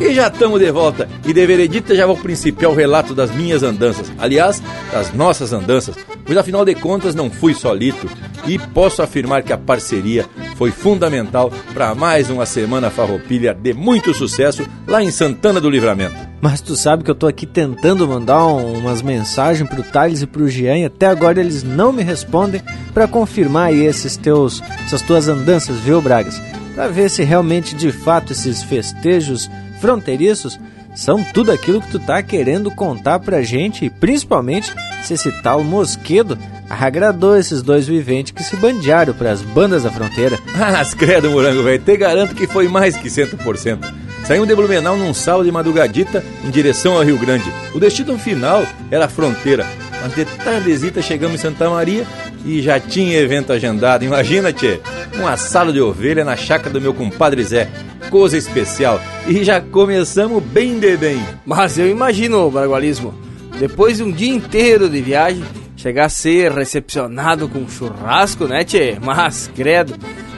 E 0.00 0.12
já 0.12 0.28
estamos 0.28 0.60
de 0.60 0.70
volta. 0.70 1.08
E 1.24 1.32
de 1.32 1.46
veredita 1.46 1.94
já 1.94 2.06
vou 2.06 2.16
principiar 2.16 2.70
o 2.70 2.74
relato 2.74 3.14
das 3.14 3.30
minhas 3.30 3.62
andanças. 3.62 4.12
Aliás, 4.18 4.62
das 4.92 5.12
nossas 5.12 5.52
andanças. 5.52 5.96
Pois 6.24 6.38
afinal 6.38 6.64
de 6.64 6.74
contas 6.74 7.14
não 7.14 7.30
fui 7.30 7.54
solito. 7.54 8.08
E 8.46 8.58
posso 8.58 9.02
afirmar 9.02 9.42
que 9.42 9.52
a 9.52 9.58
parceria 9.58 10.26
foi 10.56 10.70
fundamental 10.70 11.50
para 11.72 11.94
mais 11.94 12.28
uma 12.28 12.44
semana 12.44 12.90
farroupilha 12.90 13.54
de 13.54 13.72
muito 13.72 14.12
sucesso 14.12 14.66
lá 14.86 15.02
em 15.02 15.10
Santana 15.10 15.60
do 15.60 15.70
Livramento. 15.70 16.14
Mas 16.40 16.60
tu 16.60 16.76
sabe 16.76 17.02
que 17.02 17.10
eu 17.10 17.14
tô 17.14 17.26
aqui 17.26 17.46
tentando 17.46 18.06
mandar 18.06 18.46
um, 18.46 18.78
umas 18.78 19.00
mensagens 19.00 19.68
pro 19.68 19.82
Thales 19.82 20.20
e 20.20 20.26
pro 20.26 20.48
Jean 20.48 20.78
e 20.78 20.84
até 20.84 21.06
agora 21.06 21.40
eles 21.40 21.62
não 21.62 21.90
me 21.90 22.02
respondem 22.02 22.60
para 22.92 23.08
confirmar 23.08 23.68
aí 23.68 23.86
esses 23.86 24.16
teus, 24.16 24.62
essas 24.84 25.00
tuas 25.00 25.26
andanças, 25.26 25.78
viu, 25.78 26.02
Bragas? 26.02 26.40
Pra 26.74 26.88
ver 26.88 27.08
se 27.08 27.22
realmente 27.22 27.74
de 27.74 27.90
fato 27.90 28.32
esses 28.32 28.62
festejos 28.62 29.48
fronteiriços 29.84 30.58
são 30.94 31.22
tudo 31.22 31.52
aquilo 31.52 31.82
que 31.82 31.90
tu 31.90 31.98
tá 31.98 32.22
querendo 32.22 32.70
contar 32.70 33.18
pra 33.18 33.42
gente 33.42 33.84
e 33.84 33.90
principalmente 33.90 34.72
se 35.02 35.12
esse 35.12 35.30
tal 35.42 35.62
Mosquedo 35.62 36.38
agradou 36.70 37.36
esses 37.36 37.60
dois 37.60 37.86
viventes 37.86 38.32
que 38.32 38.42
se 38.42 38.56
bandearam 38.56 39.12
pras 39.12 39.42
bandas 39.42 39.82
da 39.82 39.90
fronteira. 39.90 40.38
Mas 40.56 40.94
credo, 40.94 41.30
morango, 41.30 41.62
velho, 41.62 41.82
te 41.82 41.96
garanto 41.98 42.34
que 42.34 42.46
foi 42.46 42.66
mais 42.66 42.96
que 42.96 43.08
100%. 43.08 43.92
Saímos 44.24 44.48
de 44.48 44.54
Blumenau 44.54 44.96
num 44.96 45.12
sábado 45.12 45.44
de 45.44 45.52
madrugadita 45.52 46.24
em 46.42 46.50
direção 46.50 46.96
ao 46.96 47.02
Rio 47.02 47.18
Grande. 47.18 47.52
O 47.74 47.78
destino 47.78 48.18
final 48.18 48.64
era 48.90 49.04
a 49.04 49.08
fronteira, 49.08 49.66
mas 50.04 50.14
de 50.14 50.26
tardezita 50.26 51.00
chegamos 51.00 51.36
em 51.36 51.42
Santa 51.42 51.70
Maria 51.70 52.06
e 52.44 52.60
já 52.60 52.78
tinha 52.78 53.18
evento 53.18 53.54
agendado. 53.54 54.04
Imagina, 54.04 54.52
tchê, 54.52 54.78
um 55.18 55.26
assado 55.26 55.72
de 55.72 55.80
ovelha 55.80 56.22
na 56.22 56.36
chácara 56.36 56.68
do 56.68 56.78
meu 56.78 56.92
compadre 56.92 57.42
Zé. 57.42 57.70
Coisa 58.10 58.36
especial. 58.36 59.00
E 59.26 59.42
já 59.42 59.62
começamos 59.62 60.42
bem 60.42 60.78
de 60.78 60.94
bem. 60.98 61.24
Mas 61.46 61.78
eu 61.78 61.88
imagino, 61.88 62.50
Bragualismo, 62.50 63.14
depois 63.58 63.96
de 63.96 64.02
um 64.02 64.12
dia 64.12 64.28
inteiro 64.28 64.90
de 64.90 65.00
viagem, 65.00 65.42
chegar 65.74 66.04
a 66.04 66.10
ser 66.10 66.52
recepcionado 66.52 67.48
com 67.48 67.66
churrasco, 67.66 68.44
né, 68.44 68.62
tchê? 68.62 68.98
Mas, 69.02 69.50
credo, 69.56 69.94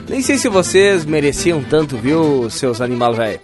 nem 0.07 0.21
sei 0.21 0.37
se 0.37 0.47
vocês 0.47 1.03
mereciam 1.03 1.61
tanto, 1.61 1.97
viu, 1.97 2.49
seus 2.49 2.79
animal 2.79 3.13
velho. 3.13 3.41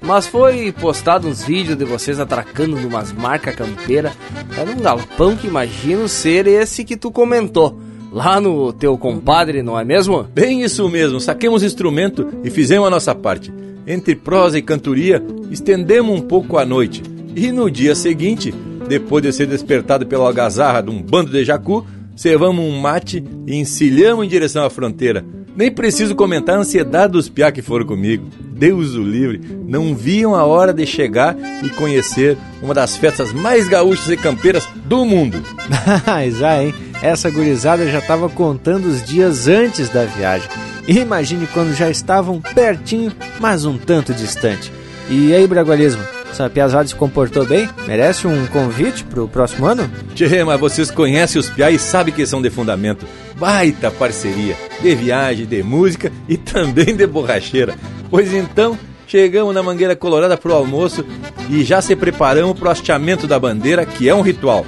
Mas 0.00 0.26
foi 0.26 0.72
postado 0.72 1.28
uns 1.28 1.44
vídeos 1.44 1.76
de 1.76 1.84
vocês 1.84 2.18
atracando 2.18 2.76
numas 2.76 3.12
marcas 3.12 3.54
campeiras. 3.54 4.12
Era 4.56 4.70
um 4.70 4.80
galpão 4.80 5.36
que 5.36 5.46
imagino 5.46 6.08
ser 6.08 6.46
esse 6.46 6.84
que 6.84 6.96
tu 6.96 7.10
comentou. 7.10 7.78
Lá 8.12 8.40
no 8.40 8.72
teu 8.72 8.98
compadre, 8.98 9.62
não 9.62 9.78
é 9.78 9.84
mesmo? 9.84 10.24
Bem 10.24 10.62
isso 10.62 10.88
mesmo, 10.88 11.20
saquemos 11.20 11.62
instrumento 11.62 12.28
e 12.42 12.50
fizemos 12.50 12.88
a 12.88 12.90
nossa 12.90 13.14
parte. 13.14 13.52
Entre 13.86 14.16
prosa 14.16 14.58
e 14.58 14.62
cantoria, 14.62 15.22
estendemos 15.50 16.18
um 16.18 16.20
pouco 16.20 16.58
a 16.58 16.64
noite. 16.64 17.02
E 17.36 17.52
no 17.52 17.70
dia 17.70 17.94
seguinte, 17.94 18.52
depois 18.88 19.22
de 19.22 19.32
ser 19.32 19.46
despertado 19.46 20.06
pela 20.06 20.26
algazarra 20.26 20.80
de 20.80 20.90
um 20.90 21.00
bando 21.00 21.30
de 21.30 21.44
jacu, 21.44 21.86
cevamos 22.16 22.64
um 22.64 22.80
mate 22.80 23.22
e 23.46 23.54
encilhamos 23.54 24.24
em 24.24 24.28
direção 24.28 24.64
à 24.64 24.70
fronteira. 24.70 25.24
Nem 25.56 25.70
preciso 25.70 26.14
comentar 26.14 26.56
a 26.56 26.60
ansiedade 26.60 27.12
dos 27.12 27.28
piá 27.28 27.50
que 27.50 27.62
foram 27.62 27.86
comigo. 27.86 28.28
Deus 28.40 28.94
o 28.94 29.02
livre, 29.02 29.40
não 29.66 29.94
viam 29.94 30.34
a 30.34 30.44
hora 30.44 30.72
de 30.72 30.86
chegar 30.86 31.36
e 31.62 31.68
conhecer 31.70 32.36
uma 32.62 32.74
das 32.74 32.96
festas 32.96 33.32
mais 33.32 33.68
gaúchas 33.68 34.08
e 34.08 34.16
campeiras 34.16 34.68
do 34.84 35.04
mundo. 35.04 35.42
Mas 36.06 36.42
ah, 36.42 36.62
hein? 36.62 36.74
Essa 37.02 37.30
gurizada 37.30 37.90
já 37.90 37.98
estava 37.98 38.28
contando 38.28 38.86
os 38.86 39.02
dias 39.02 39.48
antes 39.48 39.88
da 39.88 40.04
viagem. 40.04 40.48
Imagine 40.86 41.46
quando 41.46 41.74
já 41.74 41.88
estavam 41.88 42.40
pertinho, 42.40 43.12
mas 43.38 43.64
um 43.64 43.78
tanto 43.78 44.12
distante. 44.12 44.72
E 45.08 45.32
aí, 45.32 45.46
Bragualismo, 45.46 46.02
essa 46.30 46.48
piazada 46.48 46.86
se 46.86 46.94
comportou 46.94 47.44
bem? 47.44 47.68
Merece 47.86 48.26
um 48.26 48.46
convite 48.46 49.04
pro 49.04 49.28
próximo 49.28 49.66
ano? 49.66 49.90
Tchê, 50.14 50.42
mas 50.44 50.60
vocês 50.60 50.90
conhecem 50.90 51.40
os 51.40 51.50
piá 51.50 51.70
e 51.70 51.78
sabem 51.78 52.14
que 52.14 52.26
são 52.26 52.40
de 52.40 52.50
fundamento. 52.50 53.06
Baita 53.36 53.90
parceria, 53.90 54.56
de 54.80 54.94
viagem, 54.94 55.46
de 55.46 55.62
música 55.62 56.12
e 56.28 56.36
também 56.36 56.94
de 56.94 57.06
borracheira. 57.06 57.74
Pois 58.10 58.32
então, 58.32 58.78
chegamos 59.06 59.54
na 59.54 59.62
Mangueira 59.62 59.96
Colorada 59.96 60.36
pro 60.36 60.54
almoço 60.54 61.04
e 61.48 61.64
já 61.64 61.82
se 61.82 61.96
preparamos 61.96 62.58
pro 62.58 62.70
hasteamento 62.70 63.26
da 63.26 63.38
bandeira, 63.38 63.84
que 63.84 64.08
é 64.08 64.14
um 64.14 64.22
ritual. 64.22 64.64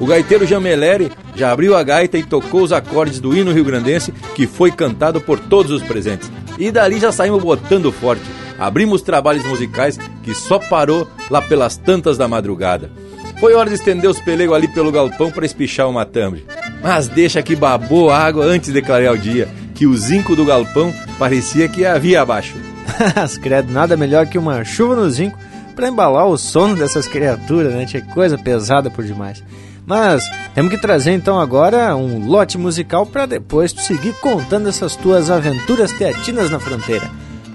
O 0.00 0.06
gaiteiro 0.06 0.46
Jameleri 0.46 1.12
já 1.34 1.52
abriu 1.52 1.76
a 1.76 1.82
gaita 1.82 2.18
e 2.18 2.22
tocou 2.22 2.62
os 2.62 2.72
acordes 2.72 3.20
do 3.20 3.36
hino 3.36 3.52
rio-grandense, 3.52 4.12
que 4.34 4.46
foi 4.46 4.72
cantado 4.72 5.20
por 5.20 5.38
todos 5.38 5.70
os 5.70 5.82
presentes. 5.82 6.30
E 6.58 6.70
dali 6.70 6.98
já 6.98 7.12
saímos 7.12 7.42
botando 7.42 7.92
forte. 7.92 8.41
Abrimos 8.62 9.02
trabalhos 9.02 9.44
musicais 9.44 9.98
que 10.22 10.32
só 10.32 10.56
parou 10.56 11.08
lá 11.28 11.42
pelas 11.42 11.76
tantas 11.76 12.16
da 12.16 12.28
madrugada. 12.28 12.92
Foi 13.40 13.54
hora 13.54 13.68
de 13.68 13.74
estender 13.74 14.08
os 14.08 14.20
pelegos 14.20 14.54
ali 14.54 14.68
pelo 14.68 14.92
galpão 14.92 15.32
para 15.32 15.44
espichar 15.44 15.88
o 15.88 15.92
matambre. 15.92 16.46
Mas 16.80 17.08
deixa 17.08 17.42
que 17.42 17.56
babou 17.56 18.08
a 18.08 18.18
água 18.18 18.44
antes 18.44 18.72
de 18.72 18.80
clarear 18.80 19.14
o 19.14 19.18
dia, 19.18 19.48
que 19.74 19.84
o 19.84 19.96
zinco 19.96 20.36
do 20.36 20.44
galpão 20.44 20.94
parecia 21.18 21.68
que 21.68 21.84
havia 21.84 22.22
abaixo. 22.22 22.54
As 23.16 23.36
credo, 23.36 23.72
nada 23.72 23.96
melhor 23.96 24.26
que 24.26 24.38
uma 24.38 24.64
chuva 24.64 24.94
no 24.94 25.10
zinco 25.10 25.36
para 25.74 25.88
embalar 25.88 26.28
o 26.28 26.38
sono 26.38 26.76
dessas 26.76 27.08
criaturas, 27.08 27.74
né? 27.74 27.84
Tinha 27.84 28.04
coisa 28.14 28.38
pesada 28.38 28.88
por 28.88 29.04
demais. 29.04 29.42
Mas 29.84 30.22
temos 30.54 30.70
que 30.70 30.80
trazer 30.80 31.10
então 31.10 31.40
agora 31.40 31.96
um 31.96 32.28
lote 32.28 32.56
musical 32.56 33.04
para 33.04 33.26
depois 33.26 33.72
seguir 33.72 34.12
contando 34.20 34.68
essas 34.68 34.94
tuas 34.94 35.30
aventuras 35.30 35.90
teatinas 35.90 36.48
na 36.48 36.60
fronteira. 36.60 37.10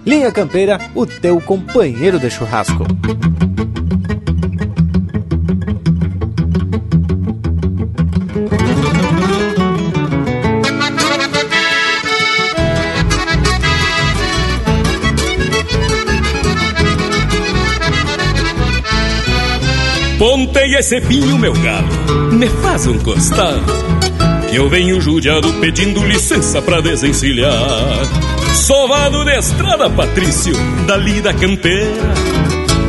Linha 0.08 0.32
Campeira, 0.32 0.80
o 0.96 1.06
teu 1.06 1.42
companheiro 1.42 2.18
de 2.18 2.30
churrasco. 2.30 2.86
Pontei 20.18 20.76
esse 20.76 21.02
pinho, 21.02 21.38
meu 21.38 21.52
galo, 21.52 22.32
me 22.32 22.48
faz 22.48 22.88
um 22.88 22.98
costado. 23.00 23.62
Que 24.50 24.56
eu 24.56 24.70
venho 24.70 25.02
judiado 25.02 25.52
pedindo 25.56 26.02
licença 26.08 26.62
pra 26.62 26.80
desencilhar. 26.80 28.27
Sovado 28.58 29.24
de 29.24 29.38
estrada, 29.38 29.90
Patrício, 29.90 30.54
dali 30.86 31.22
da 31.22 31.34
campeira. 31.34 32.14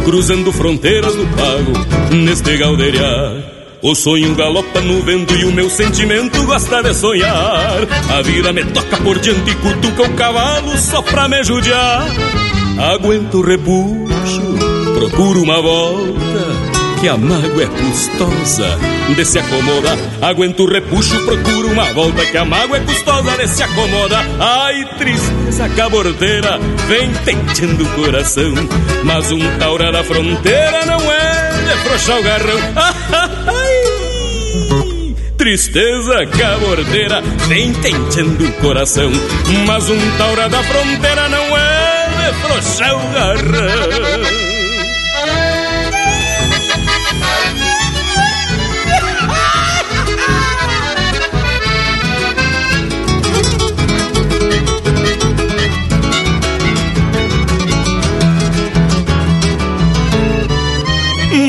Cruzando 0.05 0.51
fronteiras 0.51 1.15
do 1.15 1.27
pago, 1.37 2.17
neste 2.17 2.57
galdeiriar. 2.57 3.37
O 3.83 3.95
sonho 3.95 4.35
galopa 4.35 4.81
no 4.81 5.03
vento 5.03 5.35
e 5.37 5.45
o 5.45 5.53
meu 5.53 5.69
sentimento 5.69 6.43
gosta 6.45 6.83
de 6.83 6.95
sonhar. 6.95 7.77
A 8.11 8.23
vida 8.23 8.53
me 8.53 8.65
toca 8.65 8.97
por 8.97 9.19
diante 9.19 9.51
e 9.51 9.55
cutuca 9.57 10.03
o 10.03 10.15
cavalo 10.15 10.77
só 10.79 11.03
pra 11.03 11.29
me 11.29 11.45
judiar. 11.45 12.09
Aguento 12.95 13.39
o 13.39 13.43
repuxo, 13.43 14.43
procuro 14.95 15.43
uma 15.43 15.61
volta 15.61 16.68
que 17.01 17.09
a 17.09 17.17
mágoa 17.17 17.63
é 17.63 17.67
custosa 17.67 18.79
de 19.15 19.25
se 19.25 19.39
acomoda. 19.39 19.97
Aguento 20.21 20.65
o 20.65 20.71
repuxo, 20.71 21.25
procuro 21.25 21.71
uma 21.71 21.93
volta 21.93 22.25
que 22.27 22.37
a 22.37 22.45
mágoa 22.45 22.79
é 22.79 22.81
custosa 22.81 23.37
de 23.37 23.47
se 23.47 23.63
acomoda. 23.63 24.19
Ai, 24.41 24.85
tristeza 24.99 25.69
cabordeira, 25.71 26.59
vem 26.89 27.13
tentando 27.25 27.85
o 27.85 27.89
coração. 27.95 28.53
Mas 29.05 29.31
um 29.31 29.59
taura 29.59 29.93
da 29.93 30.03
fronteira 30.03 30.85
não 30.87 31.01
é 31.13 31.53
de 31.69 31.77
frouxar 31.85 32.19
o 32.19 32.23
garrão. 32.23 32.59
Ai, 33.47 33.99
tristeza 35.37 36.27
cabordeira, 36.27 37.23
vem 37.47 37.73
tentando 37.75 38.45
o 38.45 38.53
coração. 38.55 39.11
Mas 39.67 39.89
um 39.89 40.17
taura 40.17 40.49
da 40.49 40.63
fronteira 40.65 41.29
não 41.29 41.57
é 41.57 42.09
de 42.09 42.41
frouxar 42.41 42.97
o 42.97 43.13
garrão. 43.13 44.08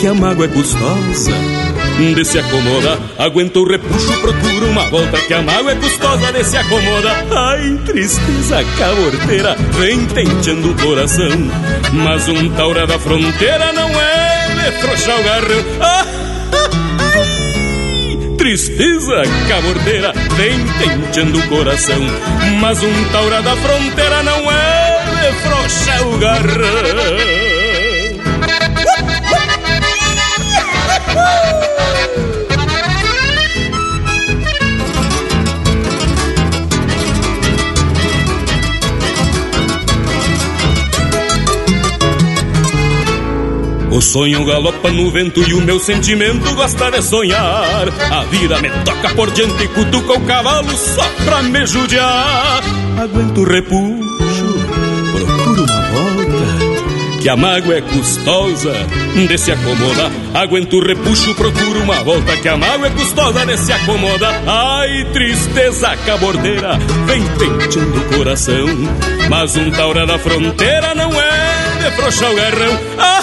que 0.00 0.06
a 0.06 0.14
mágoa 0.14 0.46
é 0.46 0.48
custosa 0.48 1.32
de 1.98 2.24
se 2.24 2.38
acomodar. 2.38 2.98
Aguento 3.18 3.60
o 3.60 3.68
repuxo, 3.68 4.18
procuro 4.22 4.70
uma 4.70 4.88
volta 4.88 5.20
que 5.20 5.34
a 5.34 5.42
mágoa 5.42 5.72
é 5.72 5.74
custosa 5.74 6.32
de 6.32 6.42
se 6.42 6.56
acomodar. 6.56 7.26
Ai, 7.30 7.78
tristeza 7.84 8.64
caborteira, 8.78 9.54
vem 9.78 10.06
tenteando 10.06 10.70
o 10.70 10.74
coração. 10.76 11.28
Mas 11.92 12.26
um 12.28 12.48
taura 12.50 12.86
da 12.86 12.98
fronteira 12.98 13.72
não 13.74 13.90
é 13.90 14.70
de 14.70 15.10
o 15.10 15.22
garrão. 15.22 15.64
Ah, 15.82 16.06
tristeza 18.38 19.22
cabordeira 19.48 20.14
vem 20.34 20.66
tenteando 20.78 21.38
o 21.38 21.48
coração, 21.48 22.00
mas 22.58 22.82
um 22.82 23.04
taura 23.12 23.42
da 23.42 23.54
fronteira 23.54 24.22
não 24.22 24.50
é 24.50 25.04
de 25.20 25.32
frouxar 25.42 26.08
o 26.08 26.18
garrão. 26.18 27.29
O 44.00 44.02
sonho 44.02 44.46
galopa 44.46 44.90
no 44.90 45.10
vento 45.10 45.46
e 45.46 45.52
o 45.52 45.60
meu 45.60 45.78
sentimento 45.78 46.54
gosta 46.54 46.90
de 46.90 47.02
sonhar. 47.02 47.86
A 48.10 48.24
vida 48.30 48.58
me 48.58 48.70
toca 48.82 49.14
por 49.14 49.30
diante 49.30 49.62
e 49.62 49.68
cutuca 49.68 50.14
o 50.14 50.20
cavalo 50.22 50.74
só 50.74 51.06
pra 51.22 51.42
me 51.42 51.66
judiar. 51.66 52.62
Aguento 52.98 53.42
o 53.42 53.44
repuxo, 53.44 54.46
procuro 55.12 55.64
uma 55.64 55.82
volta. 55.90 57.20
Que 57.20 57.28
a 57.28 57.36
mágoa 57.36 57.74
é 57.74 57.82
custosa 57.82 58.72
de 59.28 59.36
se 59.36 59.52
acomodar. 59.52 60.10
Aguento 60.32 60.78
o 60.78 60.82
repuxo, 60.82 61.34
procuro 61.34 61.82
uma 61.82 62.02
volta. 62.02 62.34
Que 62.38 62.48
a 62.48 62.56
mágoa 62.56 62.86
é 62.86 62.90
custosa 62.92 63.44
de 63.44 63.58
se 63.58 63.70
acomodar. 63.70 64.42
Ai, 64.46 65.04
tristeza 65.12 65.94
cabordeira, 66.06 66.78
vem 67.04 67.22
penteando 67.36 68.00
o 68.00 68.16
coração. 68.16 68.66
Mas 69.28 69.54
um 69.58 69.70
taura 69.70 70.06
da 70.06 70.18
fronteira 70.18 70.94
não 70.94 71.12
é 71.20 71.60
de 71.82 71.96
frouxar 71.96 72.32
o 72.32 72.34
garrão. 72.34 72.80
Ah, 72.98 73.22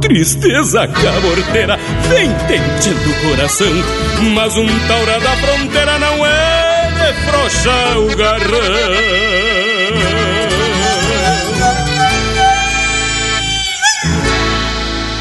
Tristeza 0.00 0.86
caborteira 0.86 1.78
vem 2.08 2.30
tentando 2.46 3.10
o 3.10 3.30
coração, 3.30 3.72
mas 4.34 4.56
um 4.56 4.66
taura 4.86 5.20
da 5.20 5.36
fronteira 5.36 5.98
não 5.98 6.26
é 6.26 6.74
de 7.24 7.98
o 7.98 8.16
garrão. 8.16 9.24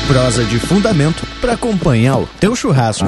Prosa 0.07 0.43
de 0.43 0.59
fundamento 0.59 1.25
para 1.41 1.53
acompanhar 1.53 2.17
o 2.17 2.27
teu 2.39 2.55
churrasco. 2.55 3.07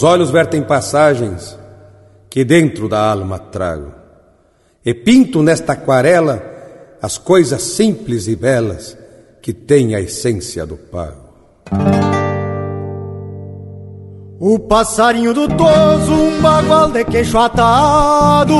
Meus 0.00 0.12
olhos 0.12 0.30
vertem 0.30 0.62
passagens 0.62 1.58
que 2.30 2.42
dentro 2.42 2.88
da 2.88 3.10
alma 3.10 3.38
trago, 3.38 3.92
e 4.82 4.94
pinto 4.94 5.42
nesta 5.42 5.74
aquarela 5.74 6.42
as 7.02 7.18
coisas 7.18 7.60
simples 7.60 8.26
e 8.26 8.34
belas 8.34 8.96
que 9.42 9.52
têm 9.52 9.94
a 9.94 10.00
essência 10.00 10.64
do 10.64 10.78
pago. 10.78 11.28
O 14.38 14.58
passarinho 14.60 15.34
do 15.34 15.46
toso, 15.48 16.14
um 16.14 16.40
bagual 16.40 16.90
de 16.90 17.04
queixo 17.04 17.36
atado. 17.36 18.54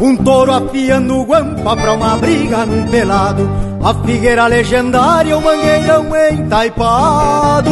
Um 0.00 0.16
touro 0.16 0.52
afiando 0.52 1.24
guampa 1.24 1.76
pra 1.76 1.92
uma 1.92 2.16
briga 2.16 2.64
num 2.64 2.90
pelado 2.90 3.69
a 3.82 3.94
figueira 3.94 4.46
legendária, 4.46 5.36
o 5.36 5.42
mangueirão 5.42 6.06
entaipado. 6.30 7.70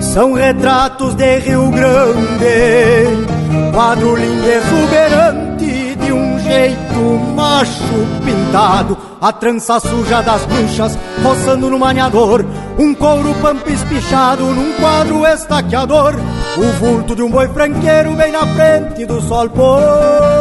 São 0.00 0.32
retratos 0.32 1.14
de 1.14 1.38
Rio 1.38 1.70
Grande, 1.70 3.26
quadro 3.72 4.16
lindo 4.16 4.46
exuberante 4.46 5.96
de 5.96 6.12
um 6.12 6.38
jeito 6.38 7.00
macho 7.34 8.06
pintado. 8.24 8.96
A 9.20 9.32
trança 9.32 9.78
suja 9.78 10.20
das 10.20 10.44
bruxas 10.46 10.98
roçando 11.22 11.70
no 11.70 11.78
maniador, 11.78 12.44
um 12.78 12.92
couro 12.94 13.34
pampa 13.40 13.70
espichado 13.70 14.44
num 14.44 14.72
quadro 14.74 15.26
estaqueador. 15.26 16.14
O 16.56 16.64
vulto 16.78 17.14
de 17.14 17.22
um 17.22 17.30
boi 17.30 17.48
franqueiro 17.48 18.14
bem 18.14 18.32
na 18.32 18.46
frente 18.46 19.06
do 19.06 19.20
sol 19.22 19.48
pôr. 19.48 20.31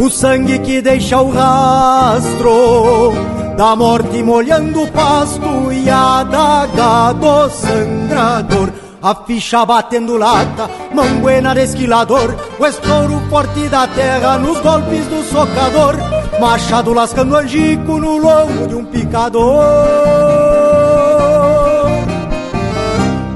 O 0.00 0.08
sangue 0.08 0.58
que 0.60 0.80
deixa 0.80 1.20
o 1.20 1.30
rastro 1.30 3.12
da 3.54 3.76
morte 3.76 4.22
molhando 4.22 4.84
o 4.84 4.90
pasto 4.90 5.70
e 5.70 5.90
a 5.90 6.22
daga 6.22 7.12
do 7.12 7.50
sangrador. 7.50 8.72
A 9.02 9.14
ficha 9.14 9.66
batendo 9.66 10.16
lata, 10.16 10.70
manguena 10.94 11.54
de 11.54 11.64
esquilador, 11.64 12.34
o 12.58 12.66
estouro 12.66 13.20
forte 13.28 13.68
da 13.68 13.86
terra 13.88 14.38
nos 14.38 14.58
golpes 14.60 15.06
do 15.06 15.22
socador, 15.22 15.96
machado 16.40 16.94
lascando 16.94 17.36
angico 17.36 17.98
no 17.98 18.16
lombo 18.16 18.68
de 18.68 18.74
um 18.76 18.84
picador. 18.86 19.64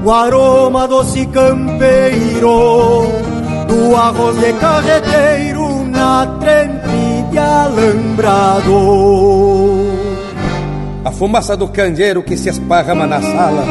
O 0.03 0.11
aroma 0.11 0.87
doce 0.87 1.27
campeiro 1.27 3.03
do 3.67 3.95
arroz 3.95 4.39
de 4.39 4.53
carreteiro 4.53 5.64
na 5.95 6.27
trempe 6.39 7.25
de 7.31 7.37
alambrado. 7.39 8.75
A 11.03 11.11
fumaça 11.11 11.55
do 11.55 11.67
candeeiro 11.67 12.21
que 12.23 12.35
se 12.35 12.49
esparrama 12.49 13.07
na 13.07 13.21
sala, 13.21 13.63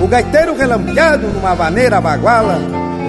o 0.00 0.06
gaiteiro 0.06 0.54
relampeado 0.54 1.26
numa 1.28 1.54
vaneira 1.54 2.00
baguala, 2.00 2.58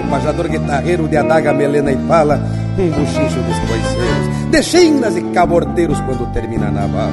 o 0.04 0.10
pajador 0.10 0.48
guitarreiro 0.48 1.06
de 1.06 1.16
adaga, 1.16 1.52
melena 1.52 1.92
e 1.92 1.96
pala, 2.08 2.40
um 2.82 2.90
buchicho 2.90 3.40
dos 3.40 3.58
coiceiros, 3.60 4.50
de 4.50 4.62
chinas 4.62 5.16
e 5.16 5.22
cabordeiros 5.32 6.00
quando 6.00 6.32
termina 6.32 6.70
na 6.70 6.86
bala. 6.86 7.12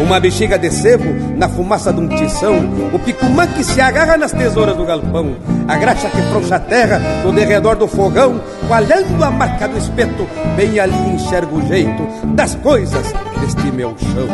Uma 0.00 0.20
bexiga 0.20 0.58
de 0.58 0.70
sebo 0.70 1.36
na 1.36 1.48
fumaça 1.48 1.92
de 1.92 2.00
um 2.00 2.08
tição, 2.08 2.58
o 2.92 2.98
picumã 2.98 3.46
que 3.46 3.64
se 3.64 3.80
agarra 3.80 4.16
nas 4.16 4.32
tesouras 4.32 4.76
do 4.76 4.84
galpão, 4.84 5.36
a 5.66 5.76
graxa 5.76 6.08
que 6.08 6.22
frouxa 6.30 6.56
a 6.56 6.60
terra 6.60 7.00
no 7.24 7.32
derredor 7.32 7.76
do 7.76 7.88
fogão, 7.88 8.40
coalhando 8.66 9.22
a 9.24 9.30
marca 9.30 9.68
do 9.68 9.78
espeto, 9.78 10.26
bem 10.56 10.78
ali 10.78 11.14
enxergo 11.14 11.58
o 11.58 11.66
jeito 11.66 12.06
das 12.34 12.54
coisas 12.56 13.06
deste 13.40 13.70
meu 13.72 13.96
chão. 13.98 14.28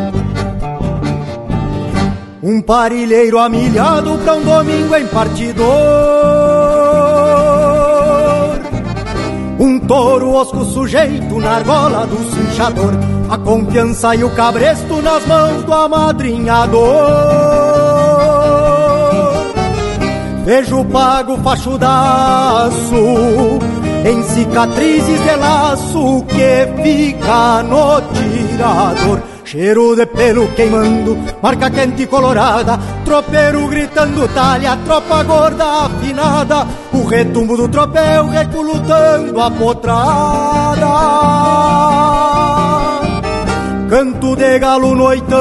Um 2.42 2.60
parilheiro 2.62 3.38
amilhado 3.38 4.18
pra 4.18 4.34
um 4.34 4.42
domingo 4.42 4.94
em 4.94 5.06
partidor 5.08 6.45
touro 9.86 10.32
osco 10.32 10.64
sujeito 10.64 11.38
na 11.38 11.52
argola 11.52 12.06
do 12.06 12.18
cinchador 12.30 12.92
A 13.30 13.38
confiança 13.38 14.14
e 14.14 14.24
o 14.24 14.30
cabresto 14.30 15.00
nas 15.02 15.26
mãos 15.26 15.64
do 15.64 15.72
amadrinhador. 15.72 16.86
Vejo 20.44 20.84
pago 20.84 21.36
fachudaço 21.38 22.94
Em 24.04 24.22
cicatrizes 24.22 25.20
de 25.20 25.36
laço 25.36 26.24
que 26.28 26.82
fica 26.82 27.62
no 27.64 28.00
tirador 28.12 29.35
Cheiro 29.46 29.94
de 29.94 30.06
pelo 30.06 30.48
queimando, 30.56 31.16
marca 31.40 31.70
quente 31.70 32.02
e 32.02 32.06
colorada, 32.08 32.76
tropeiro 33.04 33.68
gritando 33.68 34.26
talha, 34.26 34.76
tropa 34.84 35.22
gorda 35.22 35.84
afinada, 35.84 36.66
o 36.92 37.04
retumbo 37.04 37.56
do 37.56 37.68
tropel 37.68 38.26
reculutando 38.26 39.40
a 39.40 39.48
potrada. 39.48 40.86
Canto 43.88 44.34
de 44.34 44.58
galo 44.58 44.96
noitão, 44.96 45.38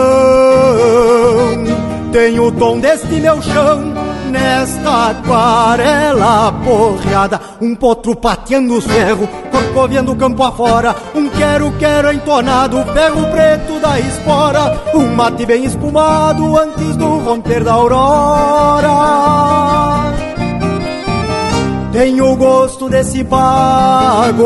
tem 2.12 2.40
o 2.40 2.52
tom 2.52 2.80
deste 2.80 3.20
meu 3.20 3.42
chão, 3.42 3.92
nesta 4.36 5.12
aquarela 5.12 6.52
porreada, 6.64 7.40
um 7.62 7.74
potro 7.74 8.16
pateando 8.16 8.78
os 8.78 8.86
ferros, 8.86 9.30
corcoviando 9.50 10.16
campo 10.16 10.44
afora, 10.44 10.96
um 11.16 11.30
quero-quero 11.30 12.12
entonado, 12.12 12.84
ferro 12.94 13.26
preto 13.32 13.80
da 13.80 14.00
espora, 14.00 14.82
um 14.94 15.16
mate 15.16 15.46
bem 15.46 15.64
espumado 15.64 16.58
antes 16.58 16.98
do 16.98 17.20
romper 17.20 17.64
da 17.64 17.74
aurora. 17.74 18.90
Tenho 21.94 22.34
o 22.34 22.36
gosto 22.36 22.90
desse 22.90 23.24
pago 23.24 24.44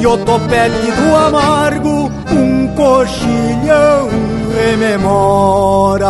e 0.00 0.06
o 0.06 0.18
topete 0.18 0.90
do 0.90 1.14
amargo, 1.14 2.10
um 2.32 2.66
coxilhão 2.74 4.08
rememora. 4.52 6.08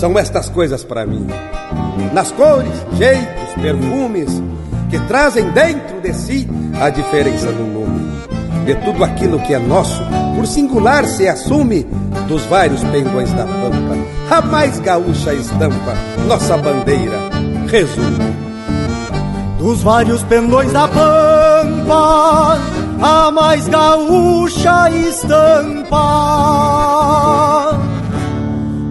São 0.00 0.18
estas 0.18 0.48
coisas 0.48 0.82
para 0.82 1.04
mim, 1.04 1.26
nas 2.14 2.32
cores, 2.32 2.72
jeitos, 2.94 3.52
perfumes, 3.60 4.42
que 4.88 4.98
trazem 5.00 5.50
dentro 5.50 6.00
de 6.00 6.14
si 6.14 6.48
a 6.80 6.88
diferença 6.88 7.48
do 7.48 7.64
nome. 7.64 8.08
De 8.64 8.76
tudo 8.76 9.04
aquilo 9.04 9.38
que 9.40 9.52
é 9.52 9.58
nosso, 9.58 10.02
por 10.34 10.46
singular 10.46 11.04
se 11.04 11.28
assume, 11.28 11.86
dos 12.26 12.46
vários 12.46 12.82
pendões 12.84 13.30
da 13.34 13.44
pampa, 13.44 13.94
a 14.30 14.40
mais 14.40 14.78
gaúcha 14.78 15.34
estampa, 15.34 15.94
nossa 16.26 16.56
bandeira, 16.56 17.18
resume. 17.68 18.34
Dos 19.58 19.82
vários 19.82 20.22
pendões 20.22 20.72
da 20.72 20.88
pampa, 20.88 22.58
a 23.02 23.30
mais 23.30 23.68
gaúcha 23.68 24.90
estampa. 24.92 26.00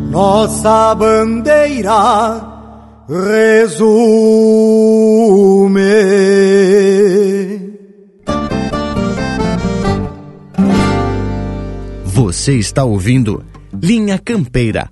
Nossa 0.10 0.96
bandeira 0.96 2.42
resume. 3.08 3.80
Você 12.06 12.56
está 12.56 12.84
ouvindo 12.84 13.44
Linha 13.72 14.18
Campeira 14.18 14.90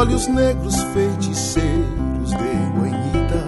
olhos 0.00 0.26
negros 0.28 0.76
feiticeiros 0.94 2.30
de 2.30 2.36
guanhita. 2.74 3.42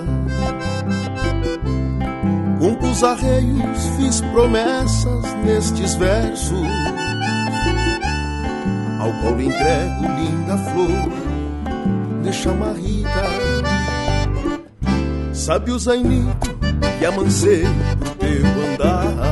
Compus 2.61 3.03
arreios, 3.03 3.87
fiz 3.97 4.21
promessas 4.21 5.35
nestes 5.45 5.95
versos, 5.95 6.69
ao 9.01 9.11
qual 9.23 9.41
entrego 9.41 10.03
linda 10.19 10.59
flor 10.59 12.23
de 12.23 12.33
chamarrita. 12.35 13.25
Sabe 15.33 15.73
o 15.73 15.79
zainito 15.79 16.51
que 16.99 17.07
amancei 17.07 17.65
pro 17.99 18.11
teu 18.17 18.47
andar. 18.75 19.32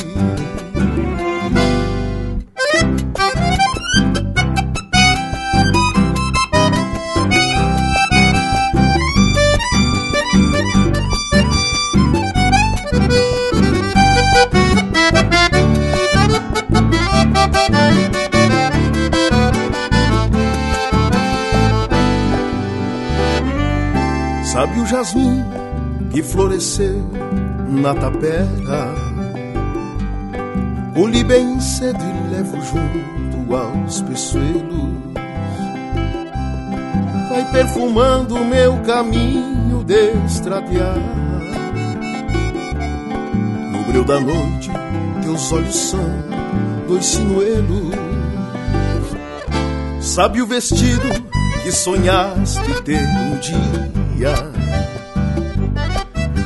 Jasmim 24.91 25.41
que 26.11 26.21
floresceu 26.21 27.01
na 27.69 27.95
tapera. 27.95 28.93
Colhi 30.93 31.23
bem 31.23 31.61
cedo 31.61 32.03
e 32.03 32.35
levo 32.35 32.57
junto 32.61 33.55
aos 33.55 34.01
peçoelos. 34.01 34.91
Vai 37.29 37.49
perfumando 37.53 38.35
o 38.35 38.43
meu 38.43 38.77
caminho 38.79 39.81
de 39.85 40.11
estradear. 40.25 40.97
No 43.71 43.83
breu 43.85 44.03
da 44.03 44.19
noite, 44.19 44.69
teus 45.23 45.53
olhos 45.53 45.75
são 45.75 46.05
dois 46.89 47.05
sinuelos. 47.05 47.95
Sabe 50.01 50.41
o 50.41 50.45
vestido 50.45 51.07
que 51.63 51.71
sonhaste 51.71 52.81
ter 52.83 52.99
um 52.99 53.39
dia? 53.39 54.50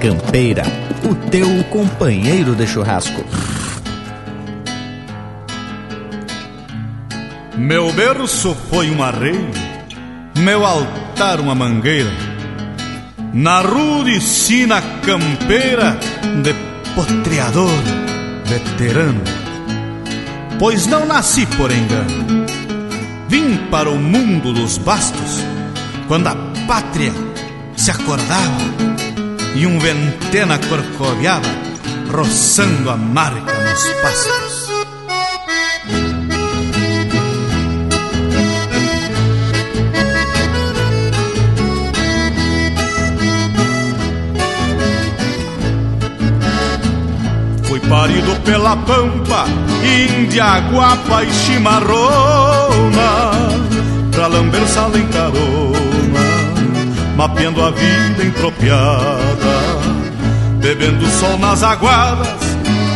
Campeira, 0.00 0.62
o 1.02 1.12
teu 1.28 1.64
companheiro 1.64 2.54
de 2.54 2.68
churrasco. 2.68 3.24
Meu 7.56 7.92
berço 7.92 8.56
foi 8.70 8.92
um 8.92 9.02
arreio, 9.02 9.50
meu 10.36 10.64
altar 10.64 11.40
uma 11.40 11.52
mangueira, 11.52 12.12
na 13.34 13.60
rude 13.60 14.20
sina 14.20 14.80
campeira 15.04 15.98
de 16.44 16.54
potreador 16.94 17.82
veterano. 18.44 19.22
Pois 20.60 20.86
não 20.86 21.06
nasci 21.06 21.44
por 21.56 21.72
engano, 21.72 22.46
vim 23.28 23.56
para 23.68 23.90
o 23.90 23.98
mundo 23.98 24.52
dos 24.52 24.78
bastos, 24.78 25.44
quando 26.06 26.28
a 26.28 26.36
pátria 26.68 27.12
se 27.76 27.90
acordava 27.90 28.78
e 29.58 29.66
um 29.66 29.76
ventena 29.80 30.56
corcoviava, 30.56 31.48
roçando 32.12 32.90
a 32.90 32.96
marca 32.96 33.54
nos 33.54 33.88
pastos. 34.00 34.68
Fui 47.64 47.80
parido 47.80 48.36
pela 48.44 48.76
pampa, 48.76 49.44
índia, 49.82 50.60
guapa 50.70 51.24
e 51.24 51.32
chimarrona, 51.32 51.98
pra 54.12 54.28
lamber 54.28 54.68
sala 54.68 54.96
em 54.96 55.06
carona, 55.08 55.67
mapeando 57.18 57.60
a 57.64 57.72
vida 57.72 58.24
entropiada, 58.24 59.80
bebendo 60.60 61.04
sol 61.18 61.36
nas 61.36 61.64
aguadas, 61.64 62.28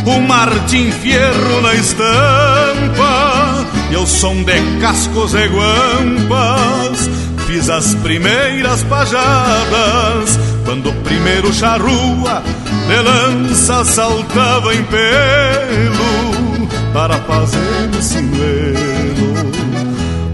o 0.05 0.21
Martim 0.21 0.89
Fierro 0.91 1.61
na 1.61 1.73
estampa, 1.75 3.65
e 3.91 3.97
o 3.97 4.07
som 4.07 4.41
de 4.43 4.79
cascos 4.79 5.33
e 5.33 5.45
guampas, 5.49 7.09
fiz 7.45 7.69
as 7.69 7.95
primeiras 7.95 8.81
pajadas, 8.83 10.39
quando 10.63 10.89
o 10.89 10.93
primeiro 11.03 11.51
charrua 11.51 12.41
de 12.87 13.01
lança 13.01 13.83
saltava 13.83 14.73
em 14.73 14.83
pelo 14.83 16.67
para 16.93 17.17
fazer 17.17 17.89
o 17.99 18.01
sinuelo 18.01 19.51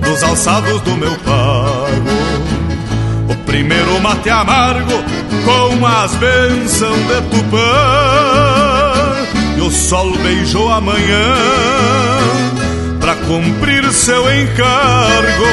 dos 0.04 0.22
alçados 0.22 0.80
do 0.82 0.96
meu 0.96 1.16
pago. 1.26 2.59
Primeiro 3.50 4.00
mate 4.00 4.30
amargo 4.30 5.04
com 5.44 5.84
as 5.84 6.14
bênçãos 6.18 7.00
de 7.08 7.22
Tupã 7.32 7.58
e 9.58 9.62
o 9.62 9.72
sol 9.72 10.16
beijou 10.20 10.72
a 10.72 10.80
manhã 10.80 11.36
para 13.00 13.16
cumprir 13.16 13.92
seu 13.92 14.22
encargo. 14.32 15.46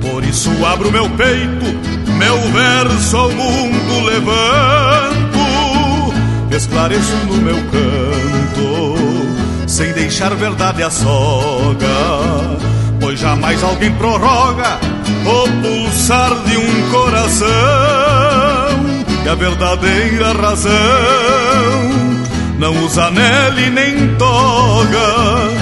Por 0.00 0.22
isso 0.22 0.50
abro 0.64 0.92
meu 0.92 1.10
peito, 1.10 1.89
meu 2.20 2.38
verso 2.52 3.16
ao 3.16 3.30
mundo 3.30 4.04
levanto, 4.04 5.40
esclareço 6.54 7.16
no 7.26 7.38
meu 7.38 7.56
canto, 7.56 8.94
sem 9.66 9.90
deixar 9.94 10.34
verdade 10.34 10.82
a 10.82 10.90
soga, 10.90 11.86
pois 13.00 13.18
jamais 13.18 13.64
alguém 13.64 13.90
prorroga 13.94 14.78
o 15.24 15.48
pulsar 15.62 16.34
de 16.44 16.58
um 16.58 16.90
coração, 16.90 17.48
e 19.24 19.28
a 19.28 19.34
verdadeira 19.34 20.34
razão 20.34 20.70
não 22.58 22.84
usa 22.84 23.10
nele 23.10 23.70
nem 23.70 24.14
toga. 24.16 25.59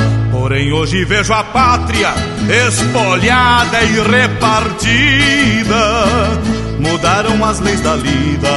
Porém, 0.49 0.73
hoje 0.73 1.05
vejo 1.05 1.35
a 1.35 1.45
pátria 1.45 2.09
espolhada 2.67 3.83
e 3.83 4.01
repartida. 4.01 5.77
Mudaram 6.81 7.45
as 7.45 7.61
leis 7.61 7.83
da 7.83 7.95
lida, 7.95 8.49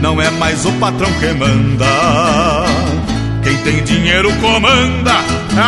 não 0.00 0.22
é 0.22 0.30
mais 0.30 0.64
o 0.64 0.70
patrão 0.74 1.10
que 1.14 1.32
manda. 1.32 1.84
Quem 3.42 3.56
tem 3.56 3.82
dinheiro 3.82 4.32
comanda, 4.36 5.16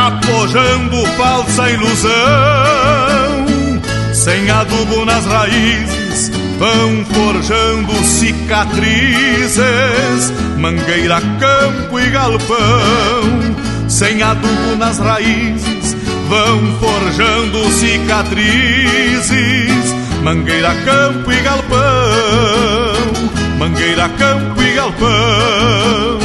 apojando 0.07 1.05
falsa 1.16 1.69
ilusão. 1.73 2.12
Sem 4.12 4.49
adubo 4.49 5.05
nas 5.05 5.27
raízes, 5.27 6.31
vão 6.57 7.05
forjando 7.07 7.93
cicatrizes, 8.05 9.59
mangueira, 10.57 11.21
campo 11.41 11.99
e 11.99 12.11
galpão. 12.11 13.54
Sem 13.95 14.21
adubo 14.25 14.75
nas 14.77 14.99
raízes, 14.99 15.95
vão 16.29 16.61
forjando 16.81 17.71
cicatrizes, 17.71 18.35
mangueira, 20.21 20.75
campo 20.85 21.31
e 21.31 21.41
galpão. 21.41 21.79
Mangueira, 23.57 24.09
campo 24.09 24.61
e 24.61 24.75
galpão. 24.75 26.19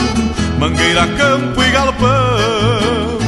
Mangueira, 0.58 1.06
campo 1.16 1.62
e 1.62 1.70
galpão. 1.70 3.20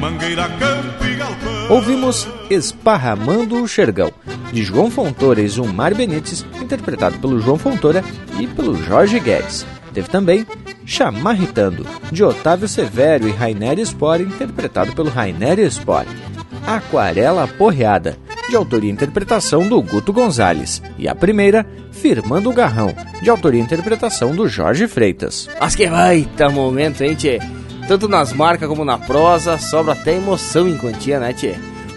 Mangueira, 0.00 0.48
campo 0.50 1.04
e 1.04 1.16
galpão. 1.16 1.66
Ouvimos 1.68 2.28
Esparramando 2.48 3.60
o 3.60 3.66
Xergão, 3.66 4.12
de 4.52 4.62
João 4.62 4.88
Fontoura 4.88 5.42
e 5.42 5.48
Zumar 5.48 5.96
Benites, 5.96 6.46
interpretado 6.62 7.18
pelo 7.18 7.40
João 7.40 7.58
Fontoura 7.58 8.04
e 8.38 8.46
pelo 8.46 8.80
Jorge 8.84 9.18
Guedes. 9.18 9.66
Teve 9.92 10.08
também 10.08 10.46
Chamarritando, 10.84 11.86
de 12.10 12.24
Otávio 12.24 12.66
Severo 12.66 13.28
e 13.28 13.32
Rainer 13.32 13.78
Spore, 13.80 14.24
interpretado 14.24 14.92
pelo 14.92 15.10
Rainer 15.10 15.58
Spore. 15.70 16.08
Aquarela 16.66 17.46
Porreada, 17.46 18.16
de 18.48 18.56
autoria 18.56 18.90
e 18.90 18.92
interpretação 18.92 19.68
do 19.68 19.80
Guto 19.80 20.12
Gonzalez. 20.12 20.82
E 20.98 21.08
a 21.08 21.14
primeira, 21.14 21.66
Firmando 21.92 22.50
o 22.50 22.52
Garrão, 22.52 22.94
de 23.22 23.30
autoria 23.30 23.60
e 23.60 23.62
interpretação 23.62 24.34
do 24.34 24.48
Jorge 24.48 24.88
Freitas. 24.88 25.48
Mas 25.60 25.74
que 25.74 25.86
baita 25.86 26.48
momento, 26.48 27.02
hein, 27.02 27.14
tchê? 27.14 27.38
Tanto 27.86 28.08
nas 28.08 28.32
marcas 28.32 28.68
como 28.68 28.84
na 28.84 28.98
prosa, 28.98 29.58
sobra 29.58 29.92
até 29.92 30.16
emoção 30.16 30.68
em 30.68 30.76
quantia, 30.76 31.20
né, 31.20 31.32
tchê? 31.32 31.56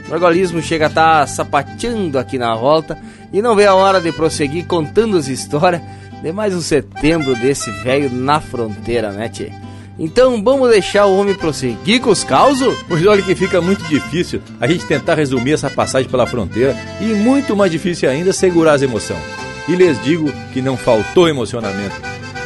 O 0.09 0.13
organismo 0.13 0.61
chega 0.61 0.85
a 0.85 0.89
estar 0.89 1.19
tá 1.21 1.27
sapateando 1.27 2.19
aqui 2.19 2.37
na 2.37 2.53
volta 2.55 2.97
e 3.31 3.41
não 3.41 3.55
vê 3.55 3.65
a 3.65 3.73
hora 3.73 4.01
de 4.01 4.11
prosseguir 4.11 4.65
contando 4.65 5.17
as 5.17 5.27
histórias 5.27 5.81
de 6.23 6.31
mais 6.31 6.55
um 6.55 6.61
setembro 6.61 7.35
desse 7.35 7.69
velho 7.83 8.09
na 8.09 8.39
fronteira, 8.39 9.11
né, 9.11 9.27
tchê? 9.27 9.51
Então 9.99 10.41
vamos 10.41 10.69
deixar 10.69 11.05
o 11.05 11.17
homem 11.17 11.35
prosseguir 11.35 11.99
com 11.99 12.11
os 12.11 12.23
causos? 12.23 12.77
Pois 12.87 13.05
olha 13.05 13.21
que 13.21 13.35
fica 13.35 13.59
muito 13.59 13.83
difícil 13.89 14.41
a 14.57 14.65
gente 14.65 14.85
tentar 14.85 15.15
resumir 15.15 15.51
essa 15.51 15.69
passagem 15.69 16.09
pela 16.09 16.25
fronteira 16.25 16.77
e 17.01 17.07
muito 17.07 17.57
mais 17.57 17.69
difícil 17.69 18.09
ainda 18.09 18.31
segurar 18.31 18.71
as 18.71 18.81
emoções. 18.81 19.19
E 19.67 19.75
lhes 19.75 20.01
digo 20.01 20.31
que 20.53 20.61
não 20.61 20.77
faltou 20.77 21.27
emocionamento. 21.27 21.95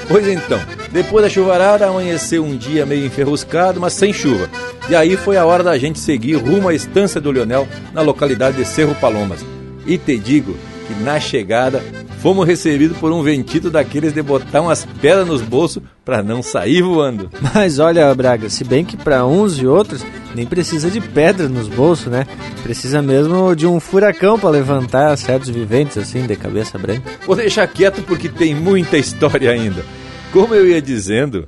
Pois 0.08 0.28
então, 0.28 0.60
depois 0.92 1.24
da 1.24 1.30
chuvarada 1.30 1.88
amanheceu 1.88 2.44
um 2.44 2.58
dia 2.58 2.84
meio 2.84 3.06
enferruscado, 3.06 3.80
mas 3.80 3.94
sem 3.94 4.12
chuva. 4.12 4.50
E 4.90 4.96
aí 4.96 5.16
foi 5.16 5.38
a 5.38 5.46
hora 5.46 5.64
da 5.64 5.78
gente 5.78 6.00
seguir 6.00 6.36
rumo 6.38 6.68
à 6.68 6.74
estância 6.74 7.22
do 7.22 7.30
Leonel, 7.30 7.68
na 7.94 8.02
localidade 8.02 8.58
de 8.58 8.66
Cerro 8.66 8.96
Palomas. 8.96 9.46
E 9.86 10.00
te 10.00 10.18
digo 10.18 10.58
que 10.88 11.04
na 11.04 11.20
chegada 11.20 11.84
fomos 12.28 12.46
recebidos 12.46 12.98
por 12.98 13.10
um 13.14 13.24
ventito 13.24 13.70
daqueles 13.70 14.12
de 14.12 14.22
botar 14.22 14.60
umas 14.60 14.86
pedras 15.02 15.26
nos 15.26 15.42
bolsos 15.42 15.82
para 16.04 16.22
não 16.22 16.44
sair 16.44 16.82
voando. 16.82 17.30
Mas 17.56 17.80
olha, 17.80 18.14
Braga, 18.14 18.50
se 18.50 18.66
bem 18.66 18.84
que 18.84 18.98
para 18.98 19.26
uns 19.26 19.58
e 19.58 19.66
outros 19.66 20.06
nem 20.36 20.46
precisa 20.46 20.92
de 20.92 21.00
pedra 21.00 21.48
nos 21.48 21.70
bolsos, 21.70 22.08
né? 22.08 22.28
Precisa 22.62 23.02
mesmo 23.02 23.56
de 23.56 23.66
um 23.66 23.80
furacão 23.80 24.38
para 24.38 24.50
levantar 24.50 25.16
certos 25.18 25.48
viventes 25.48 25.98
assim 25.98 26.28
de 26.28 26.36
cabeça 26.36 26.78
branca. 26.78 27.10
Vou 27.26 27.34
deixar 27.34 27.66
quieto 27.66 28.02
porque 28.02 28.28
tem 28.28 28.54
muita 28.54 28.98
história 28.98 29.50
ainda. 29.50 29.86
Como 30.34 30.54
eu 30.54 30.68
ia 30.68 30.82
dizendo, 30.82 31.48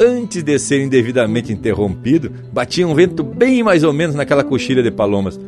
antes 0.00 0.42
de 0.42 0.58
ser 0.58 0.82
indevidamente 0.82 1.52
interrompido, 1.52 2.32
batia 2.50 2.88
um 2.88 2.94
vento 2.94 3.22
bem 3.22 3.62
mais 3.62 3.84
ou 3.84 3.92
menos 3.92 4.16
naquela 4.16 4.42
coxilha 4.42 4.82
de 4.82 4.90
palomas. 4.90 5.38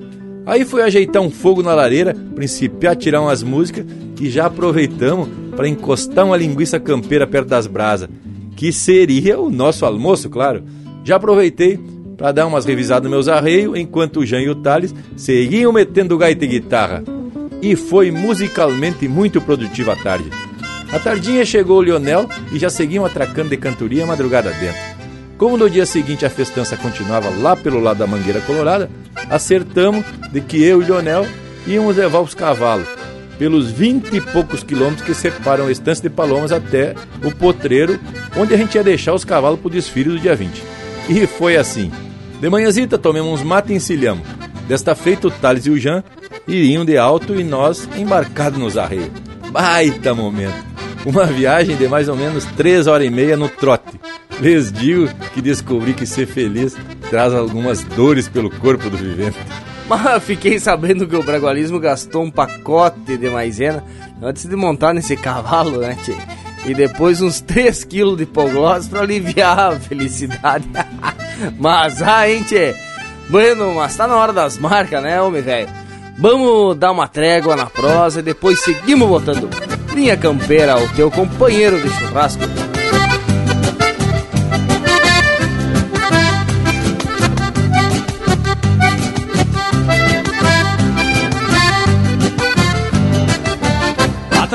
Aí 0.48 0.64
foi 0.64 0.80
ajeitar 0.80 1.20
um 1.20 1.28
fogo 1.28 1.62
na 1.62 1.74
lareira, 1.74 2.16
principiar 2.34 2.94
a 2.94 2.96
tirar 2.96 3.20
umas 3.20 3.42
músicas 3.42 3.84
e 4.18 4.30
já 4.30 4.46
aproveitamos 4.46 5.28
para 5.54 5.68
encostar 5.68 6.24
uma 6.24 6.38
linguiça 6.38 6.80
campeira 6.80 7.26
perto 7.26 7.48
das 7.48 7.66
brasas, 7.66 8.08
que 8.56 8.72
seria 8.72 9.38
o 9.38 9.50
nosso 9.50 9.84
almoço, 9.84 10.30
claro. 10.30 10.64
Já 11.04 11.16
aproveitei 11.16 11.78
para 12.16 12.32
dar 12.32 12.46
umas 12.46 12.64
revisadas 12.64 13.02
nos 13.02 13.10
meus 13.10 13.28
arreios, 13.28 13.78
enquanto 13.78 14.20
o 14.20 14.26
Jean 14.26 14.40
e 14.40 14.48
o 14.48 14.54
Thales 14.54 14.94
seguiam 15.18 15.70
metendo 15.70 16.16
gaita 16.16 16.46
e 16.46 16.48
guitarra. 16.48 17.04
E 17.60 17.76
foi 17.76 18.10
musicalmente 18.10 19.06
muito 19.06 19.42
produtiva 19.42 19.92
a 19.92 19.96
tarde. 19.96 20.30
A 20.90 20.98
tardinha 20.98 21.44
chegou 21.44 21.80
o 21.80 21.82
Lionel 21.82 22.26
e 22.50 22.58
já 22.58 22.70
seguiam 22.70 23.04
atracando 23.04 23.50
de 23.50 23.58
cantoria 23.58 24.04
a 24.04 24.06
madrugada 24.06 24.50
dentro. 24.52 24.87
Como 25.38 25.56
no 25.56 25.70
dia 25.70 25.86
seguinte 25.86 26.26
a 26.26 26.30
festança 26.30 26.76
continuava 26.76 27.30
lá 27.30 27.54
pelo 27.54 27.78
lado 27.78 27.98
da 27.98 28.08
Mangueira 28.08 28.40
Colorada, 28.40 28.90
acertamos 29.30 30.04
de 30.32 30.40
que 30.40 30.60
eu 30.60 30.82
e 30.82 30.84
Lionel 30.84 31.24
íamos 31.64 31.96
levar 31.96 32.18
os 32.18 32.34
cavalos 32.34 32.88
pelos 33.38 33.70
vinte 33.70 34.16
e 34.16 34.20
poucos 34.20 34.64
quilômetros 34.64 35.06
que 35.06 35.14
separam 35.14 35.68
a 35.68 35.70
estância 35.70 36.02
de 36.02 36.10
Palomas 36.10 36.50
até 36.50 36.96
o 37.24 37.30
potreiro, 37.30 38.00
onde 38.36 38.52
a 38.52 38.56
gente 38.56 38.74
ia 38.74 38.82
deixar 38.82 39.14
os 39.14 39.24
cavalos 39.24 39.60
para 39.60 39.68
o 39.68 39.70
desfile 39.70 40.10
do 40.10 40.18
dia 40.18 40.34
20. 40.34 40.60
E 41.08 41.24
foi 41.24 41.56
assim. 41.56 41.92
De 42.40 42.50
manhãzita 42.50 42.98
tomemos 42.98 43.40
uns 43.40 43.46
mate 43.46 43.72
e 43.72 43.76
encilhamos. 43.76 44.26
Desta 44.66 44.96
feita 44.96 45.28
o 45.28 45.30
Thales 45.30 45.66
e 45.66 45.70
o 45.70 45.78
Jean 45.78 46.02
iriam 46.48 46.84
de 46.84 46.98
alto 46.98 47.38
e 47.38 47.44
nós 47.44 47.88
embarcados 47.96 48.58
nos 48.58 48.76
arreios. 48.76 49.10
Baita 49.52 50.12
momento! 50.12 50.66
Uma 51.06 51.26
viagem 51.26 51.76
de 51.76 51.86
mais 51.86 52.08
ou 52.08 52.16
menos 52.16 52.44
três 52.56 52.88
horas 52.88 53.06
e 53.06 53.10
meia 53.10 53.36
no 53.36 53.48
trote 53.48 53.98
lhes 54.40 54.72
digo 54.72 55.08
que 55.34 55.42
descobri 55.42 55.94
que 55.94 56.06
ser 56.06 56.26
feliz 56.26 56.76
traz 57.10 57.32
algumas 57.32 57.82
dores 57.82 58.28
pelo 58.28 58.50
corpo 58.50 58.88
do 58.88 58.96
vivente. 58.96 59.38
Mas 59.88 60.22
fiquei 60.24 60.58
sabendo 60.58 61.06
que 61.06 61.16
o 61.16 61.22
Bragualismo 61.22 61.80
gastou 61.80 62.24
um 62.24 62.30
pacote 62.30 63.16
de 63.16 63.30
maisena 63.30 63.82
antes 64.22 64.44
de 64.44 64.54
montar 64.54 64.92
nesse 64.92 65.16
cavalo, 65.16 65.78
né, 65.78 65.96
tchê? 66.02 66.14
E 66.66 66.74
depois 66.74 67.22
uns 67.22 67.40
3 67.40 67.84
quilos 67.84 68.18
de 68.18 68.26
poglós 68.26 68.88
para 68.88 69.00
aliviar 69.00 69.58
a 69.58 69.80
felicidade. 69.80 70.68
mas, 71.58 72.02
ah, 72.02 72.28
hein, 72.28 72.42
tchê? 72.42 72.74
Bueno, 73.30 73.74
mas 73.74 73.96
tá 73.96 74.06
na 74.06 74.16
hora 74.16 74.32
das 74.32 74.58
marcas, 74.58 75.02
né, 75.02 75.20
homem 75.20 75.42
velho? 75.42 75.68
Vamos 76.18 76.76
dar 76.76 76.90
uma 76.90 77.06
trégua 77.06 77.54
na 77.54 77.66
prosa 77.66 78.20
e 78.20 78.22
depois 78.22 78.60
seguimos 78.60 79.08
botando 79.08 79.48
linha 79.94 80.16
campeira 80.16 80.72
ao 80.72 80.88
teu 80.88 81.10
companheiro 81.10 81.80
de 81.80 81.88
churrasco. 81.90 82.42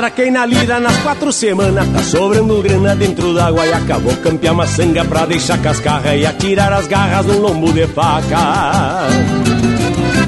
Atraquei 0.04 0.30
na 0.30 0.44
lira 0.44 0.78
nas 0.78 0.98
quatro 0.98 1.32
semanas, 1.32 1.88
tá 1.88 2.02
sobrando 2.02 2.60
grana 2.60 2.94
dentro 2.94 3.32
d'água 3.32 3.66
e 3.66 3.72
acabou 3.72 4.14
campear 4.16 4.52
uma 4.52 4.66
sanga 4.66 5.02
pra 5.02 5.24
deixar 5.24 5.56
cascarra 5.56 6.14
e 6.14 6.26
atirar 6.26 6.70
as 6.74 6.86
garras 6.86 7.24
no 7.24 7.38
lombo 7.38 7.72
de 7.72 7.86
faca. 7.86 9.08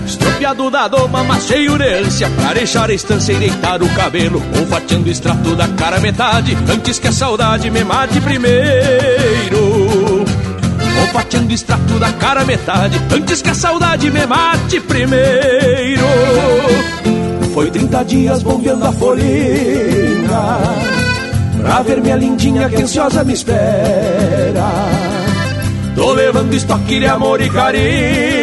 Estropiado 0.07 0.71
da 0.71 0.89
doma, 0.89 1.23
mas 1.25 1.47
cheio 1.47 1.77
de 1.77 1.93
ânsia 1.93 2.31
Pra 2.31 2.55
deixar 2.55 2.89
a 2.89 2.95
estância 2.95 3.35
e 3.35 3.37
deitar 3.37 3.83
o 3.83 3.89
cabelo 3.91 4.43
Olfateando 4.59 5.09
o 5.09 5.11
extrato 5.11 5.55
da 5.55 5.69
cara 5.69 5.99
metade 5.99 6.57
Antes 6.71 6.99
que 6.99 7.09
a 7.09 7.13
saudade 7.13 7.71
me 7.71 7.83
mate 7.83 8.21
primeiro 8.21 10.25
Olfateando 11.03 11.51
o 11.51 11.53
extrato 11.53 11.99
da 11.99 12.13
cara 12.13 12.45
metade 12.45 13.01
Antes 13.13 13.43
que 13.43 13.51
a 13.51 13.55
saudade 13.55 14.11
me 14.11 14.27
mate 14.27 14.81
primeiro 14.81 16.07
foi 17.57 17.71
30 17.71 18.05
dias 18.05 18.43
bombeando 18.43 18.85
a 18.85 18.93
folhinha 18.93 20.59
Pra 21.59 21.81
ver 21.81 22.03
minha 22.03 22.17
lindinha 22.17 22.69
que 22.69 22.83
ansiosa 22.83 23.25
me 23.25 23.33
espera. 23.33 24.69
Tô 25.95 26.13
levando 26.13 26.53
estoque 26.53 27.01
de 27.01 27.07
amor 27.07 27.41
e 27.41 27.49
carinho 27.49 28.36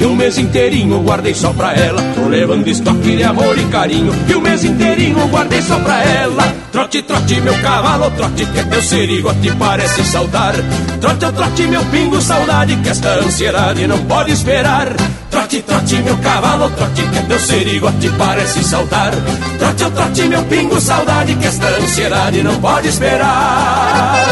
Que 0.00 0.06
o 0.06 0.16
mês 0.16 0.38
inteirinho 0.38 0.98
guardei 1.02 1.34
só 1.34 1.52
pra 1.52 1.74
ela 1.74 2.00
Tô 2.14 2.26
levando 2.26 2.66
estoque 2.66 3.16
de 3.16 3.22
amor 3.22 3.58
e 3.58 3.64
carinho 3.66 4.10
Que 4.26 4.34
o 4.34 4.40
mês 4.40 4.64
inteirinho 4.64 5.28
guardei 5.28 5.60
só 5.60 5.78
pra 5.78 6.02
ela 6.02 6.42
Trote, 6.72 7.02
trote, 7.02 7.38
meu 7.42 7.52
cavalo, 7.60 8.10
trote 8.12 8.46
Que 8.46 8.64
teu 8.64 8.80
serigote 8.80 9.52
parece 9.58 10.02
saudar 10.04 10.54
Trote, 11.02 11.32
trote, 11.32 11.62
meu 11.64 11.84
pingo, 11.84 12.18
saudade 12.18 12.76
Que 12.76 12.88
esta 12.88 13.10
ansiedade 13.16 13.86
não 13.86 13.98
pode 14.06 14.32
esperar 14.32 14.88
Trote, 15.30 15.60
trote, 15.60 15.96
meu 15.96 16.16
cavalo, 16.16 16.70
trote, 16.70 17.02
que 17.02 17.22
teu 17.22 17.38
serigote 17.38 18.10
parece 18.18 18.64
saltar. 18.64 19.12
Trote, 19.58 19.90
trote, 19.92 20.22
meu 20.22 20.42
pingo, 20.46 20.80
saudade, 20.80 21.36
que 21.36 21.46
esta 21.46 21.68
ansiedade 21.68 22.42
não 22.42 22.60
pode 22.60 22.88
esperar. 22.88 24.26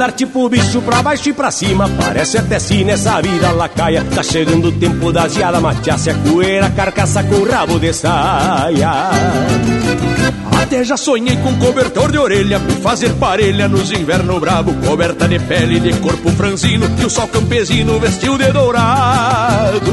Andar 0.00 0.12
tipo 0.12 0.48
bicho 0.48 0.80
pra 0.80 1.02
baixo 1.02 1.28
e 1.28 1.32
pra 1.34 1.50
cima. 1.50 1.86
Parece 1.90 2.38
até 2.38 2.58
sim 2.58 2.84
nessa 2.84 3.20
vida 3.20 3.52
lacaia. 3.52 4.02
Tá 4.14 4.22
chegando 4.22 4.68
o 4.68 4.72
tempo 4.72 5.12
da 5.12 5.28
geada 5.28 5.60
mateasse 5.60 6.08
a 6.08 6.14
coeira 6.14 6.70
Carcaça 6.70 7.22
com 7.22 7.44
rabo 7.44 7.78
de 7.78 7.92
saia. 7.92 9.10
Até 10.62 10.84
já 10.84 10.96
sonhei 10.96 11.36
com 11.36 11.54
cobertor 11.56 12.10
de 12.10 12.18
orelha 12.18 12.58
fazer 12.82 13.12
parelha 13.14 13.68
nos 13.68 13.92
invernos 13.92 14.40
bravo. 14.40 14.72
Coberta 14.86 15.28
de 15.28 15.38
pele 15.38 15.78
de 15.78 15.92
corpo 15.98 16.30
franzino 16.30 16.88
Que 16.96 17.04
o 17.04 17.10
sol 17.10 17.28
campesino 17.28 18.00
vestiu 18.00 18.38
de 18.38 18.50
dourado. 18.50 19.92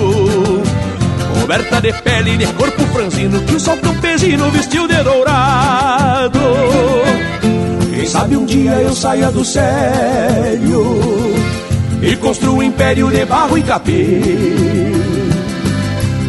Coberta 1.42 1.82
de 1.82 1.92
pele 1.92 2.38
de 2.38 2.48
corpo 2.54 2.82
franzino 2.94 3.42
Que 3.42 3.56
o 3.56 3.60
sol 3.60 3.78
campesino 3.78 4.50
vestiu 4.52 4.88
de 4.88 5.04
dourado 5.04 6.40
sabe 8.08 8.38
um 8.38 8.46
dia 8.46 8.72
eu 8.82 8.96
saia 8.96 9.30
do 9.30 9.44
sério 9.44 10.98
e 12.02 12.16
construa 12.16 12.56
um 12.56 12.64
império 12.64 13.10
de 13.10 13.26
barro 13.26 13.58
e 13.58 13.64
capim. 13.64 14.22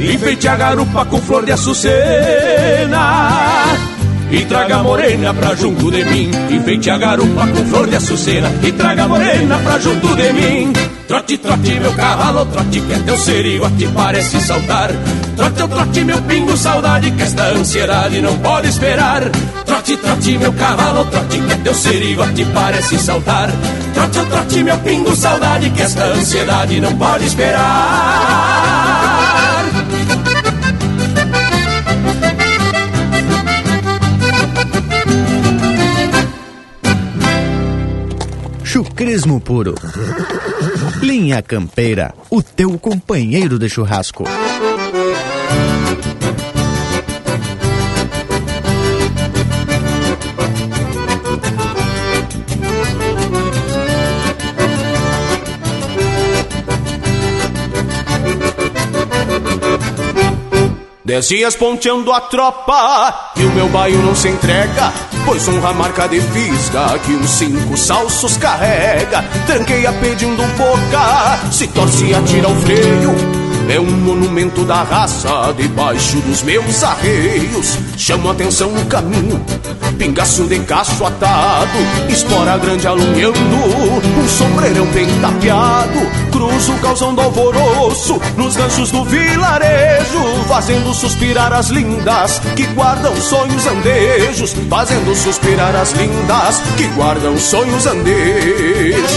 Enfeite 0.00 0.48
a 0.48 0.56
garupa 0.56 1.04
com 1.04 1.20
flor 1.20 1.44
de 1.44 1.52
açucena 1.52 3.57
e 4.30 4.44
traga 4.44 4.82
morena 4.82 5.32
pra 5.34 5.54
junto 5.54 5.90
de 5.90 6.04
mim. 6.04 6.30
Enfeite 6.50 6.90
a 6.90 6.98
garupa 6.98 7.46
com 7.46 7.64
flor 7.66 7.86
de 7.86 7.96
açucena 7.96 8.50
e 8.62 8.72
traga 8.72 9.08
morena 9.08 9.58
pra 9.58 9.78
junto 9.78 10.14
de 10.14 10.32
mim. 10.32 10.72
Trote, 11.08 11.38
trote, 11.38 11.80
meu 11.80 11.92
cavalo, 11.94 12.44
trote, 12.44 12.80
que 12.82 12.92
é 12.92 12.98
teu 12.98 13.16
serigote 13.16 13.88
parece 13.94 14.40
saltar. 14.42 14.90
Trote, 15.36 15.68
trote, 15.68 16.04
meu 16.04 16.20
pingo, 16.22 16.54
saudade, 16.54 17.10
que 17.10 17.22
esta 17.22 17.44
ansiedade 17.44 18.20
não 18.20 18.36
pode 18.40 18.68
esperar. 18.68 19.22
Trote, 19.64 19.96
trote, 19.96 20.36
meu 20.36 20.52
cavalo, 20.52 21.06
trote, 21.06 21.38
que 21.38 21.52
é 21.52 21.56
teu 21.56 21.74
serigote 21.74 22.44
parece 22.52 22.98
saltar. 22.98 23.50
Trote, 23.94 24.20
trote, 24.28 24.62
meu 24.62 24.76
pingo, 24.78 25.16
saudade, 25.16 25.70
que 25.70 25.80
esta 25.80 26.04
ansiedade 26.04 26.78
não 26.78 26.94
pode 26.94 27.24
esperar. 27.24 28.97
Chucrismo 38.78 39.40
puro. 39.40 39.74
Linha 41.02 41.42
Campeira, 41.42 42.14
o 42.30 42.40
teu 42.40 42.78
companheiro 42.78 43.58
de 43.58 43.68
churrasco. 43.68 44.22
Dez 61.04 61.26
dias 61.26 61.56
ponteando 61.56 62.12
a 62.12 62.20
tropa 62.20 63.32
e 63.34 63.44
o 63.44 63.50
meu 63.50 63.68
baio 63.70 63.98
não 64.02 64.14
se 64.14 64.28
entrega 64.28 65.17
Pois 65.28 65.46
honra 65.46 65.68
a 65.68 65.74
marca 65.74 66.08
de 66.08 66.22
fisga 66.22 66.98
que 67.00 67.12
uns 67.12 67.28
cinco 67.32 67.76
salsos 67.76 68.38
carrega. 68.38 69.22
Tranqueia 69.46 69.92
pedindo 69.92 70.42
boca, 70.56 71.52
se 71.52 71.66
torce 71.66 72.14
atira 72.14 72.48
o 72.48 72.56
freio 72.62 73.37
é 73.68 73.78
um 73.78 73.90
monumento 73.90 74.64
da 74.64 74.82
raça 74.82 75.52
debaixo 75.56 76.16
dos 76.20 76.42
meus 76.42 76.82
arreios. 76.82 77.78
Chamo 77.96 78.30
atenção 78.30 78.72
no 78.72 78.86
caminho, 78.86 79.44
pingaço 79.98 80.44
de 80.44 80.58
caço 80.60 81.04
atado, 81.04 81.78
espora 82.08 82.56
grande 82.56 82.86
alunhando, 82.86 83.38
um 83.38 84.28
sombreirão 84.28 84.86
bem 84.86 85.06
tapeado. 85.20 85.98
Cruzo 86.32 86.72
o 86.72 86.78
calzão 86.78 87.14
do 87.14 87.20
alvoroço 87.20 88.18
nos 88.36 88.56
ganchos 88.56 88.90
do 88.90 89.04
vilarejo, 89.04 90.44
fazendo 90.48 90.94
suspirar 90.94 91.52
as 91.52 91.68
lindas 91.68 92.40
que 92.56 92.64
guardam 92.68 93.14
sonhos 93.16 93.66
andejos, 93.66 94.54
fazendo 94.70 95.14
suspirar 95.14 95.76
as 95.76 95.92
lindas 95.92 96.62
que 96.76 96.86
guardam 96.88 97.36
sonhos 97.36 97.86
andejos. 97.86 99.08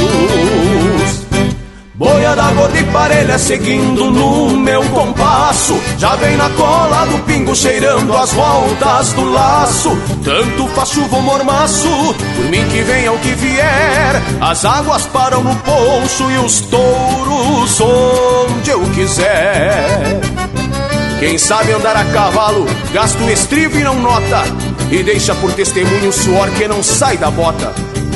Boia 2.01 2.35
da 2.35 2.51
gorda 2.53 2.79
e 2.79 2.83
parelha 2.85 3.37
seguindo 3.37 4.09
no 4.09 4.57
meu 4.57 4.81
compasso. 4.85 5.79
Já 5.99 6.15
vem 6.15 6.35
na 6.35 6.49
cola 6.49 7.05
do 7.05 7.19
pingo 7.25 7.55
cheirando 7.55 8.11
as 8.17 8.33
voltas 8.33 9.13
do 9.13 9.31
laço. 9.31 9.95
Tanto 10.23 10.67
faz 10.69 10.89
chuva 10.89 11.17
ou 11.17 11.21
mormaço, 11.21 11.87
por 12.35 12.45
mim 12.45 12.67
que 12.69 12.81
venha 12.81 13.13
o 13.13 13.19
que 13.19 13.35
vier. 13.35 14.19
As 14.41 14.65
águas 14.65 15.05
param 15.05 15.43
no 15.43 15.55
poncho 15.57 16.31
e 16.31 16.39
os 16.39 16.61
touros 16.61 17.79
onde 17.79 18.71
eu 18.71 18.81
quiser. 18.95 20.21
Quem 21.19 21.37
sabe 21.37 21.71
andar 21.71 21.95
a 21.95 22.05
cavalo, 22.05 22.65
gasta 22.91 23.23
o 23.23 23.29
estribo 23.29 23.77
e 23.77 23.83
não 23.83 24.01
nota. 24.01 24.41
E 24.89 25.03
deixa 25.03 25.35
por 25.35 25.53
testemunho 25.53 26.09
o 26.09 26.13
suor 26.13 26.49
que 26.49 26.67
não 26.67 26.81
sai 26.81 27.15
da 27.17 27.29
bota 27.29 27.71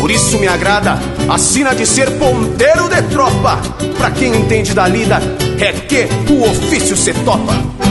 por 0.05 0.11
isso 0.11 0.37
me 0.37 0.47
agrada 0.47 0.99
a 1.27 1.35
sina 1.39 1.73
de 1.73 1.83
ser 1.83 2.11
ponteiro 2.19 2.87
de 2.87 3.01
tropa. 3.09 3.59
Pra 3.97 4.11
quem 4.11 4.35
entende 4.35 4.71
da 4.71 4.87
lida, 4.87 5.19
é 5.59 5.71
que 5.71 6.07
o 6.31 6.43
ofício 6.47 6.95
se 6.95 7.11
topa. 7.11 7.84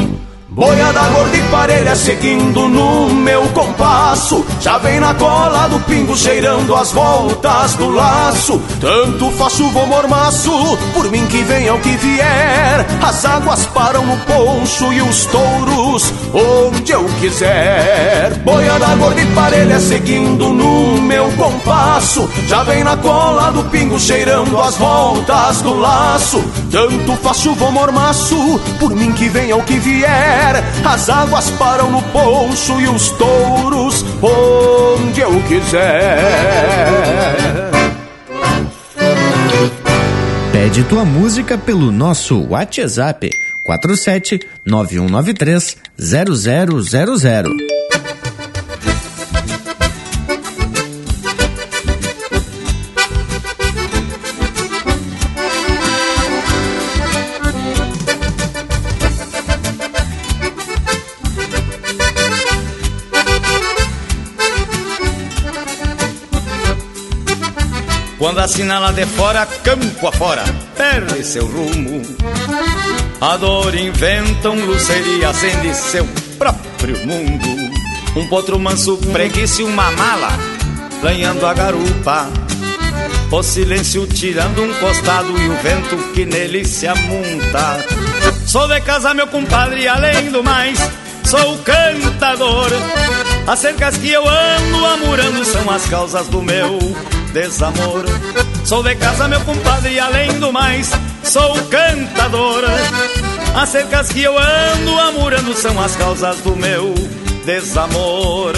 Boiada 0.55 1.01
gorda 1.09 1.37
e 1.37 1.43
parelha 1.51 1.97
seguindo 1.97 2.69
no 2.69 3.13
meu 3.13 3.43
compasso. 3.49 4.47
Já 4.61 4.79
vem 4.79 5.01
na 5.01 5.13
cola 5.13 5.67
do 5.67 5.81
pingo 5.81 6.17
cheirando 6.17 6.77
as 6.77 6.93
voltas 6.93 7.75
do 7.75 7.91
laço. 7.91 8.63
Tanto 8.81 9.33
faz 9.33 9.55
chuva 9.55 9.81
ou 9.81 9.87
mormaço, 9.89 10.53
por 10.93 11.11
mim 11.11 11.27
que 11.27 11.43
venha 11.43 11.75
o 11.75 11.81
que 11.81 11.97
vier. 11.97 12.87
As 13.03 13.25
águas 13.25 13.67
param 13.67 14.07
no 14.07 14.17
poncho 14.19 14.93
e 14.93 15.03
os 15.03 15.27
touros 15.27 16.13
onde 16.33 16.93
eu 16.93 17.05
quiser. 17.19 18.35
Boiada 18.45 18.95
gorda 18.95 19.21
e 19.21 19.27
parelha 19.35 19.81
seguindo 19.81 20.51
no 20.51 21.03
meu 21.03 21.33
compasso. 21.33 22.31
Já 22.47 22.63
vem 22.63 22.85
na 22.85 22.97
cola 22.97 23.51
do 23.51 23.65
pingo 23.71 23.99
cheirando 23.99 24.61
as 24.61 24.77
voltas 24.77 25.63
do 25.63 25.75
laço. 25.75 26.45
Tanto 26.71 27.17
faz 27.17 27.39
chuva 27.39 27.65
ou 27.65 27.73
mormaço, 27.73 28.61
por 28.79 28.95
mim 28.95 29.11
que 29.11 29.29
venha 29.29 29.57
o 29.57 29.63
que 29.65 29.81
vier 29.81 30.44
as 30.85 31.09
águas 31.09 31.51
param 31.51 31.91
no 31.91 32.03
poncho 32.03 32.81
e 32.81 32.89
os 32.89 33.11
touros 33.11 34.05
onde 34.23 35.21
eu 35.21 35.41
quiser. 35.43 36.19
Pede 40.53 40.85
tua 40.85 41.05
música 41.05 41.57
pelo 41.57 41.91
nosso 41.91 42.47
WhatsApp 42.49 43.31
47 43.65 44.41
9193 44.65 45.77
0000. 45.99 47.74
Quando 68.25 68.39
assinala 68.39 68.91
de 68.91 69.05
fora, 69.05 69.45
campo 69.45 70.09
afora, 70.09 70.45
perde 70.75 71.23
seu 71.23 71.47
rumo. 71.47 72.01
A 73.21 73.37
dor 73.37 73.75
inventa 73.75 74.49
um 74.49 74.65
luceiro 74.65 75.19
e 75.19 75.25
acende 75.27 75.75
seu 75.75 76.09
próprio 76.39 77.07
mundo. 77.07 77.47
Um 78.17 78.27
potro 78.27 78.59
manso 78.59 78.97
preguiça 79.13 79.61
e 79.61 79.65
uma 79.67 79.91
mala, 79.91 80.31
ganhando 81.03 81.45
a 81.45 81.53
garupa. 81.53 82.31
O 83.31 83.43
silêncio 83.43 84.07
tirando 84.07 84.63
um 84.63 84.73
costado 84.81 85.29
e 85.39 85.47
o 85.47 85.57
vento 85.57 86.13
que 86.15 86.25
nele 86.25 86.65
se 86.65 86.87
amunta. 86.87 87.85
Sou 88.47 88.67
de 88.67 88.81
casa, 88.81 89.13
meu 89.13 89.27
compadre, 89.27 89.87
além 89.87 90.31
do 90.31 90.43
mais, 90.43 90.79
sou 91.27 91.59
cantador. 91.59 92.71
As 93.47 93.59
cercas 93.59 93.99
que 93.99 94.11
eu 94.11 94.27
ando 94.27 94.87
amurando 94.87 95.45
são 95.45 95.71
as 95.71 95.85
causas 95.85 96.27
do 96.29 96.41
meu 96.41 96.79
desamor. 97.35 98.05
Sou 98.65 98.83
de 98.83 98.95
casa, 98.95 99.29
meu 99.29 99.41
compadre, 99.41 99.95
e 99.95 99.99
além 99.99 100.39
do 100.39 100.53
mais, 100.53 100.91
sou 101.25 101.55
cantador. 101.65 102.63
As 103.55 103.69
cercas 103.69 104.09
que 104.09 104.23
eu 104.23 104.39
ando 104.39 104.99
amurando 105.01 105.55
são 105.55 105.79
as 105.81 105.97
causas 105.97 106.39
do 106.39 106.57
meu 106.57 106.95
desamor. 107.45 108.55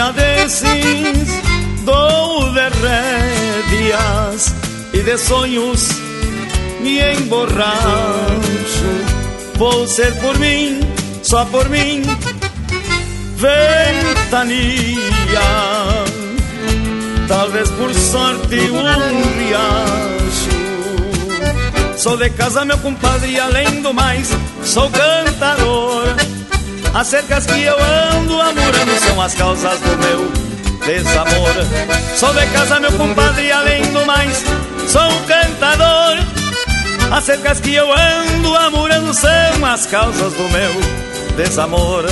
Dia 0.00 0.12
desses 0.12 0.64
dou 1.84 2.50
de 2.54 2.68
rédeas 2.80 4.54
e 4.94 5.02
de 5.02 5.18
sonhos 5.18 5.90
me 6.80 7.00
emborracho. 7.16 7.68
Vou 9.56 9.86
ser 9.86 10.18
por 10.20 10.38
mim, 10.38 10.80
só 11.22 11.44
por 11.44 11.68
mim, 11.68 12.00
ventania. 13.36 14.56
Talvez 17.28 17.68
por 17.68 17.92
sorte 17.92 18.70
um 18.70 18.82
riacho. 19.38 20.60
Sou 21.98 22.16
de 22.16 22.30
casa, 22.30 22.64
meu 22.64 22.78
compadre, 22.78 23.32
e 23.32 23.38
além 23.38 23.82
do 23.82 23.92
mais, 23.92 24.30
sou 24.64 24.88
cantador. 24.88 26.19
As 26.92 27.06
cercas 27.06 27.46
que 27.46 27.62
eu 27.62 27.76
ando 27.78 28.40
amurando 28.40 28.98
são 29.06 29.20
as 29.22 29.34
causas 29.34 29.78
do 29.80 29.96
meu 29.98 30.32
desamor. 30.84 31.52
Sou 32.16 32.34
de 32.34 32.46
casa, 32.46 32.80
meu 32.80 32.92
compadre, 32.92 33.46
e 33.46 33.52
além 33.52 33.82
do 33.92 34.04
mais, 34.04 34.44
sou 34.88 35.02
um 35.02 35.22
cantador. 35.24 36.18
As 37.12 37.24
cercas 37.24 37.60
que 37.60 37.74
eu 37.74 37.88
ando 37.92 38.56
amurando 38.56 39.14
são 39.14 39.64
as 39.64 39.86
causas 39.86 40.32
do 40.32 40.48
meu 40.50 40.72
desamor. 41.36 42.04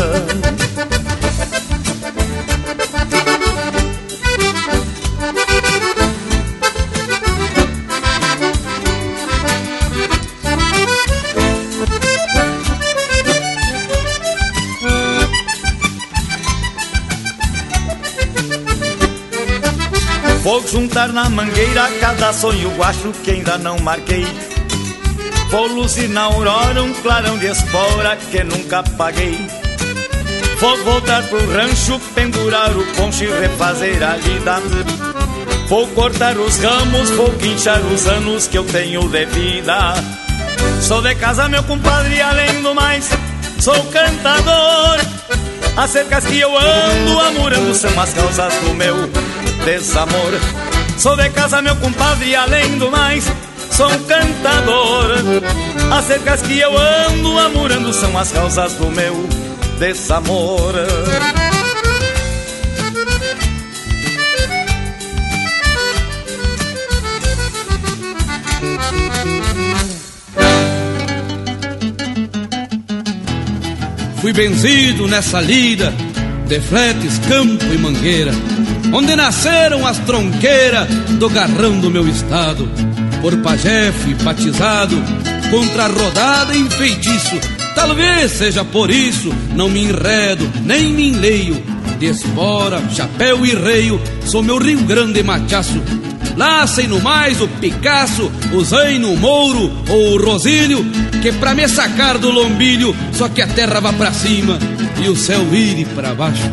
Vou 20.59 20.66
juntar 20.66 21.12
na 21.12 21.30
mangueira 21.30 21.89
cada 22.01 22.32
sonho 22.32 22.68
guacho 22.70 23.12
que 23.22 23.30
ainda 23.30 23.56
não 23.59 23.78
marquei. 23.78 24.26
Vou 25.51 25.68
luzir 25.68 26.09
na 26.09 26.22
aurora 26.22 26.82
um 26.82 26.93
clarão 26.94 27.39
de 27.39 27.47
espora 27.47 28.16
que 28.16 28.43
nunca 28.43 28.82
paguei. 28.82 29.39
Vou 30.59 30.76
voltar 30.78 31.22
pro 31.28 31.52
rancho, 31.52 32.01
pendurar 32.12 32.76
o 32.76 32.85
poncho 32.97 33.22
e 33.22 33.40
refazer 33.40 34.02
a 34.02 34.16
lida. 34.16 34.60
Vou 35.68 35.86
cortar 35.89 36.36
os 36.36 36.59
ramos, 36.59 37.10
vou 37.10 37.30
guinchar 37.35 37.80
os 37.80 38.09
anos 38.09 38.48
que 38.48 38.59
eu 38.59 38.64
tenho 38.64 39.09
de 39.09 39.26
vida. 39.26 39.94
Sou 40.82 41.01
de 41.01 41.14
casa, 41.14 41.48
meu 41.48 41.62
compadre, 41.62 42.20
além 42.20 42.62
do 42.62 42.74
mais, 42.74 43.09
sou 43.60 43.80
cantador. 43.93 44.98
As 45.76 45.90
cercas 45.90 46.24
que 46.24 46.40
eu 46.40 46.51
ando 46.59 47.20
amurando 47.20 47.72
são 47.76 48.01
as 48.01 48.12
causas 48.12 48.52
do 48.55 48.74
meu 48.74 49.09
desamor. 49.69 50.32
Sou 50.97 51.15
de 51.15 51.28
casa, 51.28 51.61
meu 51.61 51.77
compadre, 51.77 52.35
além 52.35 52.78
do 52.78 52.90
mais, 52.90 53.24
sou 53.70 53.86
um 53.86 54.05
cantador. 54.05 55.11
As 55.93 56.07
cercas 56.07 56.40
que 56.40 56.59
eu 56.59 56.70
ando 56.77 57.39
amurando 57.39 57.93
são 57.93 58.16
as 58.16 58.32
causas 58.32 58.73
do 58.74 58.86
meu 58.90 59.28
desamor. 59.78 60.73
Fui 74.23 74.32
benzido 74.32 75.07
nessa 75.07 75.40
lida 75.40 75.93
de 76.47 76.59
fletes, 76.61 77.19
campo 77.28 77.65
e 77.66 77.78
mangueira 77.78 78.32
onde 78.93 79.15
nasceram 79.16 79.86
as 79.86 79.98
tronqueiras 79.98 80.89
do 81.19 81.28
garrão 81.28 81.78
do 81.81 81.90
meu 81.90 82.09
estado. 82.09 82.69
Por 83.20 83.36
pajé 83.39 83.93
fui 83.93 84.15
batizado 84.15 84.97
contra 85.51 85.86
rodada 85.86 86.56
em 86.56 86.69
feitiço. 86.70 87.36
Talvez 87.74 88.32
seja 88.32 88.65
por 88.65 88.90
isso, 88.90 89.32
não 89.55 89.69
me 89.69 89.85
enredo, 89.85 90.51
nem 90.65 90.93
me 90.93 91.09
enleio. 91.09 91.62
De 91.98 92.06
espora, 92.06 92.81
chapéu 92.94 93.44
e 93.44 93.55
reio, 93.55 94.01
sou 94.24 94.43
meu 94.43 94.59
Rio 94.59 94.81
Grande 94.81 95.23
machaço. 95.23 95.82
Lacem 96.36 96.86
no 96.86 97.01
mais 97.01 97.40
o 97.40 97.48
Picasso, 97.48 98.31
o 98.52 98.62
Zaino, 98.62 99.12
o 99.12 99.16
Mouro 99.16 99.73
ou 99.89 100.12
o 100.12 100.23
Rosílio, 100.23 100.86
que 101.20 101.32
pra 101.32 101.52
me 101.52 101.69
sacar 101.69 102.16
do 102.16 102.31
lombilho, 102.31 102.94
só 103.12 103.28
que 103.28 103.43
a 103.43 103.47
terra 103.48 103.81
vá 103.81 103.93
pra 103.93 104.12
cima 104.12 104.56
e 105.05 105.09
o 105.09 105.16
céu 105.16 105.44
vire 105.47 105.85
para 105.97 106.15
baixo. 106.15 106.48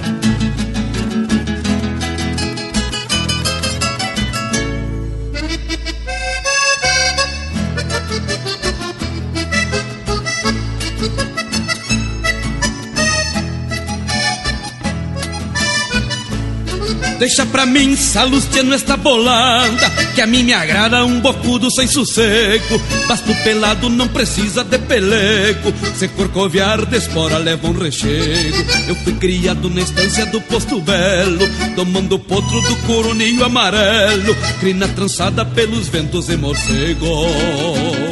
Deixa 17.17 17.45
pra 17.45 17.65
mim, 17.65 17.95
Salustiano, 17.95 18.73
esta 18.73 18.97
bolanda 18.97 19.89
Que 20.13 20.21
a 20.21 20.27
mim 20.27 20.43
me 20.43 20.53
agrada 20.53 21.03
um 21.05 21.19
bocudo 21.19 21.71
sem 21.71 21.87
sossego. 21.87 22.81
Basto 23.07 23.33
pelado 23.43 23.89
não 23.89 24.07
precisa 24.07 24.63
de 24.63 24.77
pelego 24.79 25.73
Se 25.95 26.07
corcoviar 26.09 26.85
de 26.85 26.97
espora 26.97 27.37
leva 27.37 27.67
um 27.67 27.73
rechego. 27.73 28.57
Eu 28.87 28.95
fui 28.95 29.13
criado 29.13 29.69
na 29.69 29.81
estância 29.81 30.25
do 30.25 30.41
posto 30.41 30.81
belo 30.81 31.47
Tomando 31.75 32.19
potro 32.19 32.61
do 32.61 32.75
coroninho 32.87 33.43
amarelo 33.43 34.35
Crina 34.59 34.87
trançada 34.89 35.45
pelos 35.45 35.87
ventos 35.87 36.29
e 36.29 36.35
morcegos 36.35 38.04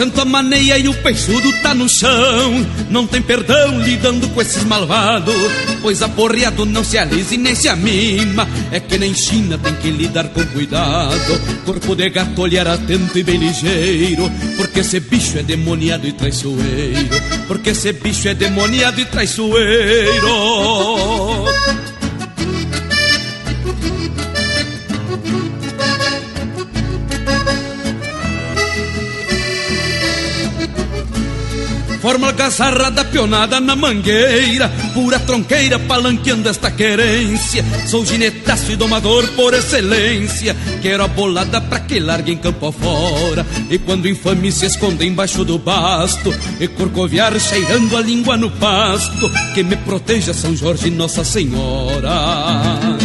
Sento 0.00 0.18
a 0.18 0.24
maneia 0.24 0.78
e 0.78 0.88
o 0.88 0.94
peixudo 0.94 1.52
tá 1.60 1.74
no 1.74 1.86
chão. 1.86 2.66
Não 2.88 3.06
tem 3.06 3.20
perdão 3.20 3.78
lidando 3.80 4.30
com 4.30 4.40
esses 4.40 4.64
malvados 4.64 5.34
Pois 5.82 6.00
aporreado 6.00 6.64
não 6.64 6.82
se 6.82 6.96
alisa 6.96 7.34
e 7.34 7.36
nem 7.36 7.54
se 7.54 7.68
amima 7.68 8.48
É 8.72 8.80
que 8.80 8.96
nem 8.96 9.12
China 9.12 9.58
tem 9.58 9.74
que 9.74 9.90
lidar 9.90 10.30
com 10.30 10.42
cuidado. 10.46 11.62
Corpo 11.66 11.94
de 11.94 12.08
gato 12.08 12.40
olhar 12.40 12.66
atento 12.66 13.18
e 13.18 13.22
bem 13.22 13.36
ligeiro. 13.36 14.32
Porque 14.56 14.80
esse 14.80 15.00
bicho 15.00 15.38
é 15.38 15.42
demoniado 15.42 16.06
e 16.06 16.12
traiçoeiro. 16.12 17.20
Porque 17.46 17.68
esse 17.68 17.92
bicho 17.92 18.26
é 18.26 18.32
demoniado 18.32 19.02
e 19.02 19.04
traiçoeiro 19.04 20.30
Forma 32.10 32.26
algazarra 32.26 32.90
da 32.90 33.04
pionada 33.04 33.60
na 33.60 33.76
mangueira 33.76 34.68
Pura 34.92 35.16
tronqueira 35.20 35.78
palanqueando 35.78 36.48
esta 36.48 36.68
querência. 36.68 37.64
Sou 37.86 38.04
ginetaço 38.04 38.72
e 38.72 38.76
domador 38.76 39.28
por 39.36 39.54
excelência. 39.54 40.56
Quero 40.82 41.04
a 41.04 41.06
bolada 41.06 41.60
pra 41.60 41.78
que 41.78 42.00
largue 42.00 42.32
em 42.32 42.36
campo 42.36 42.66
afora. 42.66 43.46
E 43.70 43.78
quando 43.78 44.08
infame 44.08 44.50
se 44.50 44.66
esconde 44.66 45.06
embaixo 45.06 45.44
do 45.44 45.56
basto 45.56 46.34
E 46.58 46.66
corcoviar 46.66 47.38
cheirando 47.38 47.96
a 47.96 48.00
língua 48.00 48.36
no 48.36 48.50
pasto. 48.50 49.30
Que 49.54 49.62
me 49.62 49.76
proteja 49.76 50.34
São 50.34 50.56
Jorge 50.56 50.90
Nossa 50.90 51.22
Senhora 51.22 52.98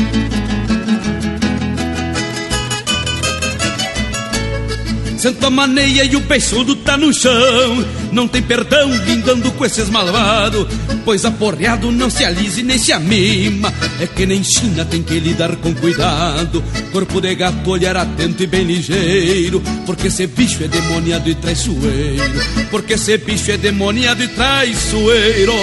Sento 5.26 5.44
a 5.44 5.50
maneia 5.50 6.04
e 6.04 6.16
o 6.16 6.22
peixudo 6.22 6.76
tá 6.76 6.96
no 6.96 7.12
chão. 7.12 7.84
Não 8.12 8.28
tem 8.28 8.44
perdão 8.44 8.92
lindando 9.08 9.52
com 9.54 9.66
esses 9.66 9.90
malvados 9.90 10.68
Pois 11.04 11.26
aporreado 11.26 11.92
não 11.92 12.12
se 12.12 12.24
alise 12.24 12.62
nem 12.62 12.78
se 12.78 12.94
amima. 12.94 13.74
É 14.00 14.06
que 14.06 14.24
nem 14.24 14.44
China 14.44 14.86
tem 14.86 15.02
que 15.02 15.20
lidar 15.20 15.56
com 15.56 15.74
cuidado. 15.74 16.64
Corpo 16.92 17.20
de 17.20 17.34
gato 17.34 17.68
olhar 17.68 17.98
atento 17.98 18.44
e 18.44 18.46
bem 18.46 18.66
ligeiro. 18.66 19.64
Porque 19.88 20.10
esse 20.10 20.28
bicho 20.28 20.64
é 20.64 20.68
demoniado 20.68 21.28
e 21.28 21.34
traiçoeiro. 21.34 22.68
Porque 22.70 22.94
esse 22.94 23.18
bicho 23.18 23.50
é 23.50 23.58
demoniado 23.58 24.22
e 24.22 24.28
traiçoeiro 24.28 25.54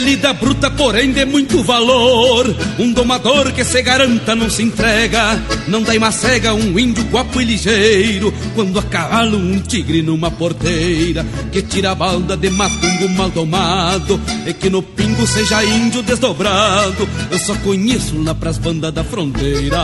Lida 0.00 0.32
bruta, 0.32 0.70
porém 0.70 1.12
de 1.12 1.24
muito 1.26 1.62
valor. 1.62 2.54
Um 2.78 2.92
domador 2.92 3.52
que 3.52 3.62
se 3.62 3.82
garanta 3.82 4.34
não 4.34 4.48
se 4.48 4.62
entrega. 4.62 5.38
Não 5.68 5.82
dá 5.82 5.92
uma 5.92 6.10
cega 6.10 6.54
um 6.54 6.78
índio 6.78 7.04
guapo 7.04 7.40
e 7.40 7.44
ligeiro. 7.44 8.32
Quando 8.54 8.78
a 8.78 8.82
cavalo 8.82 9.36
um 9.36 9.60
tigre 9.60 10.00
numa 10.02 10.30
porteira. 10.30 11.24
Que 11.52 11.62
tira 11.62 11.90
a 11.90 11.94
balda 11.94 12.36
de 12.36 12.48
matungo 12.48 13.08
mal 13.10 13.30
domado. 13.30 14.20
E 14.46 14.54
que 14.54 14.70
no 14.70 14.82
pingo 14.82 15.26
seja 15.26 15.62
índio 15.64 16.02
desdobrado. 16.02 17.08
Eu 17.30 17.38
só 17.38 17.54
conheço 17.56 18.22
lá 18.22 18.34
pras 18.34 18.56
bandas 18.56 18.92
da 18.92 19.04
fronteira. 19.04 19.78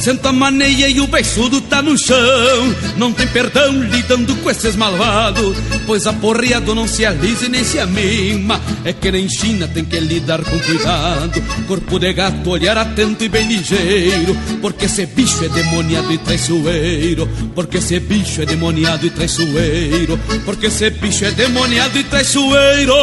Senta 0.00 0.32
maneia 0.32 0.88
e 0.88 0.98
o 0.98 1.06
beiçudo 1.06 1.60
tá 1.60 1.82
no 1.82 1.96
chão. 1.96 2.74
Não 2.96 3.12
tem 3.12 3.26
perdão 3.26 3.82
lidando 3.82 4.34
com 4.36 4.50
esses 4.50 4.74
malvados 4.74 5.56
Pois 5.86 6.06
aporreado 6.06 6.74
não 6.74 6.88
se 6.88 7.04
alise 7.04 7.48
nem 7.48 7.62
se 7.62 7.78
amima 7.78 8.60
É 8.84 8.92
que 8.92 9.10
nem 9.10 9.28
China 9.28 9.68
tem 9.68 9.84
que 9.84 10.00
lidar 10.00 10.42
com 10.42 10.58
cuidado. 10.58 11.42
Corpo 11.66 11.98
de 11.98 12.12
gato, 12.14 12.48
olhar 12.50 12.78
atento 12.78 13.24
e 13.24 13.28
bem 13.28 13.46
ligeiro. 13.46 14.34
Porque 14.62 14.86
esse 14.86 15.04
bicho 15.06 15.44
é 15.44 15.48
demoniado 15.48 16.12
e 16.12 16.18
traiçoeiro. 16.18 17.28
Porque 17.54 17.76
esse 17.78 18.00
bicho 18.00 18.40
é 18.40 18.46
demoniado 18.46 19.06
e 19.06 19.10
traiçoeiro. 19.10 20.18
Porque 20.44 20.66
esse 20.66 20.88
bicho 20.90 21.24
é 21.24 21.30
demoniado 21.30 21.98
e 21.98 22.04
traiçoeiro 22.04 22.94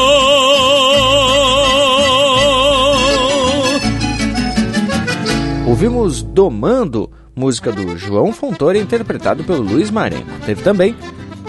Ouvimos 5.77 6.23
Domando, 6.23 7.07
música 7.35 7.71
do 7.71 7.95
João 7.99 8.33
Fontoura, 8.33 8.79
interpretado 8.79 9.43
pelo 9.43 9.61
Luiz 9.61 9.91
Marenco. 9.91 10.25
Teve 10.43 10.63
também 10.63 10.95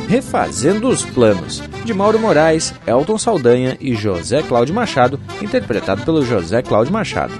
Refazendo 0.06 0.86
os 0.90 1.02
Planos, 1.02 1.62
de 1.82 1.94
Mauro 1.94 2.18
Moraes, 2.18 2.74
Elton 2.86 3.16
Saldanha 3.16 3.78
e 3.80 3.94
José 3.94 4.42
Cláudio 4.42 4.74
Machado, 4.74 5.18
interpretado 5.40 6.02
pelo 6.02 6.22
José 6.22 6.60
Cláudio 6.60 6.92
Machado. 6.92 7.32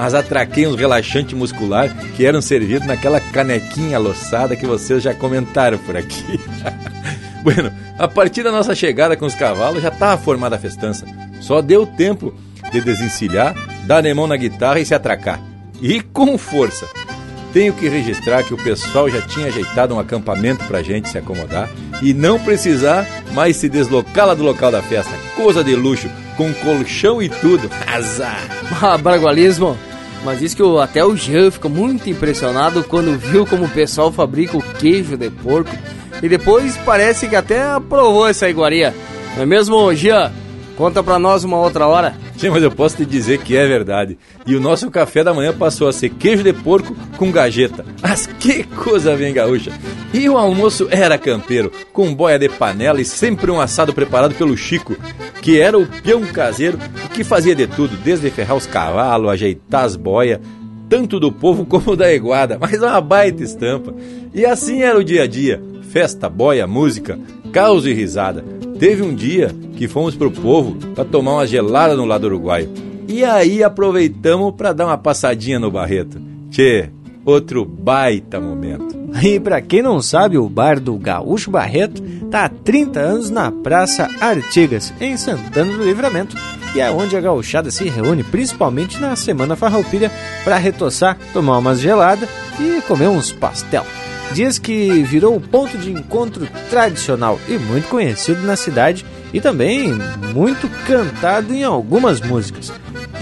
mas 0.00 0.14
atraquei 0.14 0.66
uns 0.66 0.76
relaxantes 0.76 1.36
muscular 1.36 1.94
que 2.16 2.24
eram 2.24 2.40
servidos 2.40 2.86
naquela 2.86 3.20
canequinha 3.20 3.98
aloçada 3.98 4.56
que 4.56 4.64
vocês 4.64 5.02
já 5.02 5.12
comentaram 5.12 5.76
por 5.76 5.94
aqui. 5.94 6.40
bueno, 7.44 7.70
a 7.98 8.08
partir 8.08 8.42
da 8.42 8.50
nossa 8.50 8.74
chegada 8.74 9.14
com 9.14 9.26
os 9.26 9.34
cavalos 9.34 9.82
já 9.82 9.90
estava 9.90 10.16
formada 10.16 10.56
a 10.56 10.58
festança. 10.58 11.04
Só 11.42 11.60
deu 11.60 11.86
tempo 11.86 12.32
de 12.72 12.80
desencilhar, 12.80 13.54
dar 13.84 14.02
mão 14.14 14.26
na 14.26 14.38
guitarra 14.38 14.80
e 14.80 14.86
se 14.86 14.94
atracar. 14.94 15.38
E 15.82 16.00
com 16.00 16.38
força. 16.38 16.86
Tenho 17.52 17.74
que 17.74 17.86
registrar 17.86 18.42
que 18.42 18.54
o 18.54 18.62
pessoal 18.64 19.10
já 19.10 19.20
tinha 19.20 19.48
ajeitado 19.48 19.94
um 19.94 20.00
acampamento 20.00 20.64
pra 20.64 20.82
gente 20.82 21.10
se 21.10 21.18
acomodar 21.18 21.68
e 22.00 22.14
não 22.14 22.40
precisar 22.40 23.06
mais 23.34 23.56
se 23.56 23.68
deslocar 23.68 24.26
lá 24.26 24.32
do 24.32 24.44
local 24.44 24.72
da 24.72 24.80
festa. 24.80 25.12
Coisa 25.36 25.62
de 25.62 25.76
luxo, 25.76 26.08
com 26.38 26.54
colchão 26.54 27.20
e 27.20 27.28
tudo. 27.28 27.70
Azar! 27.86 28.48
Ah, 28.80 28.96
bragualismo! 28.96 29.76
Mas 30.24 30.38
diz 30.38 30.54
que 30.54 30.62
o, 30.62 30.78
até 30.78 31.04
o 31.04 31.16
Jean 31.16 31.50
ficou 31.50 31.70
muito 31.70 32.10
impressionado 32.10 32.84
quando 32.84 33.18
viu 33.18 33.46
como 33.46 33.64
o 33.64 33.70
pessoal 33.70 34.12
fabrica 34.12 34.56
o 34.56 34.62
queijo 34.62 35.16
de 35.16 35.30
porco. 35.30 35.70
E 36.22 36.28
depois 36.28 36.76
parece 36.84 37.28
que 37.28 37.36
até 37.36 37.62
aprovou 37.62 38.28
essa 38.28 38.48
iguaria. 38.48 38.94
Não 39.34 39.42
é 39.44 39.46
mesmo, 39.46 39.94
Jean? 39.94 40.30
Conta 40.80 41.02
pra 41.02 41.18
nós 41.18 41.44
uma 41.44 41.58
outra 41.58 41.86
hora. 41.86 42.14
Sim, 42.38 42.48
mas 42.48 42.62
eu 42.62 42.70
posso 42.70 42.96
te 42.96 43.04
dizer 43.04 43.42
que 43.42 43.54
é 43.54 43.66
verdade. 43.66 44.16
E 44.46 44.56
o 44.56 44.60
nosso 44.60 44.90
café 44.90 45.22
da 45.22 45.34
manhã 45.34 45.52
passou 45.52 45.86
a 45.86 45.92
ser 45.92 46.08
queijo 46.08 46.42
de 46.42 46.54
porco 46.54 46.96
com 47.18 47.30
gajeta. 47.30 47.84
Mas 48.00 48.24
que 48.26 48.64
coisa 48.64 49.14
bem 49.14 49.34
gaúcha! 49.34 49.70
E 50.10 50.26
o 50.26 50.38
almoço 50.38 50.88
era 50.90 51.18
campeiro, 51.18 51.70
com 51.92 52.14
boia 52.14 52.38
de 52.38 52.48
panela 52.48 52.98
e 52.98 53.04
sempre 53.04 53.50
um 53.50 53.60
assado 53.60 53.92
preparado 53.92 54.34
pelo 54.34 54.56
Chico, 54.56 54.96
que 55.42 55.60
era 55.60 55.78
o 55.78 55.86
peão 55.86 56.22
caseiro 56.22 56.78
que 57.12 57.22
fazia 57.22 57.54
de 57.54 57.66
tudo, 57.66 57.98
desde 57.98 58.30
ferrar 58.30 58.56
os 58.56 58.64
cavalos, 58.64 59.32
ajeitar 59.32 59.84
as 59.84 59.96
boias, 59.96 60.40
tanto 60.88 61.20
do 61.20 61.30
povo 61.30 61.66
como 61.66 61.94
da 61.94 62.10
iguada, 62.10 62.56
mas 62.58 62.80
uma 62.80 63.02
baita 63.02 63.42
estampa. 63.42 63.94
E 64.32 64.46
assim 64.46 64.80
era 64.80 64.98
o 64.98 65.04
dia 65.04 65.24
a 65.24 65.26
dia: 65.26 65.62
festa, 65.90 66.26
boia, 66.26 66.66
música, 66.66 67.18
caos 67.52 67.84
e 67.84 67.92
risada. 67.92 68.42
Teve 68.80 69.02
um 69.02 69.14
dia 69.14 69.54
que 69.76 69.86
fomos 69.86 70.16
pro 70.16 70.30
povo 70.30 70.74
para 70.94 71.04
tomar 71.04 71.34
uma 71.34 71.46
gelada 71.46 71.94
no 71.94 72.06
lado 72.06 72.24
uruguaio. 72.24 72.72
E 73.06 73.22
aí 73.22 73.62
aproveitamos 73.62 74.54
para 74.54 74.72
dar 74.72 74.86
uma 74.86 74.96
passadinha 74.96 75.60
no 75.60 75.70
Barreto. 75.70 76.18
Tchê, 76.50 76.88
outro 77.22 77.62
baita 77.62 78.40
momento. 78.40 78.98
E 79.22 79.38
para 79.38 79.60
quem 79.60 79.82
não 79.82 80.00
sabe, 80.00 80.38
o 80.38 80.48
bar 80.48 80.80
do 80.80 80.96
Gaúcho 80.96 81.50
Barreto 81.50 82.02
tá 82.30 82.46
há 82.46 82.48
30 82.48 83.00
anos 83.00 83.28
na 83.28 83.52
Praça 83.52 84.08
Artigas, 84.18 84.94
em 84.98 85.14
Santana 85.14 85.76
do 85.76 85.84
Livramento, 85.84 86.34
e 86.74 86.80
é 86.80 86.90
onde 86.90 87.14
a 87.14 87.20
gauchada 87.20 87.70
se 87.70 87.86
reúne 87.86 88.24
principalmente 88.24 88.98
na 88.98 89.14
Semana 89.14 89.56
Farroupilha 89.56 90.10
para 90.42 90.56
retoçar, 90.56 91.18
tomar 91.34 91.58
umas 91.58 91.80
geladas 91.80 92.26
e 92.58 92.80
comer 92.82 93.08
uns 93.08 93.30
pastel 93.30 93.84
diz 94.32 94.58
que 94.58 95.02
virou 95.02 95.36
o 95.36 95.40
ponto 95.40 95.76
de 95.76 95.90
encontro 95.90 96.46
tradicional 96.68 97.38
e 97.48 97.58
muito 97.58 97.88
conhecido 97.88 98.42
na 98.42 98.56
cidade 98.56 99.04
e 99.32 99.40
também 99.40 99.92
muito 100.32 100.68
cantado 100.86 101.54
em 101.54 101.64
algumas 101.64 102.20
músicas. 102.20 102.72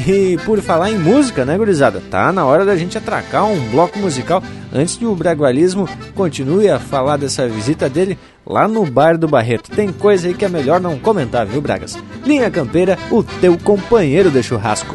E 0.06 0.38
por 0.44 0.60
falar 0.60 0.90
em 0.90 0.98
música, 0.98 1.44
né, 1.44 1.56
gurizada? 1.56 2.02
Tá 2.10 2.32
na 2.32 2.44
hora 2.44 2.64
da 2.64 2.76
gente 2.76 2.96
atracar 2.96 3.46
um 3.46 3.68
bloco 3.70 3.98
musical 3.98 4.42
antes 4.72 4.96
que 4.96 5.04
o 5.04 5.14
Bragualismo 5.14 5.88
continue 6.14 6.68
a 6.68 6.78
falar 6.78 7.16
dessa 7.16 7.48
visita 7.48 7.88
dele 7.88 8.18
lá 8.46 8.68
no 8.68 8.86
Bar 8.86 9.18
do 9.18 9.28
Barreto. 9.28 9.70
Tem 9.70 9.92
coisa 9.92 10.28
aí 10.28 10.34
que 10.34 10.44
é 10.44 10.48
melhor 10.48 10.80
não 10.80 10.98
comentar, 10.98 11.46
viu, 11.46 11.60
Bragas? 11.60 11.98
Linha 12.24 12.50
Campeira, 12.50 12.98
o 13.10 13.22
teu 13.22 13.58
companheiro 13.58 14.30
de 14.30 14.42
churrasco. 14.42 14.94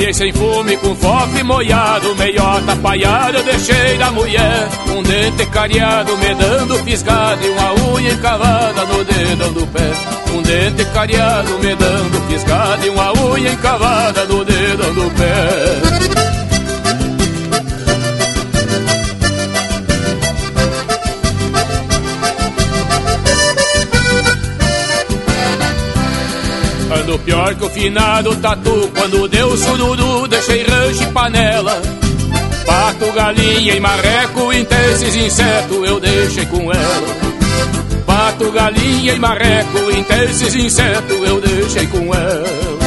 Paia 0.00 0.14
sem 0.14 0.32
fume, 0.32 0.78
com 0.78 0.96
fofe 0.96 1.42
molhado, 1.42 2.16
meiota 2.16 2.74
paiada 2.76 3.36
eu 3.36 3.44
deixei 3.44 3.98
da 3.98 4.10
mulher. 4.10 4.66
Um 4.96 5.02
dente 5.02 5.44
cariado, 5.50 6.16
me 6.16 6.34
dando 6.36 6.74
fisgado 6.84 7.44
e 7.44 7.50
uma 7.50 7.74
unha 7.74 8.12
encavada 8.14 8.86
no 8.86 9.04
dedão 9.04 9.52
do 9.52 9.66
pé. 9.66 9.92
Um 10.34 10.40
dente 10.40 10.86
cariado, 10.94 11.50
me 11.58 11.76
dando 11.76 12.28
fisgado 12.30 12.86
e 12.86 12.88
uma 12.88 13.12
unha 13.12 13.52
encavada 13.52 14.24
no 14.24 14.42
dedão 14.42 14.94
do 14.94 15.10
pé. 15.10 16.09
Finado 27.80 28.36
tatu. 28.36 28.90
Quando 28.94 29.26
deu 29.26 29.56
sururu 29.56 30.28
deixei 30.28 30.62
rancho 30.64 31.02
e 31.02 31.06
panela. 31.06 31.80
Pato, 32.66 33.10
galinha 33.12 33.74
e 33.74 33.80
marreco 33.80 34.52
Intensos 34.52 35.16
inseto 35.16 35.84
eu 35.86 35.98
deixei 35.98 36.44
com 36.46 36.70
ela. 36.70 37.16
Pato, 38.06 38.52
galinha 38.52 39.14
e 39.14 39.18
marreco 39.18 39.90
Intensos 39.92 40.54
inseto 40.54 41.14
eu 41.24 41.40
deixei 41.40 41.86
com 41.86 42.14
ela 42.14 42.79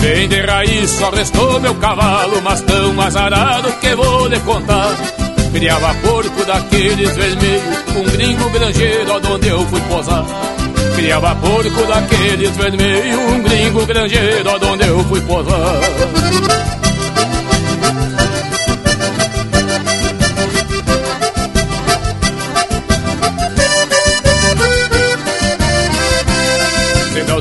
bem 0.00 0.28
de 0.28 0.40
raiz 0.40 0.90
só 0.90 1.10
restou 1.10 1.60
meu 1.60 1.74
cavalo, 1.76 2.40
mas 2.42 2.60
tão 2.62 3.00
azarado 3.00 3.72
que 3.80 3.94
vou 3.94 4.26
lhe 4.26 4.40
contar. 4.40 4.96
Criava 5.52 5.94
porco 5.94 6.44
daqueles 6.44 7.16
vermelhos, 7.16 7.78
um 7.96 8.04
gringo 8.10 8.50
granjeiro 8.50 9.20
onde 9.32 9.48
eu 9.48 9.66
fui 9.66 9.80
posar. 9.82 10.24
Criava 10.94 11.34
porco 11.36 11.86
daqueles 11.86 12.56
vermelhos, 12.56 13.18
um 13.18 13.42
gringo 13.42 13.86
granjeiro 13.86 14.50
onde 14.72 14.86
eu 14.86 15.04
fui 15.04 15.20
posar. 15.22 15.80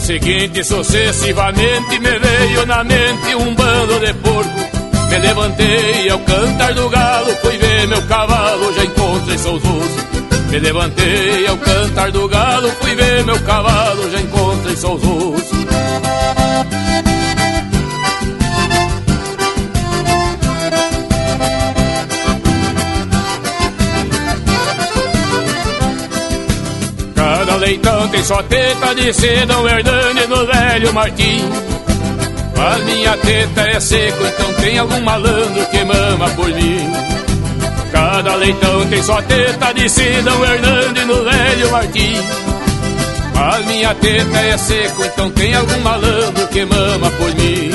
Seguinte, 0.10 0.64
sucessivamente 0.64 2.00
me 2.00 2.18
veio 2.18 2.66
na 2.66 2.84
mente 2.84 3.36
um 3.36 3.54
bando 3.54 4.00
de 4.00 4.12
porco. 4.16 4.60
Me 5.08 5.20
levantei 5.20 6.10
ao 6.10 6.18
cantar 6.20 6.74
do 6.74 6.90
galo, 6.90 7.32
fui 7.44 7.56
ver 7.60 7.88
meu 7.88 8.02
cavalo, 8.08 8.74
já 8.74 8.86
encontrei 8.86 9.38
seus 9.38 9.64
ossos. 9.64 10.50
Me 10.50 10.58
levantei 10.58 11.46
ao 11.46 11.58
cantar 11.58 12.12
do 12.12 12.28
galo, 12.28 12.72
fui 12.82 12.96
ver 12.96 13.24
meu 13.24 13.40
cavalo, 13.42 14.10
já 14.10 14.20
encontrei 14.20 14.76
seus 14.76 15.04
leitão 27.70 28.08
tem 28.08 28.24
só 28.24 28.42
teta 28.42 28.96
de 28.96 29.14
Sedão 29.14 29.70
Hernani 29.70 30.26
no 30.28 30.44
velho 30.48 30.92
Martim. 30.92 31.50
Mas 32.58 32.84
minha 32.84 33.16
teta 33.18 33.62
é 33.62 33.80
seco, 33.80 34.26
então 34.26 34.54
tem 34.56 34.80
algum 34.80 35.00
malandro 35.02 35.66
que 35.68 35.84
mama 35.86 36.30
por 36.32 36.50
mim. 36.50 36.92
Cada 37.92 38.36
leitão 38.36 38.88
tem 38.88 39.04
só 39.04 39.22
teta 39.22 39.72
de 39.74 39.88
Sidão 39.88 40.44
Hernandes 40.44 41.06
no 41.06 41.24
velho 41.24 41.72
Martim. 41.72 42.16
Mas 43.36 43.66
minha 43.68 43.94
teta 43.94 44.40
é 44.40 44.58
seco, 44.58 45.06
então 45.06 45.30
tem 45.30 45.54
algum 45.54 45.80
malandro 45.82 46.48
que 46.48 46.66
mama 46.66 47.12
por 47.12 47.36
mim. 47.36 47.72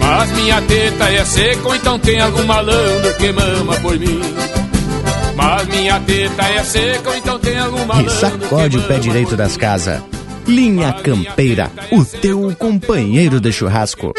Mas 0.00 0.32
minha 0.32 0.60
teta 0.62 1.04
é 1.04 1.24
seco, 1.24 1.74
então 1.74 1.98
tem 2.00 2.20
algum 2.20 2.44
malandro 2.44 3.14
que 3.14 3.30
mama 3.30 3.76
por 3.76 3.96
mim. 3.96 4.20
Mas 5.38 5.68
minha 5.68 6.00
teta 6.00 6.42
é 6.48 6.64
seca, 6.64 7.16
então 7.16 7.38
tem 7.38 7.56
alguma 7.56 8.02
E 8.02 8.10
sacode 8.10 8.76
o 8.76 8.82
pé 8.82 8.98
direito 8.98 9.36
das 9.36 9.56
casas. 9.56 10.02
Linha 10.44 10.92
Campeira, 10.92 11.70
o 11.92 12.04
teu 12.04 12.52
companheiro 12.58 13.40
de 13.40 13.52
churrasco. 13.52 14.12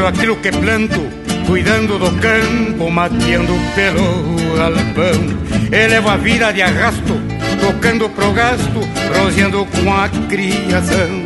Coro 0.00 0.08
aquilo 0.08 0.36
que 0.36 0.50
planto, 0.50 0.98
cuidando 1.46 1.98
do 1.98 2.10
campo, 2.22 2.90
mateando 2.90 3.52
pelo 3.74 4.56
galpão. 4.56 5.70
Elevo 5.70 6.08
a 6.08 6.16
vida 6.16 6.50
de 6.52 6.62
arrasto, 6.62 7.20
tocando 7.60 8.08
pro 8.08 8.32
gasto, 8.32 8.80
roseando 9.14 9.66
com 9.66 9.92
a 9.92 10.08
criação. 10.26 11.22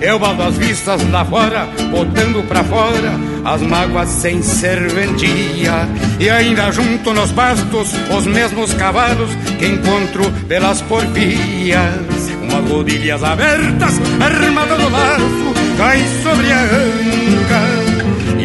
Eu 0.00 0.18
baldo 0.18 0.42
as 0.42 0.56
vistas 0.56 1.08
lá 1.12 1.24
fora, 1.24 1.68
botando 1.92 2.44
pra 2.48 2.64
fora 2.64 3.12
as 3.44 3.62
mágoas 3.62 4.08
sem 4.08 4.42
serventia. 4.42 5.88
E 6.18 6.28
ainda 6.28 6.72
junto 6.72 7.14
nos 7.14 7.30
bastos 7.30 7.94
os 8.10 8.26
mesmos 8.26 8.74
cavalos 8.74 9.30
que 9.60 9.66
encontro 9.66 10.28
pelas 10.48 10.82
porfias. 10.82 12.32
Umas 12.42 12.68
rodilhas 12.68 13.22
abertas, 13.22 14.00
armada 14.20 14.74
do 14.74 14.88
laço, 14.90 15.54
cai 15.76 16.04
sobre 16.24 16.50
a 16.50 16.62
anca. 16.62 17.77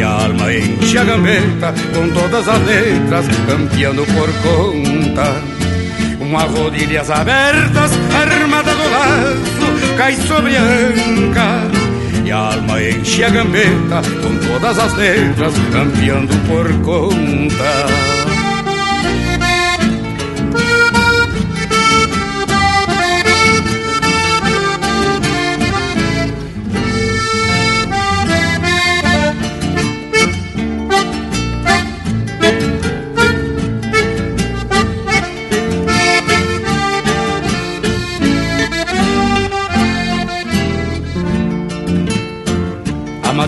E 0.03 0.05
a 0.05 0.09
alma 0.09 0.53
enche 0.53 0.97
a 0.97 1.05
gambeta 1.05 1.73
com 1.93 2.09
todas 2.09 2.45
as 2.45 2.61
letras, 2.65 3.25
campeando 3.47 4.05
por 4.07 4.29
conta. 4.41 5.41
Umas 6.19 6.51
rodilhas 6.51 7.09
abertas, 7.09 7.91
armada 8.13 8.73
do 8.75 8.89
laço, 8.91 9.95
cai 9.97 10.15
sobre 10.15 10.57
a 10.57 10.61
anca. 10.61 11.71
E 12.25 12.29
a 12.33 12.37
alma 12.37 12.83
enche 12.83 13.23
a 13.23 13.29
gambeta 13.29 14.01
com 14.21 14.35
todas 14.45 14.77
as 14.77 14.93
letras, 14.95 15.53
campeando 15.71 16.35
por 16.49 16.67
conta. 16.81 18.22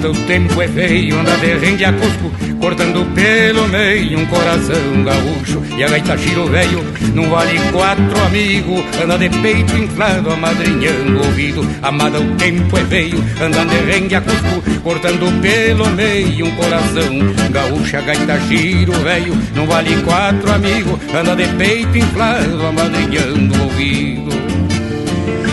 O 0.05 0.13
tempo 0.27 0.61
é 0.61 0.67
feio, 0.67 1.19
anda 1.19 1.35
de 1.37 1.57
rende 1.57 1.83
a 1.83 1.91
cusco, 1.91 2.31
cortando 2.59 3.03
pelo 3.15 3.67
meio 3.67 4.19
um 4.19 4.25
coração 4.27 5.03
gaúcho. 5.03 5.63
E 5.75 5.83
a 5.83 5.87
gaita 5.87 6.15
giro 6.15 6.45
velho, 6.45 6.85
não 7.15 7.27
vale 7.27 7.59
quatro 7.71 8.21
amigo, 8.23 8.83
anda 9.03 9.17
de 9.17 9.29
peito 9.41 9.75
inflado, 9.75 10.31
amadrinhando 10.31 11.17
o 11.17 11.25
ouvido. 11.25 11.67
Amada, 11.81 12.19
o 12.19 12.35
tempo 12.35 12.77
é 12.77 12.85
feio, 12.85 13.23
anda 13.41 13.65
de 13.65 13.77
rende 13.77 14.13
a 14.13 14.21
cusco, 14.21 14.61
cortando 14.83 15.41
pelo 15.41 15.89
meio 15.91 16.45
um 16.45 16.55
coração 16.55 17.49
gaúcho. 17.49 17.97
A 17.97 18.01
gaita 18.01 18.39
giro 18.41 18.93
velho, 18.93 19.35
não 19.55 19.65
vale 19.65 19.99
quatro 20.03 20.51
amigo, 20.53 20.99
anda 21.15 21.35
de 21.35 21.47
peito 21.55 21.97
inflado, 21.97 22.63
amadrinhando 22.67 23.57
o 23.57 23.63
ouvido. 23.63 24.29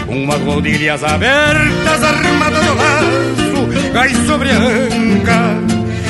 Umas 0.09 0.41
rodilhas 0.43 1.03
abertas, 1.03 2.03
armadas 2.03 2.65
do 2.65 2.75
laço, 2.75 3.42
cai 3.93 4.15
sobre 4.27 4.51
a 4.51 4.59
anca. 4.59 5.61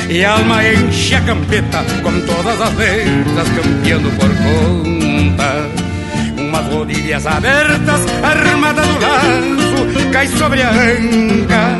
E 0.09 0.23
a 0.23 0.33
alma 0.33 0.61
enche 0.63 1.15
a 1.15 1.21
campeta 1.21 1.83
com 2.01 2.11
todas 2.21 2.61
as 2.61 2.75
letras, 2.75 3.47
campeando 3.49 4.09
por 4.11 4.29
conta. 4.29 5.67
Umas 6.37 6.65
rodilhas 6.71 7.25
abertas, 7.25 8.01
armadas 8.21 8.85
do 8.87 8.99
laço, 8.99 10.11
cai 10.11 10.27
sobre 10.27 10.61
a 10.61 10.69
anca. 10.69 11.77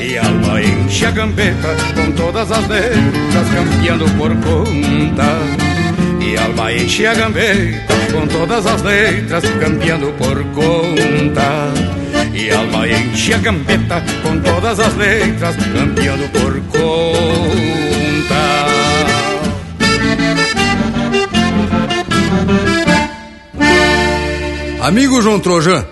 E 0.00 0.18
a 0.18 0.26
alma 0.26 0.60
enche 0.60 1.06
a 1.06 1.12
campeta 1.12 1.76
com 1.94 2.12
todas 2.12 2.50
as 2.50 2.68
letras, 2.68 3.48
campeando 3.54 4.04
por 4.18 4.30
conta. 4.36 5.72
E 6.20 6.36
a 6.36 6.44
alma 6.44 6.72
enche 6.72 7.06
a 7.06 7.14
gambeta 7.14 7.94
com 8.12 8.26
todas 8.26 8.66
as 8.66 8.82
letras, 8.82 9.44
campeando 9.60 10.12
por 10.12 10.42
conta. 10.52 12.01
E 12.34 12.50
alma 12.50 12.88
enche 12.88 13.34
a 13.34 13.38
gambeta 13.38 14.02
com 14.22 14.40
todas 14.40 14.80
as 14.80 14.94
letras, 14.96 15.56
campeando 15.56 16.28
por 16.30 16.54
conta. 16.70 17.52
Amigo 24.80 25.22
João 25.22 25.38
Trojan, 25.38 25.84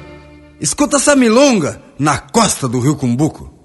escuta 0.61 0.97
essa 0.97 1.15
milonga 1.15 1.81
na 1.99 2.19
costa 2.19 2.67
do 2.67 2.81
Rio 2.81 2.97
Cumbuco. 2.97 3.60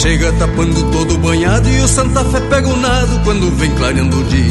Chega 0.00 0.32
tapando 0.32 0.82
todo 0.90 1.18
banhado 1.18 1.68
e 1.68 1.78
o 1.82 1.86
Santa 1.86 2.24
Fé 2.24 2.40
pega 2.40 2.66
o 2.66 2.76
nado 2.78 3.20
quando 3.22 3.54
vem 3.54 3.70
clareando 3.72 4.18
o 4.18 4.24
dia. 4.24 4.48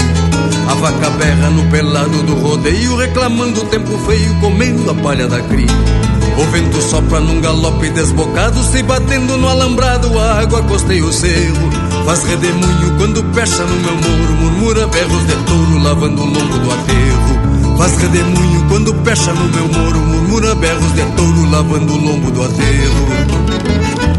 A 0.69 0.75
vaca 0.75 1.09
berra 1.09 1.49
no 1.49 1.63
pelado 1.71 2.21
do 2.21 2.35
rodeio, 2.35 2.95
reclamando 2.95 3.61
o 3.61 3.65
tempo 3.65 3.97
feio, 4.05 4.35
comendo 4.35 4.91
a 4.91 4.93
palha 4.93 5.27
da 5.27 5.41
cria. 5.41 5.65
O 6.37 6.43
vento 6.51 6.79
sopra 6.83 7.19
num 7.19 7.41
galope 7.41 7.89
desbocado, 7.89 8.61
se 8.63 8.83
batendo 8.83 9.37
no 9.37 9.49
alambrado, 9.49 10.19
a 10.19 10.39
água 10.39 10.61
costeia 10.61 11.03
o 11.03 11.11
cerro. 11.11 11.69
Faz 12.05 12.23
redemoinho 12.25 12.95
quando 12.99 13.23
pecha 13.33 13.63
no 13.63 13.75
meu 13.75 13.95
muro, 13.95 14.33
murmura 14.33 14.85
berros 14.85 15.25
de 15.25 15.33
touro, 15.47 15.83
lavando 15.83 16.21
o 16.21 16.25
lombo 16.25 16.59
do 16.59 16.71
aterro. 16.71 17.75
Faz 17.75 17.97
redemoinho 17.97 18.65
quando 18.69 18.93
pecha 19.03 19.33
no 19.33 19.47
meu 19.49 19.67
muro, 19.67 19.99
murmura 19.99 20.53
berros 20.53 20.93
de 20.93 21.01
touro, 21.15 21.49
lavando 21.49 21.93
o 21.93 21.97
lombo 21.97 22.29
do 22.29 22.43
aterro. 22.43 24.18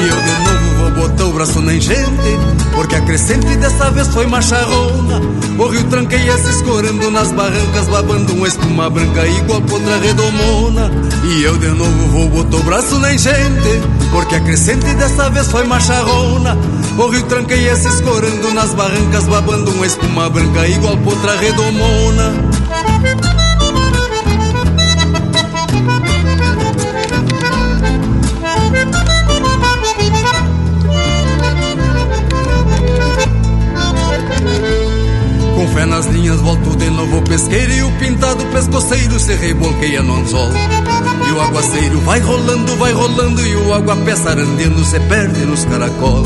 E 0.00 0.08
eu 0.08 0.16
de 0.16 0.44
novo 0.44 0.74
vou 0.76 1.08
botar 1.08 1.24
o 1.24 1.32
braço 1.32 1.60
na 1.60 1.74
enchente 1.74 2.38
Porque 2.72 2.94
a 2.94 3.00
crescente 3.00 3.56
dessa 3.56 3.90
vez 3.90 4.06
foi 4.08 4.26
macharrona 4.26 5.20
O 5.58 5.66
rio 5.66 5.82
tranqueia 5.84 6.38
se 6.38 6.50
escorando 6.50 7.10
nas 7.10 7.32
barrancas 7.32 7.88
Babando 7.88 8.32
uma 8.34 8.46
espuma 8.46 8.88
branca 8.88 9.26
igual 9.26 9.60
potra 9.62 9.98
redomona 9.98 10.90
E 11.24 11.42
eu 11.42 11.58
de 11.58 11.68
novo 11.68 12.06
vou 12.08 12.28
botar 12.28 12.58
o 12.58 12.62
braço 12.62 12.98
na 13.00 13.12
enchente 13.12 13.80
Porque 14.12 14.36
a 14.36 14.40
crescente 14.40 14.86
dessa 14.94 15.28
vez 15.30 15.50
foi 15.50 15.64
macharrona 15.64 16.56
O 16.96 17.08
rio 17.08 17.24
tranqueia 17.24 17.74
se 17.74 17.88
escorando 17.88 18.54
nas 18.54 18.72
barrancas 18.74 19.24
Babando 19.24 19.72
uma 19.72 19.86
espuma 19.86 20.30
branca 20.30 20.68
igual 20.68 20.96
potra 20.98 21.36
redomona 21.36 22.47
pesqueiro 37.38 37.72
E 37.72 37.82
o 37.84 37.92
pintado 37.92 38.44
pescoceiro 38.46 39.18
se 39.20 39.34
rebolqueia 39.34 40.02
no 40.02 40.16
anzol. 40.16 40.50
E 41.28 41.32
o 41.32 41.40
aguaceiro 41.40 42.00
vai 42.00 42.18
rolando, 42.20 42.76
vai 42.76 42.92
rolando 42.92 43.46
E 43.46 43.56
o 43.56 43.74
aguapé 43.74 44.16
sarandendo 44.16 44.84
se 44.84 44.98
perde 45.00 45.40
nos 45.46 45.64
caracol. 45.64 46.24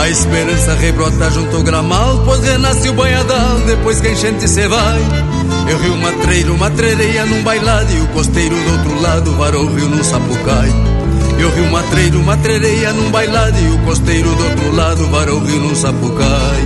A 0.00 0.08
esperança 0.08 0.74
rebrota 0.74 1.30
junto 1.30 1.56
ao 1.56 1.62
gramal 1.62 2.22
Pois 2.24 2.42
renasce 2.42 2.88
o 2.88 2.94
banhadal 2.94 3.60
depois 3.66 4.00
que 4.00 4.08
a 4.08 4.12
enchente 4.12 4.48
se 4.48 4.66
vai. 4.66 5.00
Eu 5.70 5.78
rio 5.78 5.96
matreiro, 5.96 6.58
matreireia 6.58 7.24
num 7.24 7.42
bailado 7.42 7.92
E 7.92 8.00
o 8.00 8.08
costeiro 8.08 8.56
do 8.56 8.72
outro 8.72 9.00
lado 9.00 9.32
varou 9.36 9.64
o 9.64 9.74
rio 9.74 9.88
num 9.88 10.02
sapucai. 10.02 10.70
Eu 11.38 11.50
rio 11.50 11.70
matreiro, 11.70 12.22
matreireia 12.22 12.92
num 12.92 13.10
bailado 13.10 13.58
E 13.58 13.68
o 13.70 13.78
costeiro 13.78 14.28
do 14.34 14.44
outro 14.44 14.74
lado 14.74 15.06
varou 15.08 15.40
o 15.40 15.44
rio 15.44 15.60
num 15.60 15.74
sapucai. 15.74 16.62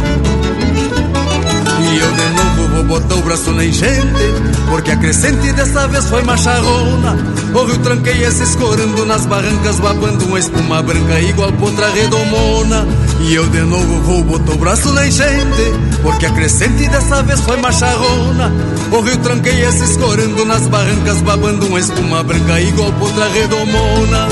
E 1.78 1.98
eu 1.98 2.12
de 2.12 2.36
novo 2.36 2.45
vou 2.76 2.84
botar 2.84 3.14
o 3.14 3.22
braço 3.22 3.50
na 3.52 3.64
enchente 3.64 4.22
Porque 4.68 4.90
a 4.90 4.96
crescente 4.96 5.52
dessa 5.52 5.88
vez 5.88 6.04
foi 6.06 6.22
macharrona 6.22 7.16
O 7.54 7.64
rio 7.64 7.78
tranqueia 7.78 8.30
se 8.30 8.42
escorando 8.42 9.06
nas 9.06 9.24
barrancas 9.26 9.80
Babando 9.80 10.26
uma 10.26 10.38
espuma 10.38 10.82
branca 10.82 11.20
igual 11.20 11.52
potra 11.52 11.90
redomona. 11.90 12.86
E 13.20 13.34
eu 13.34 13.46
de 13.48 13.60
novo 13.60 14.00
vou 14.02 14.22
botar 14.24 14.52
o 14.52 14.58
braço 14.58 14.92
na 14.92 15.06
enchente 15.06 15.72
Porque 16.02 16.26
a 16.26 16.30
crescente 16.30 16.88
dessa 16.88 17.22
vez 17.22 17.40
foi 17.40 17.56
macharrona 17.56 18.52
O 18.92 19.00
rio 19.00 19.16
tranqueia 19.18 19.72
se 19.72 19.84
escorando 19.84 20.44
nas 20.44 20.66
barrancas 20.68 21.22
Babando 21.22 21.66
uma 21.66 21.80
espuma 21.80 22.22
branca 22.22 22.60
igual 22.60 22.92
potra 22.92 23.28
redomona 23.28 24.28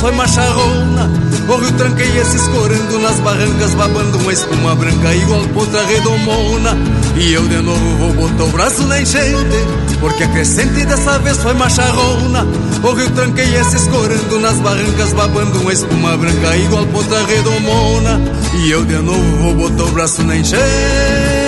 foi 0.00 0.12
macharrona. 0.12 1.10
O 1.46 1.56
rio 1.56 1.72
tranqueia 1.72 2.24
se 2.24 2.36
escorando 2.36 2.98
nas 3.00 3.18
barrancas 3.20 3.74
Babando 3.74 4.18
uma 4.18 4.32
espuma 4.32 4.74
branca 4.74 5.14
igual 5.14 5.42
potra 5.48 5.84
redomona. 5.84 6.76
E 7.16 7.32
eu 7.32 7.46
de 7.46 7.60
novo 7.60 7.96
vou 7.98 8.12
botar 8.14 8.44
o 8.44 8.48
braço 8.48 8.82
na 8.84 9.00
enchente 9.00 9.66
Porque 9.98 10.22
a 10.22 10.28
crescente 10.28 10.86
dessa 10.86 11.18
vez 11.18 11.36
foi 11.38 11.52
macharrona. 11.54 12.46
O 12.82 12.92
rio 12.92 13.10
tranqueia 13.10 13.62
se 13.64 13.76
escorando 13.76 14.40
nas 14.40 14.56
barrancas 14.56 15.12
Babando 15.12 15.60
uma 15.60 15.72
espuma 15.72 16.16
branca 16.16 16.56
igual 16.56 16.86
potra 16.86 17.24
redomona. 17.26 18.20
E 18.54 18.70
eu 18.70 18.84
de 18.84 18.96
novo 18.96 19.36
vou 19.42 19.54
botar 19.54 19.84
o 19.84 19.92
braço 19.92 20.22
na 20.22 20.36
enchente 20.36 21.39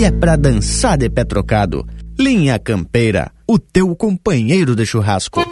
e 0.00 0.04
é 0.04 0.10
pra 0.10 0.34
dançar 0.34 0.96
de 0.96 1.10
pé 1.10 1.24
trocado. 1.24 1.86
Linha 2.18 2.58
Campeira, 2.58 3.30
o 3.46 3.58
teu 3.58 3.94
companheiro 3.94 4.74
de 4.74 4.86
churrasco. 4.86 5.42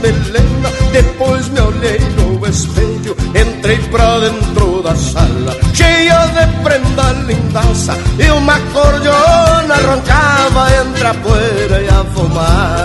Melenas, 0.00 0.72
depois 0.92 1.48
me 1.48 1.60
olhei 1.60 1.98
no 2.16 2.46
espelho 2.46 3.16
Entrei 3.34 3.78
pra 3.90 4.18
dentro 4.20 4.82
da 4.82 4.94
sala, 4.96 5.56
cheia 5.72 6.26
de 6.26 6.62
prenda 6.62 7.12
lindaça 7.26 7.96
E 8.18 8.30
uma 8.30 8.58
cordiona 8.72 9.74
roncava 9.86 10.68
entre 10.82 11.06
a 11.06 11.14
poeira 11.14 11.82
e 11.82 11.88
a 11.88 12.04
fumaça 12.04 12.79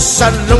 salud. 0.00 0.59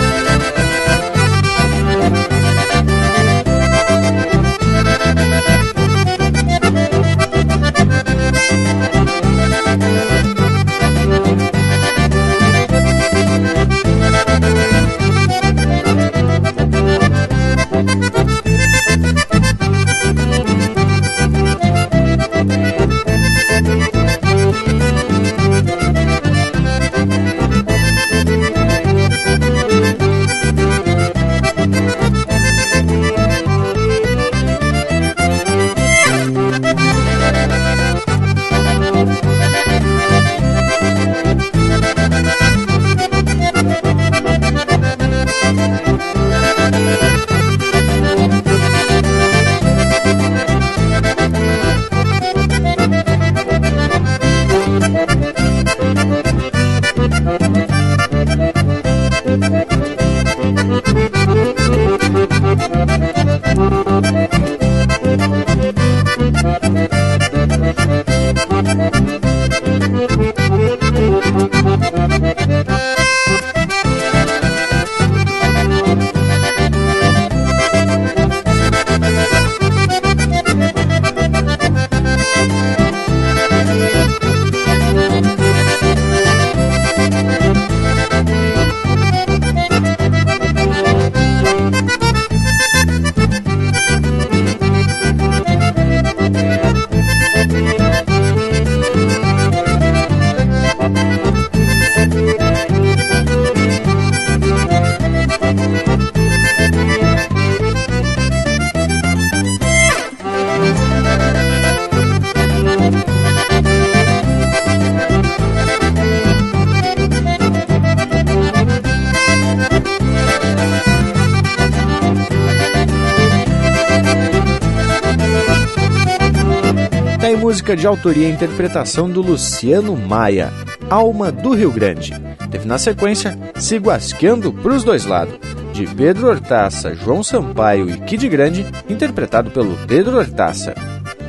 Música 127.51 127.75
de 127.75 127.85
autoria 127.85 128.29
e 128.29 128.31
interpretação 128.31 129.09
do 129.09 129.21
Luciano 129.21 129.93
Maia, 129.97 130.53
Alma 130.89 131.29
do 131.33 131.53
Rio 131.53 131.69
Grande. 131.69 132.13
Teve 132.49 132.65
na 132.65 132.77
sequência 132.77 133.37
Sigo 133.55 133.91
Asqueando 133.91 134.53
pros 134.53 134.85
dois 134.85 135.05
lados, 135.05 135.37
de 135.73 135.85
Pedro 135.85 136.29
Hortaça, 136.29 136.95
João 136.95 137.21
Sampaio 137.21 137.89
e 137.89 137.97
Kid 137.97 138.29
Grande, 138.29 138.65
interpretado 138.87 139.51
pelo 139.51 139.75
Pedro 139.85 140.17
Hortaça. 140.17 140.73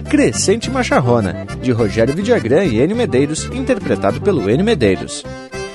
Crescente 0.09 0.71
Macharrona, 0.71 1.45
de 1.61 1.73
Rogério 1.73 2.15
Vidagrã 2.15 2.63
e 2.63 2.81
Enio 2.81 2.97
Medeiros, 2.97 3.47
interpretado 3.47 4.21
pelo 4.21 4.49
Enio 4.49 4.65
Medeiros. 4.65 5.25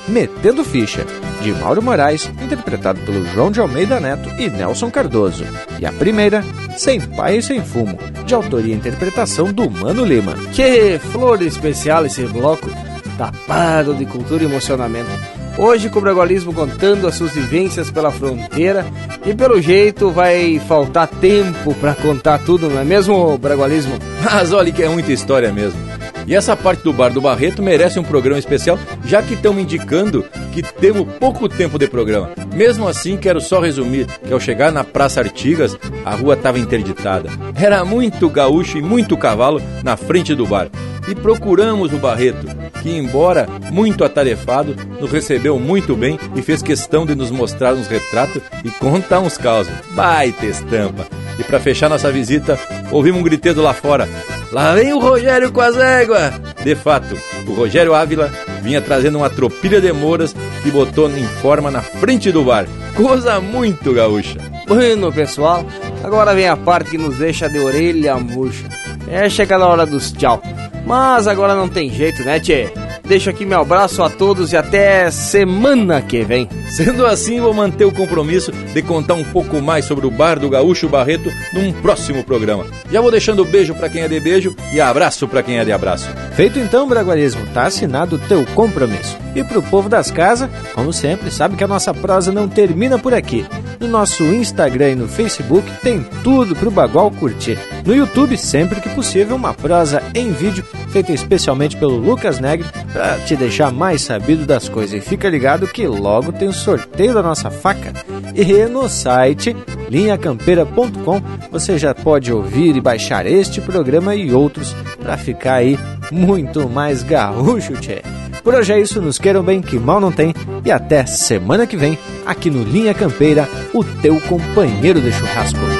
Metendo 0.07 0.63
Ficha, 0.63 1.05
de 1.41 1.51
Mauro 1.51 1.81
Moraes, 1.81 2.31
interpretado 2.41 3.01
pelo 3.01 3.25
João 3.33 3.51
de 3.51 3.59
Almeida 3.59 3.99
Neto 3.99 4.29
e 4.39 4.49
Nelson 4.49 4.89
Cardoso. 4.89 5.43
E 5.77 5.85
a 5.85 5.91
primeira, 5.91 6.41
Sem 6.77 7.01
Pai 7.01 7.39
e 7.39 7.41
Sem 7.41 7.61
Fumo, 7.61 7.99
de 8.27 8.35
autoria 8.35 8.73
e 8.73 8.77
interpretação 8.77 9.53
do 9.53 9.71
Mano 9.71 10.03
Lima. 10.03 10.35
Que 10.53 10.99
flor 10.99 11.41
especial 11.41 12.05
esse 12.05 12.23
bloco, 12.23 12.69
tapado 13.17 13.95
de 13.95 14.05
cultura 14.05 14.43
e 14.43 14.45
emocionamento. 14.45 15.09
Hoje 15.57 15.89
com 15.89 15.97
o 15.97 16.01
Bragualismo 16.01 16.53
contando 16.53 17.07
as 17.07 17.15
suas 17.15 17.31
vivências 17.31 17.89
pela 17.89 18.11
fronteira 18.11 18.85
e 19.25 19.33
pelo 19.33 19.59
jeito 19.61 20.11
vai 20.11 20.59
faltar 20.67 21.07
tempo 21.07 21.73
para 21.75 21.95
contar 21.95 22.39
tudo, 22.39 22.69
não 22.69 22.81
é 22.81 22.83
mesmo, 22.83 23.37
Bragualismo? 23.37 23.97
Mas 24.21 24.51
olha 24.51 24.71
que 24.71 24.83
é 24.83 24.89
muita 24.89 25.13
história 25.13 25.51
mesmo. 25.51 25.79
E 26.27 26.35
essa 26.35 26.55
parte 26.55 26.83
do 26.83 26.91
Bar 26.91 27.09
do 27.13 27.21
Barreto 27.21 27.63
merece 27.63 27.97
um 27.97 28.03
programa 28.03 28.37
especial, 28.37 28.77
já 29.05 29.21
que 29.21 29.35
estão 29.35 29.57
indicando 29.57 30.25
que 30.63 30.73
temos 30.73 31.07
pouco 31.19 31.47
tempo 31.47 31.77
de 31.77 31.87
programa. 31.87 32.31
Mesmo 32.55 32.87
assim, 32.87 33.15
quero 33.15 33.39
só 33.39 33.59
resumir 33.59 34.07
que 34.07 34.33
ao 34.33 34.39
chegar 34.39 34.71
na 34.71 34.83
Praça 34.83 35.19
Artigas, 35.19 35.77
a 36.03 36.15
rua 36.15 36.33
estava 36.33 36.57
interditada. 36.57 37.29
Era 37.55 37.85
muito 37.85 38.27
gaúcho 38.27 38.79
e 38.79 38.81
muito 38.81 39.15
cavalo 39.15 39.61
na 39.83 39.95
frente 39.95 40.33
do 40.33 40.47
bar. 40.47 40.69
E 41.07 41.13
procuramos 41.13 41.93
o 41.93 41.97
Barreto, 41.97 42.47
que, 42.81 42.89
embora 42.89 43.47
muito 43.71 44.03
atarefado, 44.03 44.75
nos 44.99 45.11
recebeu 45.11 45.59
muito 45.59 45.95
bem 45.95 46.19
e 46.35 46.41
fez 46.41 46.63
questão 46.63 47.05
de 47.05 47.13
nos 47.13 47.29
mostrar 47.29 47.75
uns 47.75 47.87
retratos 47.87 48.41
e 48.65 48.71
contar 48.71 49.19
uns 49.19 49.37
causos. 49.37 49.73
Baita 49.91 50.47
estampa! 50.47 51.05
E 51.37 51.43
para 51.43 51.59
fechar 51.59 51.87
nossa 51.87 52.11
visita, 52.11 52.59
ouvimos 52.91 53.21
um 53.21 53.23
griteiro 53.23 53.61
lá 53.61 53.75
fora. 53.75 54.09
Lá 54.51 54.73
vem 54.73 54.93
o 54.93 54.99
Rogério 54.99 55.51
com 55.51 55.61
as 55.61 55.75
éguas! 55.75 56.33
De 56.63 56.75
fato, 56.75 57.17
o 57.47 57.53
Rogério 57.53 57.93
Ávila 57.93 58.31
vinha 58.61 58.81
trazendo 58.81 59.17
uma 59.17 59.29
tropilha 59.29 59.81
de 59.81 59.91
moras 59.91 60.33
que 60.63 60.71
botou 60.71 61.09
em 61.09 61.25
forma 61.41 61.69
na 61.69 61.81
frente 61.81 62.31
do 62.31 62.43
bar. 62.43 62.65
Coisa 62.95 63.39
muito 63.39 63.93
gaúcha. 63.93 64.37
Bueno, 64.67 65.11
pessoal, 65.11 65.65
agora 66.03 66.33
vem 66.33 66.47
a 66.47 66.57
parte 66.57 66.91
que 66.91 66.97
nos 66.97 67.17
deixa 67.17 67.49
de 67.49 67.59
orelha 67.59 68.15
murcha. 68.15 68.67
É 69.09 69.29
chegada 69.29 69.63
a 69.63 69.67
hora 69.67 69.85
dos 69.85 70.11
tchau. 70.11 70.41
Mas 70.85 71.27
agora 71.27 71.53
não 71.53 71.67
tem 71.67 71.89
jeito, 71.89 72.23
né, 72.23 72.39
tchê? 72.39 72.71
Deixo 73.07 73.29
aqui 73.29 73.45
meu 73.45 73.61
abraço 73.61 74.03
a 74.03 74.09
todos 74.09 74.51
e 74.51 74.57
até 74.57 75.09
semana 75.09 76.01
que 76.01 76.25
vem. 76.25 76.49
Sendo 76.69 77.05
assim, 77.05 77.39
vou 77.39 77.53
manter 77.53 77.85
o 77.85 77.91
compromisso 77.91 78.51
de 78.51 78.81
contar 78.81 79.13
um 79.13 79.23
pouco 79.23 79.61
mais 79.61 79.85
sobre 79.85 80.05
o 80.05 80.11
bar 80.11 80.37
do 80.37 80.49
Gaúcho 80.49 80.89
Barreto 80.89 81.31
num 81.53 81.71
próximo 81.71 82.21
programa. 82.21 82.65
Já 82.91 82.99
vou 82.99 83.09
deixando 83.09 83.45
beijo 83.45 83.73
para 83.73 83.87
quem 83.87 84.01
é 84.01 84.09
de 84.09 84.19
beijo 84.19 84.53
e 84.73 84.81
abraço 84.81 85.25
para 85.25 85.41
quem 85.41 85.57
é 85.57 85.63
de 85.63 85.71
abraço. 85.71 86.09
Feito 86.35 86.59
então, 86.59 86.85
Braguarismo, 86.85 87.45
tá 87.53 87.63
assinado 87.63 88.17
o 88.17 88.19
teu 88.19 88.45
compromisso. 88.47 89.17
E 89.33 89.41
pro 89.41 89.63
povo 89.63 89.87
das 89.87 90.11
casas, 90.11 90.49
como 90.73 90.91
sempre, 90.91 91.31
sabe 91.31 91.55
que 91.55 91.63
a 91.63 91.67
nossa 91.67 91.93
prosa 91.93 92.29
não 92.31 92.49
termina 92.49 92.99
por 92.99 93.13
aqui. 93.13 93.45
No 93.79 93.87
nosso 93.87 94.23
Instagram 94.23 94.89
e 94.89 94.95
no 94.95 95.07
Facebook 95.07 95.65
tem 95.81 96.05
tudo 96.23 96.55
pro 96.55 96.71
Bagual 96.71 97.09
curtir. 97.11 97.57
No 97.85 97.95
YouTube, 97.95 98.37
sempre 98.37 98.81
que 98.81 98.89
possível, 98.89 99.35
uma 99.35 99.53
prosa 99.53 100.03
em 100.13 100.31
vídeo 100.31 100.65
feita 100.97 101.13
especialmente 101.13 101.77
pelo 101.77 101.95
Lucas 101.95 102.39
Negre 102.39 102.67
para 102.91 103.19
te 103.19 103.35
deixar 103.35 103.71
mais 103.71 104.01
sabido 104.01 104.47
das 104.47 104.67
coisas. 104.67 104.97
E 104.97 105.07
fica 105.07 105.29
ligado 105.29 105.67
que 105.67 105.85
logo 105.85 106.31
tem 106.31 106.47
o 106.47 106.53
sorteio 106.53 107.13
da 107.13 107.21
nossa 107.21 107.51
faca. 107.51 107.93
E 108.33 108.65
no 108.65 108.89
site 108.89 109.55
linhacampeira.com 109.89 111.21
você 111.51 111.77
já 111.77 111.93
pode 111.93 112.33
ouvir 112.33 112.75
e 112.75 112.81
baixar 112.81 113.27
este 113.27 113.61
programa 113.61 114.15
e 114.15 114.33
outros 114.33 114.75
para 114.99 115.17
ficar 115.17 115.55
aí 115.55 115.77
muito 116.11 116.67
mais 116.67 117.03
gaúcho, 117.03 117.73
tchê. 117.73 118.01
Por 118.43 118.55
hoje 118.55 118.73
é 118.73 118.79
isso, 118.79 118.99
nos 118.99 119.19
queiram 119.19 119.43
bem, 119.43 119.61
que 119.61 119.77
mal 119.77 119.99
não 119.99 120.11
tem, 120.11 120.33
e 120.65 120.71
até 120.71 121.05
semana 121.05 121.67
que 121.67 121.77
vem, 121.77 121.97
aqui 122.25 122.49
no 122.49 122.63
Linha 122.63 122.93
Campeira, 122.93 123.47
o 123.73 123.83
teu 123.83 124.19
companheiro 124.21 125.01
de 125.01 125.11
churrasco. 125.11 125.76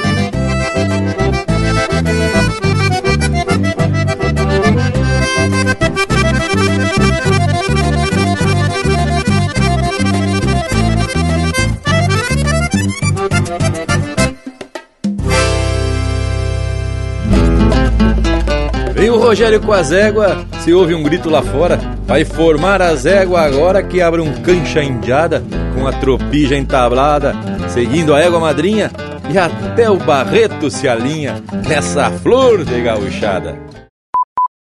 Rogério 19.28 19.60
com 19.60 19.74
as 19.74 19.92
éguas, 19.92 20.38
se 20.60 20.72
ouve 20.72 20.94
um 20.94 21.02
grito 21.02 21.28
lá 21.28 21.42
fora, 21.42 21.78
vai 22.06 22.24
formar 22.24 22.80
as 22.80 23.04
éguas 23.04 23.44
agora 23.44 23.82
que 23.82 24.00
abre 24.00 24.22
um 24.22 24.32
cancha 24.40 24.82
indiada, 24.82 25.44
com 25.74 25.86
a 25.86 25.92
tropija 25.92 26.56
entablada, 26.56 27.34
seguindo 27.68 28.14
a 28.14 28.20
égua 28.20 28.40
madrinha, 28.40 28.90
e 29.30 29.36
até 29.36 29.90
o 29.90 29.98
Barreto 29.98 30.70
se 30.70 30.88
alinha 30.88 31.42
nessa 31.68 32.10
flor 32.10 32.64
de 32.64 32.80
gauchada. 32.80 33.58